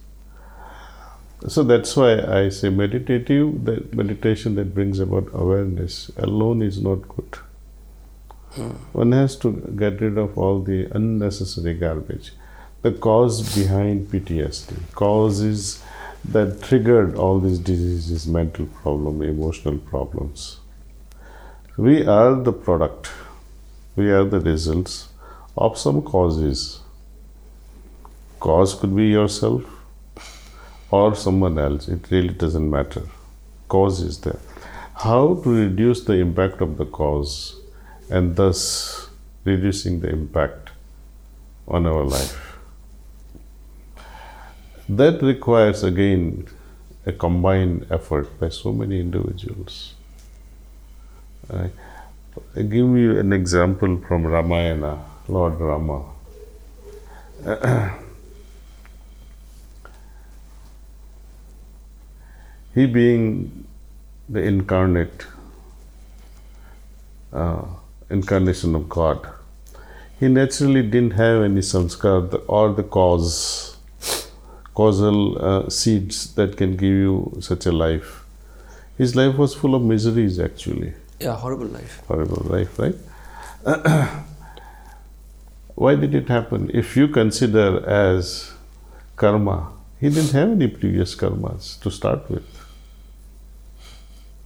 So 1.47 1.63
that's 1.63 1.95
why 1.97 2.21
I 2.21 2.49
say 2.49 2.71
meditative, 2.71 3.65
that 3.65 3.95
meditation 3.95 4.55
that 4.55 4.75
brings 4.75 4.99
about 4.99 5.29
awareness 5.33 6.11
alone 6.17 6.63
is 6.63 6.81
not 6.81 7.09
good. 7.09 7.39
One 8.93 9.13
has 9.13 9.37
to 9.37 9.53
get 9.77 10.01
rid 10.01 10.17
of 10.17 10.39
all 10.39 10.63
the 10.63 10.89
unnecessary 10.95 11.75
garbage. 11.75 12.33
The 12.83 12.93
cause 12.93 13.57
behind 13.57 14.09
PTSD, 14.09 14.93
causes 14.93 15.83
that 16.25 16.63
triggered 16.63 17.17
all 17.17 17.41
these 17.41 17.59
diseases, 17.59 18.27
mental 18.27 18.67
problem, 18.67 19.23
emotional 19.23 19.79
problems. 19.79 20.61
We 21.77 22.07
are 22.07 22.35
the 22.37 22.53
product, 22.53 23.11
we 23.97 24.11
are 24.11 24.25
the 24.25 24.41
results 24.41 25.09
of 25.57 25.79
some 25.79 26.03
causes. 26.03 26.81
Cause 28.41 28.75
could 28.75 28.95
be 28.95 29.07
yourself 29.07 29.65
or 30.91 31.15
someone 31.15 31.59
else, 31.59 31.89
it 31.89 32.11
really 32.11 32.35
doesn't 32.35 32.69
matter. 32.71 33.03
Cause 33.69 34.01
is 34.01 34.19
there. 34.21 34.39
How 34.97 35.35
to 35.43 35.51
reduce 35.51 36.05
the 36.05 36.15
impact 36.15 36.61
of 36.61 36.77
the 36.77 36.87
cause 36.87 37.61
and 38.11 38.37
thus 38.37 39.09
reducing 39.45 40.01
the 40.01 40.11
impact 40.11 40.71
on 41.67 41.87
our 41.87 42.05
life? 42.05 42.59
That 44.89 45.23
requires 45.23 45.83
again 45.83 46.47
a 47.07 47.13
combined 47.13 47.87
effort 47.91 48.39
by 48.39 48.51
so 48.51 48.73
many 48.73 49.01
individuals. 49.01 49.95
I, 51.53 51.71
I 52.57 52.63
give 52.63 52.97
you 52.97 53.19
an 53.19 53.33
example 53.33 54.01
from 54.09 54.27
Ramayana, 54.27 55.05
Lord 55.29 55.61
Rama. 55.61 56.05
he 62.75 62.87
being 62.87 63.67
the 64.29 64.41
incarnate 64.43 65.27
uh, 67.33 67.63
incarnation 68.11 68.75
of 68.75 68.89
God, 68.89 69.29
he 70.19 70.27
naturally 70.29 70.83
didn't 70.83 71.13
have 71.13 71.43
any 71.43 71.61
sanskar 71.61 72.43
or 72.49 72.73
the 72.73 72.83
cause, 72.83 73.77
causal 74.75 75.39
uh, 75.39 75.69
seeds 75.69 76.35
that 76.35 76.57
can 76.57 76.73
give 76.73 76.91
you 76.91 77.37
such 77.41 77.67
a 77.67 77.73
life. 77.73 78.25
His 78.99 79.15
life 79.15 79.37
was 79.37 79.55
full 79.55 79.75
of 79.75 79.83
miseries, 79.83 80.41
actually. 80.41 80.95
Yeah, 81.21 81.37
horrible 81.37 81.67
life. 81.67 82.03
Horrible 82.07 82.43
life, 82.45 82.79
right? 82.79 82.95
Why 85.75 85.95
did 85.97 86.15
it 86.15 86.29
happen? 86.29 86.71
If 86.73 86.97
you 86.97 87.09
consider 87.09 87.85
as 87.89 88.53
karma, 89.17 89.73
he 90.01 90.09
didn't 90.09 90.33
have 90.33 90.51
any 90.51 90.69
previous 90.69 91.15
karmas 91.17 91.81
to 91.81 91.91
start 91.91 92.31
with 92.31 92.45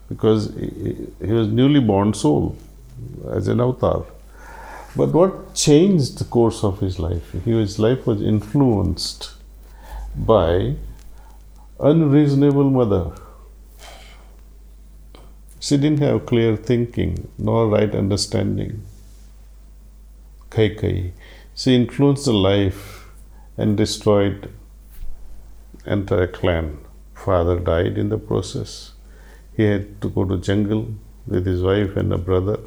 because 0.08 0.54
he, 0.56 1.32
was 1.32 1.48
newly 1.48 1.80
born 1.80 2.14
soul 2.14 2.56
as 3.30 3.48
an 3.48 3.60
avatar. 3.60 4.06
But 4.96 5.12
what 5.12 5.54
changed 5.54 6.18
the 6.18 6.24
course 6.24 6.64
of 6.64 6.80
his 6.80 6.98
life? 6.98 7.32
His 7.44 7.78
life 7.78 8.06
was 8.06 8.22
influenced 8.22 9.32
by 10.16 10.76
unreasonable 11.78 12.70
mother. 12.70 13.12
She 15.60 15.76
didn't 15.76 16.00
have 16.00 16.26
clear 16.26 16.56
thinking 16.56 17.28
nor 17.36 17.68
right 17.68 17.92
understanding. 17.94 18.84
Kaikeyi. 20.50 21.12
She 21.54 21.74
influenced 21.74 22.26
the 22.26 22.32
life 22.32 23.08
and 23.56 23.76
destroyed 23.76 24.52
entire 25.84 26.28
clan. 26.28 26.78
Father 27.14 27.58
died 27.58 27.98
in 27.98 28.08
the 28.08 28.18
process. 28.18 28.92
He 29.56 29.64
had 29.64 30.00
to 30.02 30.08
go 30.08 30.24
to 30.24 30.38
jungle 30.38 30.94
with 31.26 31.44
his 31.44 31.62
wife 31.62 31.96
and 31.96 32.12
a 32.12 32.18
brother. 32.18 32.58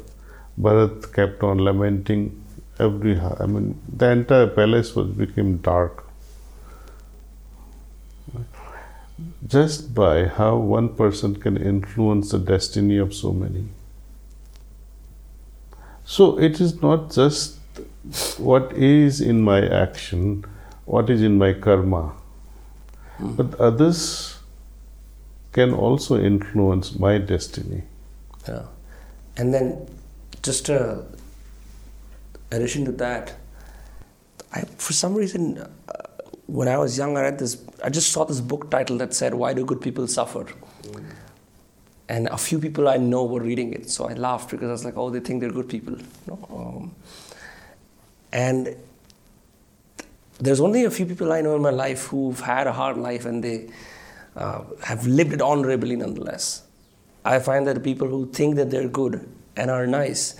Bharat 0.60 1.12
kept 1.14 1.42
on 1.42 1.58
lamenting 1.58 2.44
every. 2.78 3.18
I 3.18 3.46
mean, 3.46 3.80
the 3.88 4.10
entire 4.10 4.48
palace 4.48 4.94
was 4.94 5.08
became 5.08 5.56
dark. 5.58 6.01
Just 9.46 9.94
by 9.94 10.26
how 10.26 10.56
one 10.56 10.90
person 10.90 11.34
can 11.34 11.56
influence 11.56 12.30
the 12.30 12.38
destiny 12.38 12.96
of 12.96 13.12
so 13.12 13.32
many. 13.32 13.68
So 16.04 16.38
it 16.38 16.60
is 16.60 16.80
not 16.80 17.10
just 17.12 17.58
what 18.38 18.72
is 18.72 19.20
in 19.20 19.42
my 19.42 19.66
action, 19.66 20.44
what 20.84 21.10
is 21.10 21.22
in 21.22 21.38
my 21.38 21.52
karma, 21.52 22.12
but 23.18 23.54
others 23.60 24.38
can 25.52 25.72
also 25.72 26.18
influence 26.18 26.98
my 26.98 27.18
destiny. 27.18 27.82
Yeah. 28.48 28.66
And 29.36 29.54
then 29.54 29.88
just 30.42 30.68
a 30.68 31.04
addition 32.50 32.84
to 32.84 32.92
that, 32.92 33.34
I 34.52 34.62
for 34.76 34.92
some 34.92 35.14
reason 35.14 35.58
uh, 35.58 36.01
when 36.46 36.68
I 36.68 36.76
was 36.76 36.98
young 36.98 37.16
I 37.16 37.22
read 37.22 37.38
this 37.38 37.62
I 37.82 37.88
just 37.90 38.12
saw 38.12 38.24
this 38.24 38.40
book 38.40 38.70
title 38.70 38.98
that 38.98 39.14
said 39.14 39.34
why 39.34 39.54
do 39.54 39.64
good 39.64 39.80
people 39.80 40.06
suffer? 40.06 40.46
And 42.08 42.26
a 42.28 42.36
few 42.36 42.58
people 42.58 42.88
I 42.88 42.96
know 42.98 43.24
were 43.24 43.40
reading 43.40 43.72
it, 43.72 43.88
so 43.88 44.06
I 44.06 44.12
laughed 44.12 44.50
because 44.50 44.68
I 44.68 44.72
was 44.72 44.84
like, 44.84 44.96
"Oh, 44.96 45.08
they 45.08 45.20
think 45.20 45.40
they're 45.40 45.52
good 45.52 45.68
people." 45.68 45.96
know? 46.26 46.38
Um, 46.50 46.94
and 48.32 48.76
there's 50.40 50.60
only 50.60 50.84
a 50.84 50.90
few 50.90 51.06
people 51.06 51.32
I 51.32 51.40
know 51.40 51.54
in 51.54 51.62
my 51.62 51.70
life 51.70 52.06
who've 52.06 52.40
had 52.40 52.66
a 52.66 52.72
hard 52.72 52.96
life 52.96 53.26
and 53.26 53.44
they 53.44 53.70
uh, 54.36 54.62
have 54.82 55.06
lived 55.06 55.32
it 55.32 55.40
honorably 55.40 55.94
nonetheless. 55.96 56.62
I 57.24 57.38
find 57.38 57.66
that 57.68 57.82
people 57.84 58.08
who 58.08 58.26
think 58.26 58.56
that 58.56 58.70
they're 58.70 58.88
good 58.88 59.28
and 59.56 59.70
are 59.70 59.86
nice, 59.86 60.34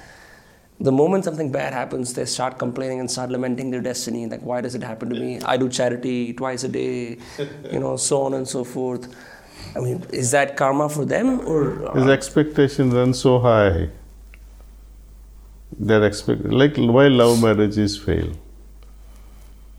the 0.80 0.92
moment 0.92 1.24
something 1.24 1.52
bad 1.52 1.72
happens, 1.72 2.14
they 2.14 2.24
start 2.24 2.58
complaining 2.58 3.00
and 3.00 3.10
start 3.10 3.30
lamenting 3.30 3.70
their 3.70 3.80
destiny. 3.80 4.26
Like, 4.26 4.42
why 4.42 4.60
does 4.60 4.74
it 4.74 4.82
happen 4.82 5.10
to 5.10 5.14
me? 5.18 5.40
I 5.42 5.56
do 5.56 5.68
charity 5.68 6.32
twice 6.32 6.64
a 6.64 6.68
day, 6.68 7.18
you 7.70 7.78
know, 7.78 7.96
so 7.96 8.22
on 8.22 8.34
and 8.34 8.48
so 8.48 8.64
forth. 8.64 9.14
I 9.76 9.80
mean, 9.80 10.04
is 10.10 10.30
that 10.32 10.56
karma 10.56 10.88
for 10.88 11.04
them 11.04 11.40
or? 11.46 11.86
Uh, 11.86 11.94
His 11.94 12.08
expectations 12.08 12.94
run 12.94 13.14
so 13.14 13.38
high. 13.38 13.90
They're 15.78 16.04
expect 16.04 16.44
like 16.44 16.76
why 16.76 17.08
love 17.08 17.42
marriages 17.42 17.96
fail. 17.96 18.32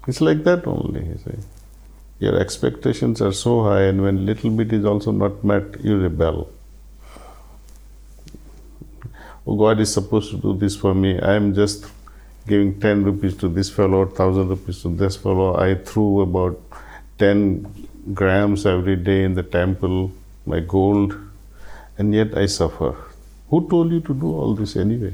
It's 0.07 0.21
like 0.21 0.43
that 0.43 0.65
only. 0.65 1.05
You 1.05 1.19
see. 1.23 1.37
Your 2.19 2.39
expectations 2.39 3.21
are 3.21 3.33
so 3.33 3.63
high, 3.63 3.81
and 3.83 4.01
when 4.01 4.25
little 4.25 4.49
bit 4.49 4.71
is 4.71 4.85
also 4.85 5.11
not 5.11 5.43
met, 5.43 5.83
you 5.83 5.97
rebel. 5.97 6.49
Oh, 9.45 9.55
God 9.57 9.79
is 9.79 9.93
supposed 9.93 10.31
to 10.31 10.37
do 10.37 10.55
this 10.55 10.75
for 10.75 10.93
me. 10.93 11.19
I 11.19 11.33
am 11.33 11.53
just 11.53 11.85
giving 12.47 12.79
10 12.79 13.03
rupees 13.03 13.35
to 13.37 13.49
this 13.49 13.69
fellow, 13.69 14.05
1000 14.05 14.47
rupees 14.49 14.81
to 14.83 14.89
this 14.95 15.17
fellow. 15.17 15.57
I 15.57 15.75
threw 15.75 16.21
about 16.21 16.59
10 17.19 17.87
grams 18.13 18.65
every 18.65 18.95
day 18.95 19.23
in 19.23 19.33
the 19.33 19.43
temple, 19.43 20.11
my 20.45 20.59
gold, 20.59 21.17
and 21.97 22.13
yet 22.13 22.37
I 22.37 22.45
suffer. 22.45 22.95
Who 23.49 23.67
told 23.69 23.91
you 23.91 23.99
to 24.01 24.13
do 24.13 24.27
all 24.27 24.55
this 24.55 24.75
anyway? 24.75 25.13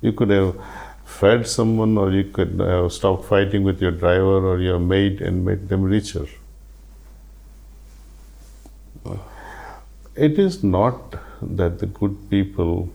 You 0.00 0.12
could 0.12 0.30
have 0.30 0.56
fed 1.04 1.46
someone, 1.46 1.98
or 1.98 2.10
you 2.10 2.24
could 2.24 2.58
have 2.60 2.92
stopped 2.92 3.24
fighting 3.24 3.64
with 3.64 3.82
your 3.82 3.90
driver 3.90 4.46
or 4.50 4.60
your 4.60 4.78
maid 4.78 5.20
and 5.20 5.44
made 5.44 5.68
them 5.68 5.82
richer. 5.82 6.26
It 10.14 10.38
is 10.38 10.62
not 10.62 11.16
that 11.42 11.78
the 11.78 11.86
good 11.86 12.30
people 12.30 12.88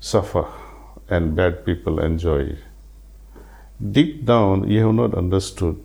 suffer 0.00 0.46
and 1.08 1.34
bad 1.36 1.64
people 1.64 2.00
enjoy. 2.00 2.56
Deep 3.92 4.24
down, 4.24 4.68
you 4.68 4.86
have 4.86 4.94
not 4.94 5.14
understood 5.14 5.82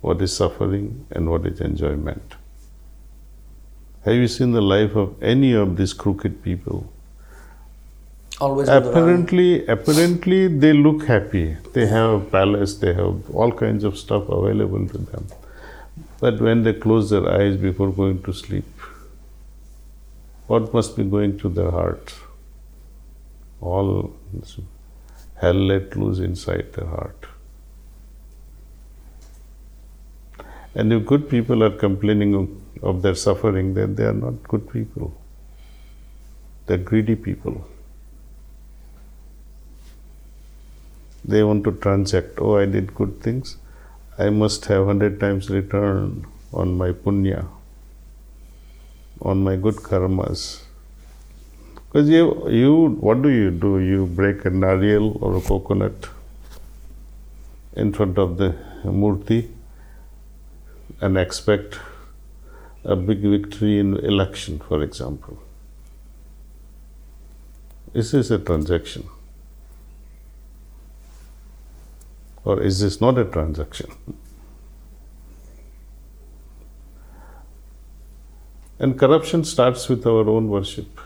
what 0.00 0.20
is 0.22 0.34
suffering 0.36 1.06
and 1.10 1.30
what 1.30 1.46
is 1.46 1.60
enjoyment. 1.60 2.34
Have 4.04 4.14
you 4.14 4.28
seen 4.28 4.52
the 4.52 4.60
life 4.62 4.94
of 4.96 5.22
any 5.22 5.52
of 5.52 5.76
these 5.76 5.92
crooked 5.92 6.42
people? 6.42 6.90
Always 8.40 8.68
on 8.68 8.82
the 8.82 8.88
run. 8.88 8.98
Apparently, 8.98 9.66
apparently 9.66 10.48
they 10.48 10.72
look 10.72 11.04
happy. 11.06 11.56
They 11.72 11.86
have 11.86 12.10
a 12.10 12.20
palace. 12.20 12.76
They 12.76 12.94
have 12.94 13.30
all 13.34 13.52
kinds 13.52 13.84
of 13.84 13.98
stuff 13.98 14.28
available 14.28 14.86
to 14.88 14.98
them. 14.98 15.26
But 16.20 16.40
when 16.40 16.62
they 16.62 16.72
close 16.72 17.10
their 17.10 17.28
eyes 17.28 17.56
before 17.56 17.92
going 17.92 18.22
to 18.22 18.32
sleep, 18.32 18.64
what 20.48 20.74
must 20.74 20.96
be 20.96 21.04
going 21.04 21.38
to 21.38 21.48
their 21.48 21.70
heart? 21.70 22.14
all 23.60 24.14
hell 25.34 25.54
let 25.54 25.96
loose 25.96 26.18
inside 26.18 26.72
their 26.74 26.86
heart. 26.86 27.26
And 30.74 30.92
if 30.92 31.06
good 31.06 31.28
people 31.28 31.64
are 31.64 31.70
complaining 31.70 32.34
of, 32.34 32.84
of 32.84 33.02
their 33.02 33.14
suffering, 33.14 33.74
then 33.74 33.96
they 33.96 34.04
are 34.04 34.12
not 34.12 34.42
good 34.44 34.70
people. 34.70 35.12
They're 36.66 36.78
greedy 36.78 37.16
people. 37.16 37.66
They 41.24 41.42
want 41.42 41.64
to 41.64 41.72
transact. 41.72 42.38
Oh, 42.38 42.56
I 42.58 42.66
did 42.66 42.94
good 42.94 43.20
things. 43.20 43.56
I 44.18 44.30
must 44.30 44.66
have 44.66 44.86
hundred 44.86 45.18
times 45.18 45.50
return 45.50 46.26
on 46.52 46.76
my 46.76 46.92
punya, 46.92 47.46
on 49.22 49.42
my 49.42 49.56
good 49.56 49.76
karmas. 49.76 50.62
Because 51.86 52.08
you, 52.08 52.48
you, 52.50 52.88
what 53.00 53.22
do 53.22 53.28
you 53.28 53.50
do? 53.50 53.78
You 53.78 54.06
break 54.06 54.44
a 54.44 54.50
nariyal 54.50 55.20
or 55.22 55.36
a 55.36 55.40
coconut 55.40 56.08
in 57.74 57.92
front 57.92 58.18
of 58.18 58.36
the 58.36 58.54
murti 58.84 59.48
and 61.00 61.16
expect 61.16 61.78
a 62.84 62.94
big 62.94 63.20
victory 63.20 63.78
in 63.78 63.96
election, 63.96 64.58
for 64.58 64.82
example. 64.82 65.38
Is 67.94 68.12
this 68.12 68.30
a 68.30 68.38
transaction? 68.38 69.08
Or 72.44 72.62
is 72.62 72.80
this 72.80 73.00
not 73.00 73.18
a 73.18 73.24
transaction? 73.24 73.90
And 78.78 78.98
corruption 78.98 79.44
starts 79.44 79.88
with 79.88 80.06
our 80.06 80.28
own 80.28 80.48
worship. 80.48 81.00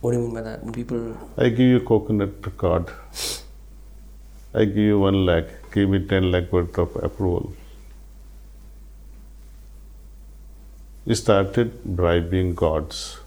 What 0.00 0.12
do 0.12 0.18
you 0.18 0.24
mean 0.24 0.34
by 0.34 0.42
that? 0.42 0.64
When 0.64 0.72
people 0.72 1.16
I 1.36 1.48
give 1.48 1.60
you 1.60 1.80
coconut 1.80 2.56
card. 2.56 2.90
I 4.52 4.64
give 4.64 4.76
you 4.76 4.98
one 4.98 5.24
lakh. 5.24 5.48
Give 5.72 5.88
me 5.88 6.06
ten 6.06 6.30
lakh 6.30 6.52
worth 6.52 6.78
of 6.78 6.96
approval. 6.96 7.52
You 11.06 11.14
started 11.14 11.82
bribing 11.84 12.54
gods. 12.54 13.18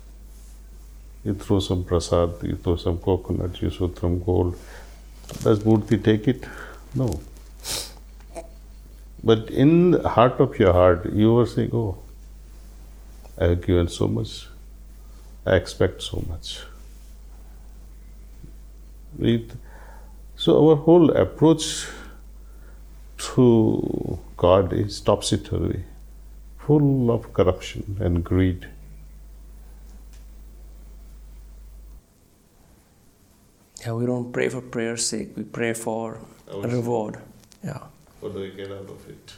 You 1.23 1.33
throw 1.33 1.59
some 1.59 1.83
prasad, 1.83 2.31
you 2.43 2.57
throw 2.57 2.75
some 2.75 2.97
coconut, 2.97 3.61
you 3.61 3.69
throw 3.69 3.93
some 3.93 4.19
gold. 4.23 4.57
Does 5.41 5.59
Murti 5.59 6.03
take 6.03 6.27
it? 6.27 6.45
No. 6.93 7.19
But 9.23 9.49
in 9.49 9.91
the 9.91 10.09
heart 10.09 10.39
of 10.39 10.59
your 10.59 10.73
heart, 10.73 11.05
you 11.13 11.33
were 11.33 11.45
saying, 11.45 11.69
Oh, 11.73 11.97
I 13.37 13.45
have 13.45 13.65
given 13.65 13.87
so 13.87 14.07
much, 14.07 14.47
I 15.45 15.55
expect 15.55 16.01
so 16.01 16.23
much. 16.27 16.59
So, 20.35 20.69
our 20.69 20.75
whole 20.75 21.11
approach 21.11 21.87
to 23.17 24.19
God 24.35 24.73
is 24.73 24.99
topsy 24.99 25.37
turvy, 25.37 25.83
full 26.57 27.11
of 27.11 27.31
corruption 27.33 27.97
and 28.01 28.23
greed. 28.23 28.67
Yeah, 33.85 33.93
we 33.93 34.05
don't 34.05 34.31
pray 34.31 34.49
for 34.49 34.61
prayer's 34.61 35.05
sake. 35.05 35.37
We 35.37 35.43
pray 35.43 35.73
for 35.73 36.19
a 36.49 36.57
reward. 36.67 37.19
Yeah. 37.63 37.79
What 38.23 38.33
do 38.35 38.45
I 38.45 38.49
get 38.49 38.71
out 38.71 38.89
of 38.89 39.09
it? 39.09 39.33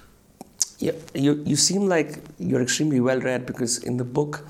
Yeah, 0.77 0.91
you, 1.15 1.43
you 1.43 1.55
seem 1.55 1.87
like 1.87 2.19
you're 2.37 2.61
extremely 2.61 2.99
well 2.99 3.19
read 3.19 3.47
because 3.47 3.79
in 3.83 3.97
the 3.97 4.03
book, 4.03 4.47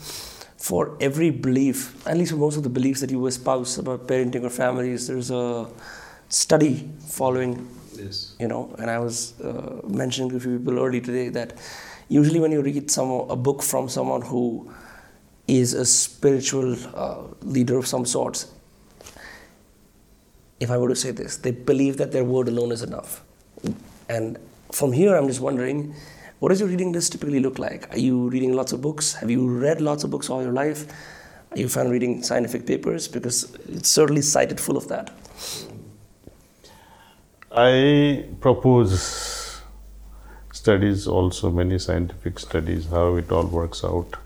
for 0.57 0.97
every 0.99 1.29
belief, 1.29 2.05
at 2.05 2.17
least 2.17 2.31
for 2.31 2.37
most 2.37 2.57
of 2.57 2.63
the 2.63 2.69
beliefs 2.69 2.99
that 2.99 3.11
you 3.11 3.25
espouse 3.27 3.77
about 3.77 4.07
parenting 4.07 4.43
or 4.43 4.49
families, 4.49 5.07
there's 5.07 5.31
a 5.31 5.67
study 6.27 6.89
following, 7.07 7.65
Yes. 7.95 8.35
you 8.37 8.49
know. 8.49 8.75
And 8.77 8.89
I 8.91 8.99
was 8.99 9.39
uh, 9.39 9.79
mentioning 9.87 10.31
to 10.31 10.35
a 10.35 10.39
few 10.41 10.59
people 10.59 10.79
early 10.79 10.99
today 10.99 11.29
that 11.29 11.53
usually 12.09 12.41
when 12.41 12.51
you 12.51 12.61
read 12.61 12.91
some 12.91 13.11
a 13.29 13.37
book 13.37 13.63
from 13.63 13.87
someone 13.87 14.21
who 14.21 14.69
is 15.47 15.73
a 15.73 15.85
spiritual 15.85 16.75
uh, 16.93 17.21
leader 17.41 17.77
of 17.77 17.87
some 17.87 18.05
sorts, 18.05 18.51
if 20.59 20.69
I 20.71 20.77
were 20.77 20.89
to 20.89 20.95
say 20.95 21.11
this, 21.11 21.37
they 21.37 21.51
believe 21.51 21.95
that 21.97 22.11
their 22.11 22.25
word 22.25 22.49
alone 22.49 22.73
is 22.73 22.81
enough. 22.81 23.21
And 24.09 24.37
from 24.71 24.91
here, 24.91 25.15
I'm 25.15 25.27
just 25.27 25.41
wondering, 25.41 25.95
what 26.39 26.49
does 26.49 26.59
your 26.59 26.69
reading 26.69 26.91
list 26.91 27.11
typically 27.11 27.39
look 27.39 27.59
like? 27.59 27.91
Are 27.93 27.97
you 27.97 28.29
reading 28.29 28.53
lots 28.53 28.71
of 28.71 28.81
books? 28.81 29.13
Have 29.13 29.31
you 29.31 29.47
read 29.47 29.81
lots 29.81 30.03
of 30.03 30.11
books 30.11 30.29
all 30.29 30.41
your 30.43 30.51
life? 30.51 30.85
Are 31.51 31.57
you 31.57 31.69
fan 31.69 31.89
reading 31.89 32.21
scientific 32.21 32.67
papers? 32.67 33.07
Because 33.07 33.55
it's 33.69 33.89
certainly 33.89 34.21
cited 34.21 34.59
full 34.59 34.77
of 34.77 34.87
that. 34.89 35.11
I 37.51 38.25
propose 38.41 39.61
studies 40.51 41.07
also, 41.07 41.49
many 41.51 41.79
scientific 41.79 42.39
studies, 42.39 42.87
how 42.87 43.15
it 43.15 43.31
all 43.31 43.45
works 43.45 43.83
out. 43.83 44.17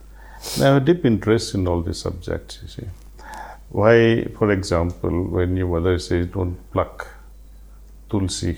I 0.59 0.63
have 0.63 0.81
a 0.81 0.85
deep 0.85 1.05
interest 1.05 1.53
in 1.53 1.67
all 1.67 1.81
these 1.81 1.99
subjects, 1.99 2.59
you 2.61 2.67
see. 2.69 2.87
Why, 3.69 4.25
for 4.37 4.51
example, 4.51 5.25
when 5.25 5.55
your 5.55 5.67
mother 5.67 5.99
says 5.99 6.27
don't 6.27 6.57
pluck 6.71 7.07
tulsi 8.09 8.57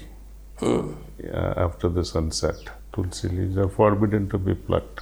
uh, 0.61 0.83
Uh, 1.23 1.53
after 1.57 1.89
the 1.89 2.03
sunset, 2.03 2.55
tulsi 2.93 3.27
leaves 3.27 3.57
are 3.57 3.69
forbidden 3.69 4.29
to 4.29 4.37
be 4.37 4.55
plucked. 4.55 5.01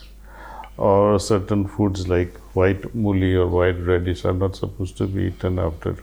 Or 0.78 1.20
certain 1.20 1.68
foods 1.68 2.08
like 2.08 2.38
white 2.54 2.82
mooli 2.96 3.36
or 3.36 3.48
white 3.48 3.80
radish 3.86 4.26
are 4.26 4.34
not 4.34 4.56
supposed 4.56 4.98
to 4.98 5.08
be 5.08 5.24
eaten 5.24 5.60
after 5.60 5.96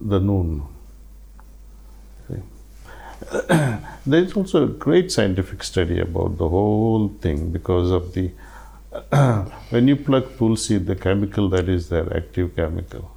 the 0.00 0.20
noon. 0.20 0.62
there 4.06 4.22
is 4.22 4.34
also 4.34 4.64
a 4.64 4.68
great 4.68 5.10
scientific 5.10 5.62
study 5.62 6.00
about 6.00 6.36
the 6.36 6.48
whole 6.48 7.08
thing 7.20 7.50
because 7.50 7.90
of 7.90 8.12
the 8.12 8.30
when 9.70 9.88
you 9.88 9.96
pluck 9.96 10.36
tulsi, 10.38 10.78
the 10.78 10.94
chemical 10.94 11.48
that 11.48 11.68
is 11.68 11.88
there, 11.88 12.16
active 12.16 12.54
chemical, 12.54 13.10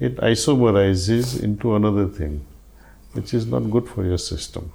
it 0.00 0.16
isomerizes 0.16 1.42
into 1.42 1.74
another 1.74 2.06
thing, 2.06 2.46
which 3.12 3.34
is 3.34 3.46
not 3.46 3.70
good 3.70 3.86
for 3.88 4.04
your 4.04 4.16
system. 4.16 4.72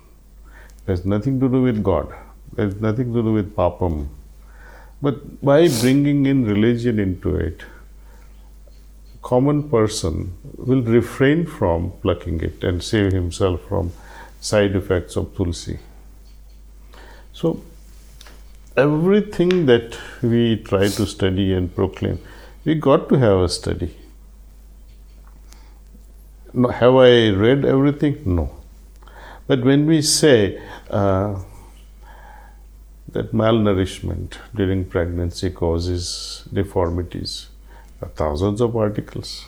Has 0.87 1.05
nothing 1.05 1.39
to 1.39 1.49
do 1.49 1.61
with 1.61 1.83
God. 1.83 2.13
Has 2.57 2.75
nothing 2.75 3.13
to 3.13 3.23
do 3.23 3.33
with 3.33 3.55
papam. 3.55 4.07
But 5.01 5.41
by 5.41 5.67
bringing 5.81 6.25
in 6.25 6.45
religion 6.45 6.99
into 6.99 7.35
it, 7.35 7.63
common 9.21 9.69
person 9.69 10.37
will 10.57 10.81
refrain 10.81 11.45
from 11.45 11.91
plucking 12.01 12.41
it 12.41 12.63
and 12.63 12.83
save 12.83 13.11
himself 13.13 13.61
from 13.67 13.91
side 14.39 14.75
effects 14.75 15.15
of 15.15 15.35
tulsi. 15.35 15.79
So, 17.31 17.63
everything 18.75 19.65
that 19.67 19.97
we 20.21 20.57
try 20.57 20.87
to 20.87 21.05
study 21.05 21.53
and 21.53 21.73
proclaim, 21.73 22.19
we 22.65 22.75
got 22.75 23.07
to 23.09 23.15
have 23.15 23.39
a 23.39 23.49
study. 23.49 23.95
Have 26.53 26.95
I 26.95 27.29
read 27.29 27.65
everything? 27.65 28.21
No. 28.25 28.62
But 29.47 29.63
when 29.63 29.85
we 29.85 30.01
say 30.01 30.61
uh, 30.89 31.39
that 33.09 33.33
malnourishment 33.33 34.37
during 34.55 34.85
pregnancy 34.85 35.49
causes 35.49 36.47
deformities, 36.53 37.47
thousands 38.15 38.61
of 38.61 38.75
articles 38.75 39.47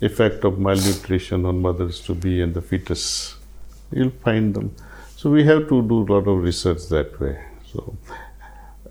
effect 0.00 0.44
of 0.44 0.58
malnutrition 0.58 1.44
on 1.44 1.60
mothers 1.60 2.00
to 2.00 2.14
be 2.14 2.40
and 2.40 2.54
the 2.54 2.62
fetus. 2.62 3.36
You'll 3.92 4.10
find 4.24 4.54
them. 4.54 4.74
So 5.16 5.30
we 5.30 5.44
have 5.44 5.68
to 5.68 5.82
do 5.82 6.02
a 6.02 6.06
lot 6.12 6.26
of 6.26 6.42
research 6.42 6.88
that 6.88 7.20
way. 7.20 7.38
So 7.72 7.96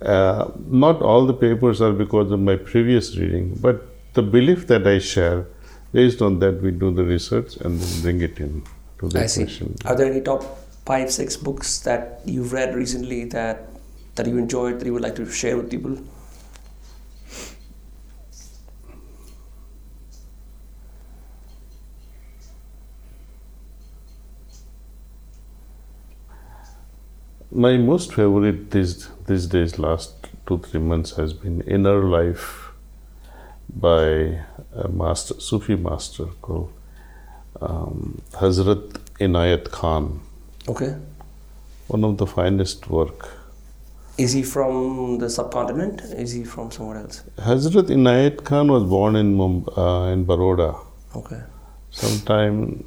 uh, 0.01 0.51
not 0.67 1.01
all 1.01 1.25
the 1.25 1.33
papers 1.33 1.81
are 1.81 1.91
because 1.91 2.31
of 2.31 2.39
my 2.39 2.55
previous 2.55 3.17
reading, 3.17 3.57
but 3.59 3.87
the 4.13 4.21
belief 4.21 4.67
that 4.67 4.85
I 4.85 4.99
share, 4.99 5.47
based 5.91 6.21
on 6.21 6.39
that 6.39 6.61
we 6.61 6.71
do 6.71 6.93
the 6.93 7.03
research 7.03 7.55
and 7.57 7.79
then 7.79 8.01
bring 8.01 8.21
it 8.21 8.39
in 8.39 8.63
to 8.99 9.09
I 9.15 9.25
see. 9.25 9.43
question. 9.45 9.75
Are 9.85 9.95
there 9.95 10.11
any 10.11 10.21
top 10.21 10.43
five, 10.85 11.11
six 11.11 11.37
books 11.37 11.79
that 11.81 12.21
you've 12.25 12.53
read 12.53 12.75
recently 12.75 13.25
that 13.25 13.67
that 14.15 14.27
you 14.27 14.37
enjoyed 14.37 14.79
that 14.79 14.85
you 14.85 14.93
would 14.93 15.01
like 15.01 15.15
to 15.15 15.29
share 15.31 15.57
with 15.57 15.69
people? 15.69 15.97
My 27.51 27.77
most 27.77 28.13
favorite 28.13 28.71
these 28.71 29.09
these 29.25 29.47
days, 29.47 29.79
last 29.79 30.27
two 30.47 30.59
three 30.59 30.79
months, 30.79 31.15
has 31.17 31.33
been 31.33 31.61
Inner 31.61 32.03
Life 32.03 32.71
by 33.75 34.41
a 34.73 34.87
master 34.87 35.39
Sufi 35.39 35.75
master 35.75 36.25
called 36.41 36.71
um, 37.61 38.21
Hazrat 38.33 38.89
Inayat 39.19 39.71
Khan. 39.71 40.19
Okay. 40.67 40.95
One 41.87 42.03
of 42.03 42.17
the 42.17 42.25
finest 42.27 42.89
work. 42.89 43.29
Is 44.17 44.33
he 44.33 44.43
from 44.43 45.17
the 45.19 45.29
subcontinent? 45.29 46.01
Is 46.01 46.31
he 46.33 46.43
from 46.43 46.71
somewhere 46.71 46.97
else? 46.97 47.23
Hazrat 47.39 47.89
Inayat 47.89 48.43
Khan 48.43 48.71
was 48.71 48.83
born 48.83 49.15
in 49.15 49.35
Mumbai, 49.37 49.77
uh, 49.77 50.11
in 50.13 50.25
Baroda, 50.25 50.75
Okay. 51.15 51.41
sometime 51.89 52.83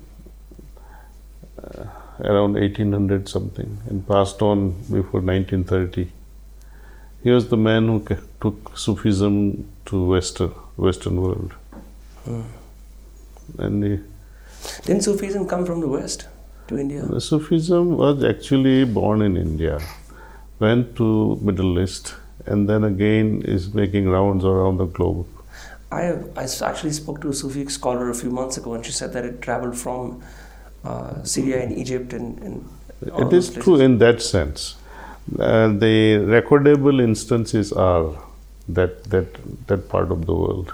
uh, 1.63 1.85
around 2.21 2.55
1800 2.55 3.29
something, 3.29 3.79
and 3.89 4.07
passed 4.07 4.43
on 4.43 4.73
before 4.91 5.21
1930. 5.21 6.13
He 7.25 7.31
was 7.31 7.49
the 7.49 7.57
man 7.57 7.87
who 7.89 8.05
took 8.41 8.77
Sufism 8.77 9.65
to 9.87 10.05
Western 10.07 10.51
Western 10.77 11.21
world, 11.23 11.53
and 13.59 13.85
he, 13.85 13.99
Didn't 14.85 15.03
Sufism 15.03 15.47
come 15.47 15.67
from 15.67 15.81
the 15.81 15.89
West 15.89 16.29
to 16.69 16.79
India? 16.79 17.03
the 17.03 17.21
Sufism 17.21 17.97
was 17.97 18.25
actually 18.25 18.85
born 18.85 19.23
in 19.23 19.37
India, 19.37 19.81
went 20.59 20.97
to 20.97 21.39
Middle 21.43 21.81
East, 21.81 22.15
and 22.47 22.69
then 22.69 22.85
again 22.85 23.43
is 23.45 23.73
making 23.75 24.09
rounds 24.09 24.45
around 24.45 24.79
the 24.79 24.87
globe. 24.87 25.27
I, 25.91 26.15
I 26.37 26.47
actually 26.63 26.93
spoke 26.93 27.21
to 27.21 27.29
a 27.29 27.35
Sufi 27.35 27.69
scholar 27.69 28.09
a 28.11 28.15
few 28.15 28.31
months 28.31 28.57
ago, 28.57 28.75
and 28.75 28.85
she 28.85 28.93
said 28.93 29.13
that 29.13 29.25
it 29.25 29.43
traveled 29.43 29.77
from 29.77 30.23
uh, 30.85 31.23
Syria 31.23 31.63
and 31.63 31.77
Egypt 31.77 32.13
and, 32.13 32.39
and 32.39 32.69
It 33.03 33.33
is 33.33 33.51
true 33.51 33.81
in 33.81 33.99
that 33.99 34.23
sense. 34.23 34.77
Uh, 35.39 35.69
the 35.69 36.19
recordable 36.37 37.03
instances 37.03 37.73
are 37.73 38.19
that 38.69 39.05
that 39.11 39.39
that 39.67 39.89
part 39.89 40.11
of 40.11 40.27
the 40.27 40.35
world. 40.35 40.73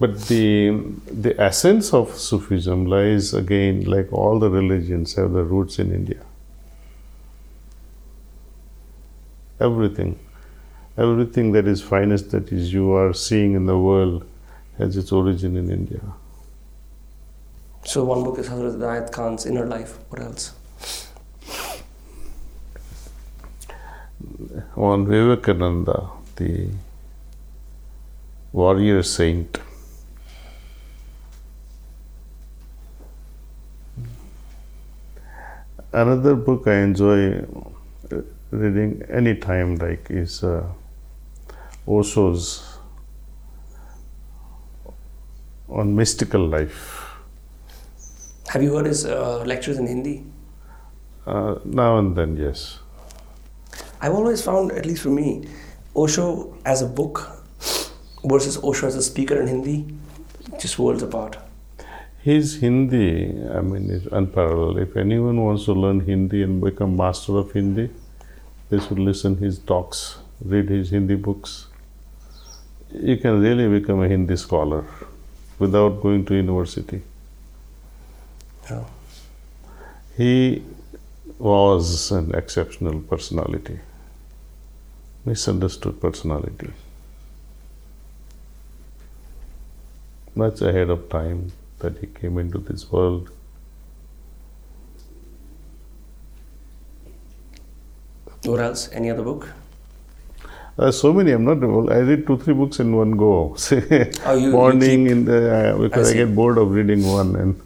But 0.00 0.22
the 0.28 0.70
the 1.24 1.38
essence 1.40 1.92
of 1.92 2.16
Sufism 2.16 2.86
lies 2.86 3.34
again, 3.34 3.84
like 3.84 4.12
all 4.12 4.38
the 4.38 4.50
religions, 4.50 5.14
have 5.14 5.32
the 5.32 5.44
roots 5.44 5.78
in 5.78 5.92
India. 5.94 6.22
Everything, 9.60 10.18
everything 10.96 11.52
that 11.52 11.68
is 11.68 11.82
finest 11.82 12.30
that 12.30 12.50
is 12.50 12.72
you 12.72 12.92
are 12.92 13.12
seeing 13.12 13.52
in 13.52 13.66
the 13.66 13.78
world 13.78 14.24
has 14.78 14.96
its 14.96 15.12
origin 15.12 15.56
in 15.56 15.70
India. 15.70 16.00
So 17.84 18.04
one 18.04 18.24
book 18.24 18.38
is 18.38 18.48
Hazrat 18.48 18.78
Inayat 18.78 19.12
Khan's 19.12 19.44
Inner 19.44 19.66
Life. 19.66 19.98
What 20.08 20.22
else? 20.22 20.54
on 24.76 25.06
Vivekananda, 25.06 26.08
the 26.36 26.68
warrior 28.52 29.02
saint. 29.02 29.58
Another 35.92 36.36
book 36.36 36.68
I 36.68 36.82
enjoy 36.82 37.40
uh, 37.40 38.22
reading 38.52 39.02
any 39.10 39.34
time, 39.34 39.74
like, 39.74 40.06
is 40.08 40.44
uh, 40.44 40.64
Osho's 41.88 42.78
on 45.68 45.96
mystical 45.96 46.46
life. 46.46 47.10
Have 48.50 48.62
you 48.62 48.76
heard 48.76 48.86
his 48.86 49.04
uh, 49.04 49.42
lectures 49.44 49.78
in 49.78 49.88
Hindi? 49.88 50.24
Uh, 51.26 51.56
now 51.64 51.98
and 51.98 52.14
then, 52.16 52.36
yes. 52.36 52.78
I've 54.00 54.14
always 54.14 54.42
found, 54.42 54.70
at 54.70 54.86
least 54.86 55.02
for 55.02 55.10
me, 55.10 55.48
Osho 55.96 56.56
as 56.64 56.82
a 56.82 56.86
book 56.86 57.28
versus 58.24 58.58
Osho 58.62 58.86
as 58.86 58.94
a 58.94 59.02
speaker 59.02 59.40
in 59.40 59.48
Hindi, 59.48 59.92
just 60.60 60.78
worlds 60.78 61.02
apart. 61.02 61.36
His 62.22 62.60
Hindi, 62.60 63.34
I 63.50 63.62
mean, 63.62 63.90
is 63.90 64.06
unparalleled. 64.06 64.78
If 64.78 64.94
anyone 64.94 65.42
wants 65.42 65.64
to 65.64 65.72
learn 65.72 66.00
Hindi 66.00 66.42
and 66.42 66.60
become 66.60 66.94
master 66.94 67.38
of 67.38 67.52
Hindi, 67.52 67.88
they 68.68 68.78
should 68.78 68.98
listen 68.98 69.36
his 69.36 69.58
talks, 69.58 70.18
read 70.44 70.68
his 70.68 70.90
Hindi 70.90 71.14
books. 71.14 71.66
You 72.92 73.16
can 73.16 73.40
really 73.40 73.68
become 73.80 74.02
a 74.02 74.08
Hindi 74.08 74.36
scholar 74.36 74.84
without 75.58 76.02
going 76.02 76.26
to 76.26 76.34
university. 76.34 77.02
Yeah. 78.68 78.84
He 80.18 80.62
was 81.38 82.10
an 82.10 82.34
exceptional 82.34 83.00
personality, 83.00 83.80
misunderstood 85.24 85.98
personality, 86.02 86.70
much 90.34 90.60
ahead 90.60 90.90
of 90.90 91.08
time 91.08 91.52
that 91.80 91.98
he 91.98 92.06
came 92.06 92.38
into 92.38 92.58
this 92.58 92.90
world. 92.90 93.30
Or 98.48 98.60
else? 98.60 98.88
Any 98.92 99.10
other 99.10 99.22
book? 99.22 99.48
Uh, 100.78 100.90
so 100.90 101.12
many. 101.12 101.32
I'm 101.32 101.44
not. 101.44 101.58
I 101.92 101.98
read 101.98 102.26
two, 102.26 102.38
three 102.38 102.54
books 102.54 102.80
in 102.80 102.94
one 102.96 103.12
go. 103.16 103.54
Say, 103.64 104.10
Oh, 104.24 104.34
you- 104.34 104.46
you 104.46 104.52
morning 104.52 105.02
keep- 105.04 105.12
in 105.12 105.24
the 105.26 105.40
uh, 105.56 105.78
because 105.78 106.08
I, 106.08 106.12
see. 106.12 106.18
get 106.18 106.34
bored 106.34 106.56
of 106.58 106.70
reading 106.70 107.02
one, 107.06 107.36
and 107.36 107.60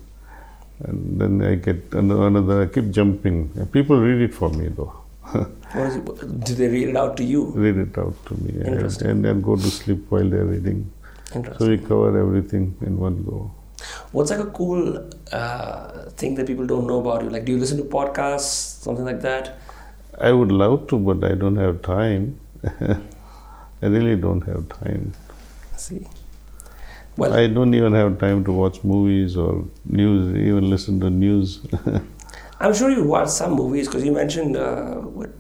and 0.81 1.21
then 1.21 1.43
I 1.51 1.55
get 1.55 1.95
another. 1.95 2.63
I 2.63 2.67
keep 2.67 2.91
jumping. 2.91 3.37
People 3.73 4.01
read 4.01 4.21
it 4.29 4.35
for 4.35 4.51
me 4.51 4.69
though. 4.69 4.93
It? 5.77 6.45
Do 6.45 6.55
they 6.55 6.69
read 6.69 6.89
it 6.91 6.97
out 6.97 7.17
to 7.17 7.25
you? 7.25 7.47
read 7.47 7.77
it 7.77 7.99
out 7.99 8.15
to 8.27 8.35
me, 8.41 8.51
and, 8.61 8.67
Interesting. 8.75 9.09
and 9.11 9.25
then 9.25 9.41
go 9.43 9.57
to 9.57 9.71
sleep 9.79 10.05
while 10.09 10.29
they're 10.35 10.45
reading. 10.45 10.89
So 11.59 11.69
we 11.69 11.79
cover 11.79 12.17
everything 12.21 12.77
in 12.83 12.97
one 12.97 13.25
go. 13.25 13.51
What's 14.13 14.31
like 14.31 14.41
a 14.41 14.47
cool 14.51 15.11
uh, 15.33 16.11
thing 16.11 16.35
that 16.37 16.47
people 16.47 16.67
don't 16.67 16.87
know 16.87 17.01
about 17.01 17.23
you? 17.25 17.31
Like, 17.31 17.45
do 17.45 17.53
you 17.53 17.59
listen 17.59 17.79
to 17.79 17.85
podcasts, 17.85 18.81
something 18.83 19.05
like 19.05 19.21
that? 19.23 19.59
I 20.19 20.33
would 20.33 20.53
love 20.53 20.87
to, 20.89 20.99
but 20.99 21.25
I 21.31 21.35
don't 21.35 21.57
have 21.57 21.83
time. 21.83 22.39
I 22.81 23.87
really 23.87 24.17
don't 24.17 24.43
have 24.43 24.69
time. 24.69 25.13
see. 25.77 26.07
Well, 27.17 27.33
I 27.33 27.47
don't 27.47 27.75
even 27.75 27.93
have 27.93 28.19
time 28.19 28.45
to 28.45 28.53
watch 28.53 28.83
movies 28.83 29.37
or 29.37 29.65
news, 29.85 30.35
even 30.37 30.69
listen 30.69 30.99
to 31.01 31.11
news. 31.11 31.61
I'm 32.61 32.75
sure 32.75 32.91
you 32.91 33.05
watched 33.05 33.31
some 33.31 33.53
movies 33.53 33.87
because 33.89 34.05
you 34.05 34.13
mentioned 34.13 34.57
uh, 34.57 34.95
what, 34.97 35.31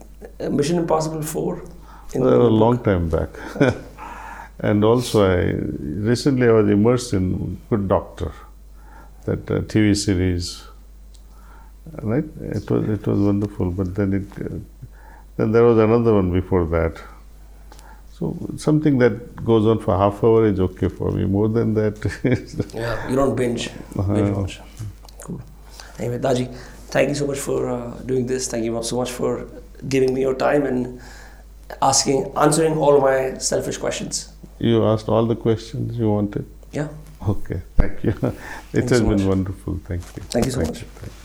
uh, 0.41 0.51
Mission 0.51 0.79
Impossible 0.79 1.23
4. 1.23 1.63
in 2.15 2.21
Well, 2.21 2.31
the 2.31 2.37
a 2.37 2.49
long 2.65 2.79
time 2.83 3.09
back. 3.09 3.31
and 4.59 4.85
also, 4.85 5.25
I 5.29 5.53
recently 6.11 6.49
I 6.49 6.53
was 6.53 6.69
immersed 6.71 7.13
in 7.13 7.59
Good 7.71 7.89
Doctor, 7.89 8.33
that 9.25 9.51
uh, 9.51 9.61
TV 9.61 9.97
series. 9.97 10.65
Right? 12.03 12.25
It 12.41 12.71
was 12.71 12.89
it 12.89 13.07
was 13.07 13.19
wonderful, 13.19 13.71
but 13.71 13.95
then 13.95 14.13
it 14.15 14.45
uh, 14.45 14.57
then 15.37 15.53
there 15.53 15.65
was 15.65 15.79
another 15.79 16.15
one 16.15 16.33
before 16.33 16.65
that. 16.67 16.97
So 18.19 18.37
something 18.57 18.99
that 18.99 19.45
goes 19.45 19.67
on 19.67 19.81
for 19.81 19.97
half 19.99 20.23
hour 20.25 20.47
is 20.47 20.61
okay 20.61 20.89
for 20.89 21.11
me. 21.11 21.25
More 21.25 21.49
than 21.49 21.75
that, 21.75 21.99
Yeah, 22.75 23.09
you 23.11 23.17
don't 23.17 23.35
binge. 23.37 23.71
binge 23.95 24.31
Uh-huh. 24.31 24.41
watch. 24.41 24.61
Cool. 25.23 25.41
Anyway, 25.99 26.19
Daji, 26.19 26.47
thank 26.95 27.09
you 27.09 27.15
so 27.17 27.27
much 27.27 27.39
for 27.39 27.69
uh, 27.69 27.91
doing 28.07 28.27
this. 28.27 28.49
Thank 28.49 28.65
you 28.65 28.83
so 28.83 28.97
much 28.97 29.11
for 29.11 29.47
giving 29.89 30.15
me 30.15 30.21
your 30.23 30.35
time 30.35 30.65
and 30.65 31.01
asking, 31.83 32.33
answering 32.37 32.77
all 32.79 33.01
my 33.01 33.39
selfish 33.39 33.79
questions. 33.79 34.29
you 34.59 34.85
asked 34.85 35.09
all 35.09 35.27
the 35.27 35.37
questions 35.37 35.99
you 35.99 36.11
wanted. 36.11 36.45
Yeah. 36.73 36.89
Okay, 37.29 37.61
thank 37.77 38.05
you. 38.05 38.13
It 38.73 38.85
you 38.85 38.89
has 38.89 38.99
so 38.99 39.01
been 39.09 39.19
much. 39.19 39.27
wonderful. 39.33 39.79
Thank 39.89 40.03
you. 40.17 40.23
Thank 40.33 40.45
you 40.47 40.53
so 40.53 40.59
Thank 40.61 40.71
much. 40.71 40.83
Thank 41.01 41.13
you. 41.13 41.24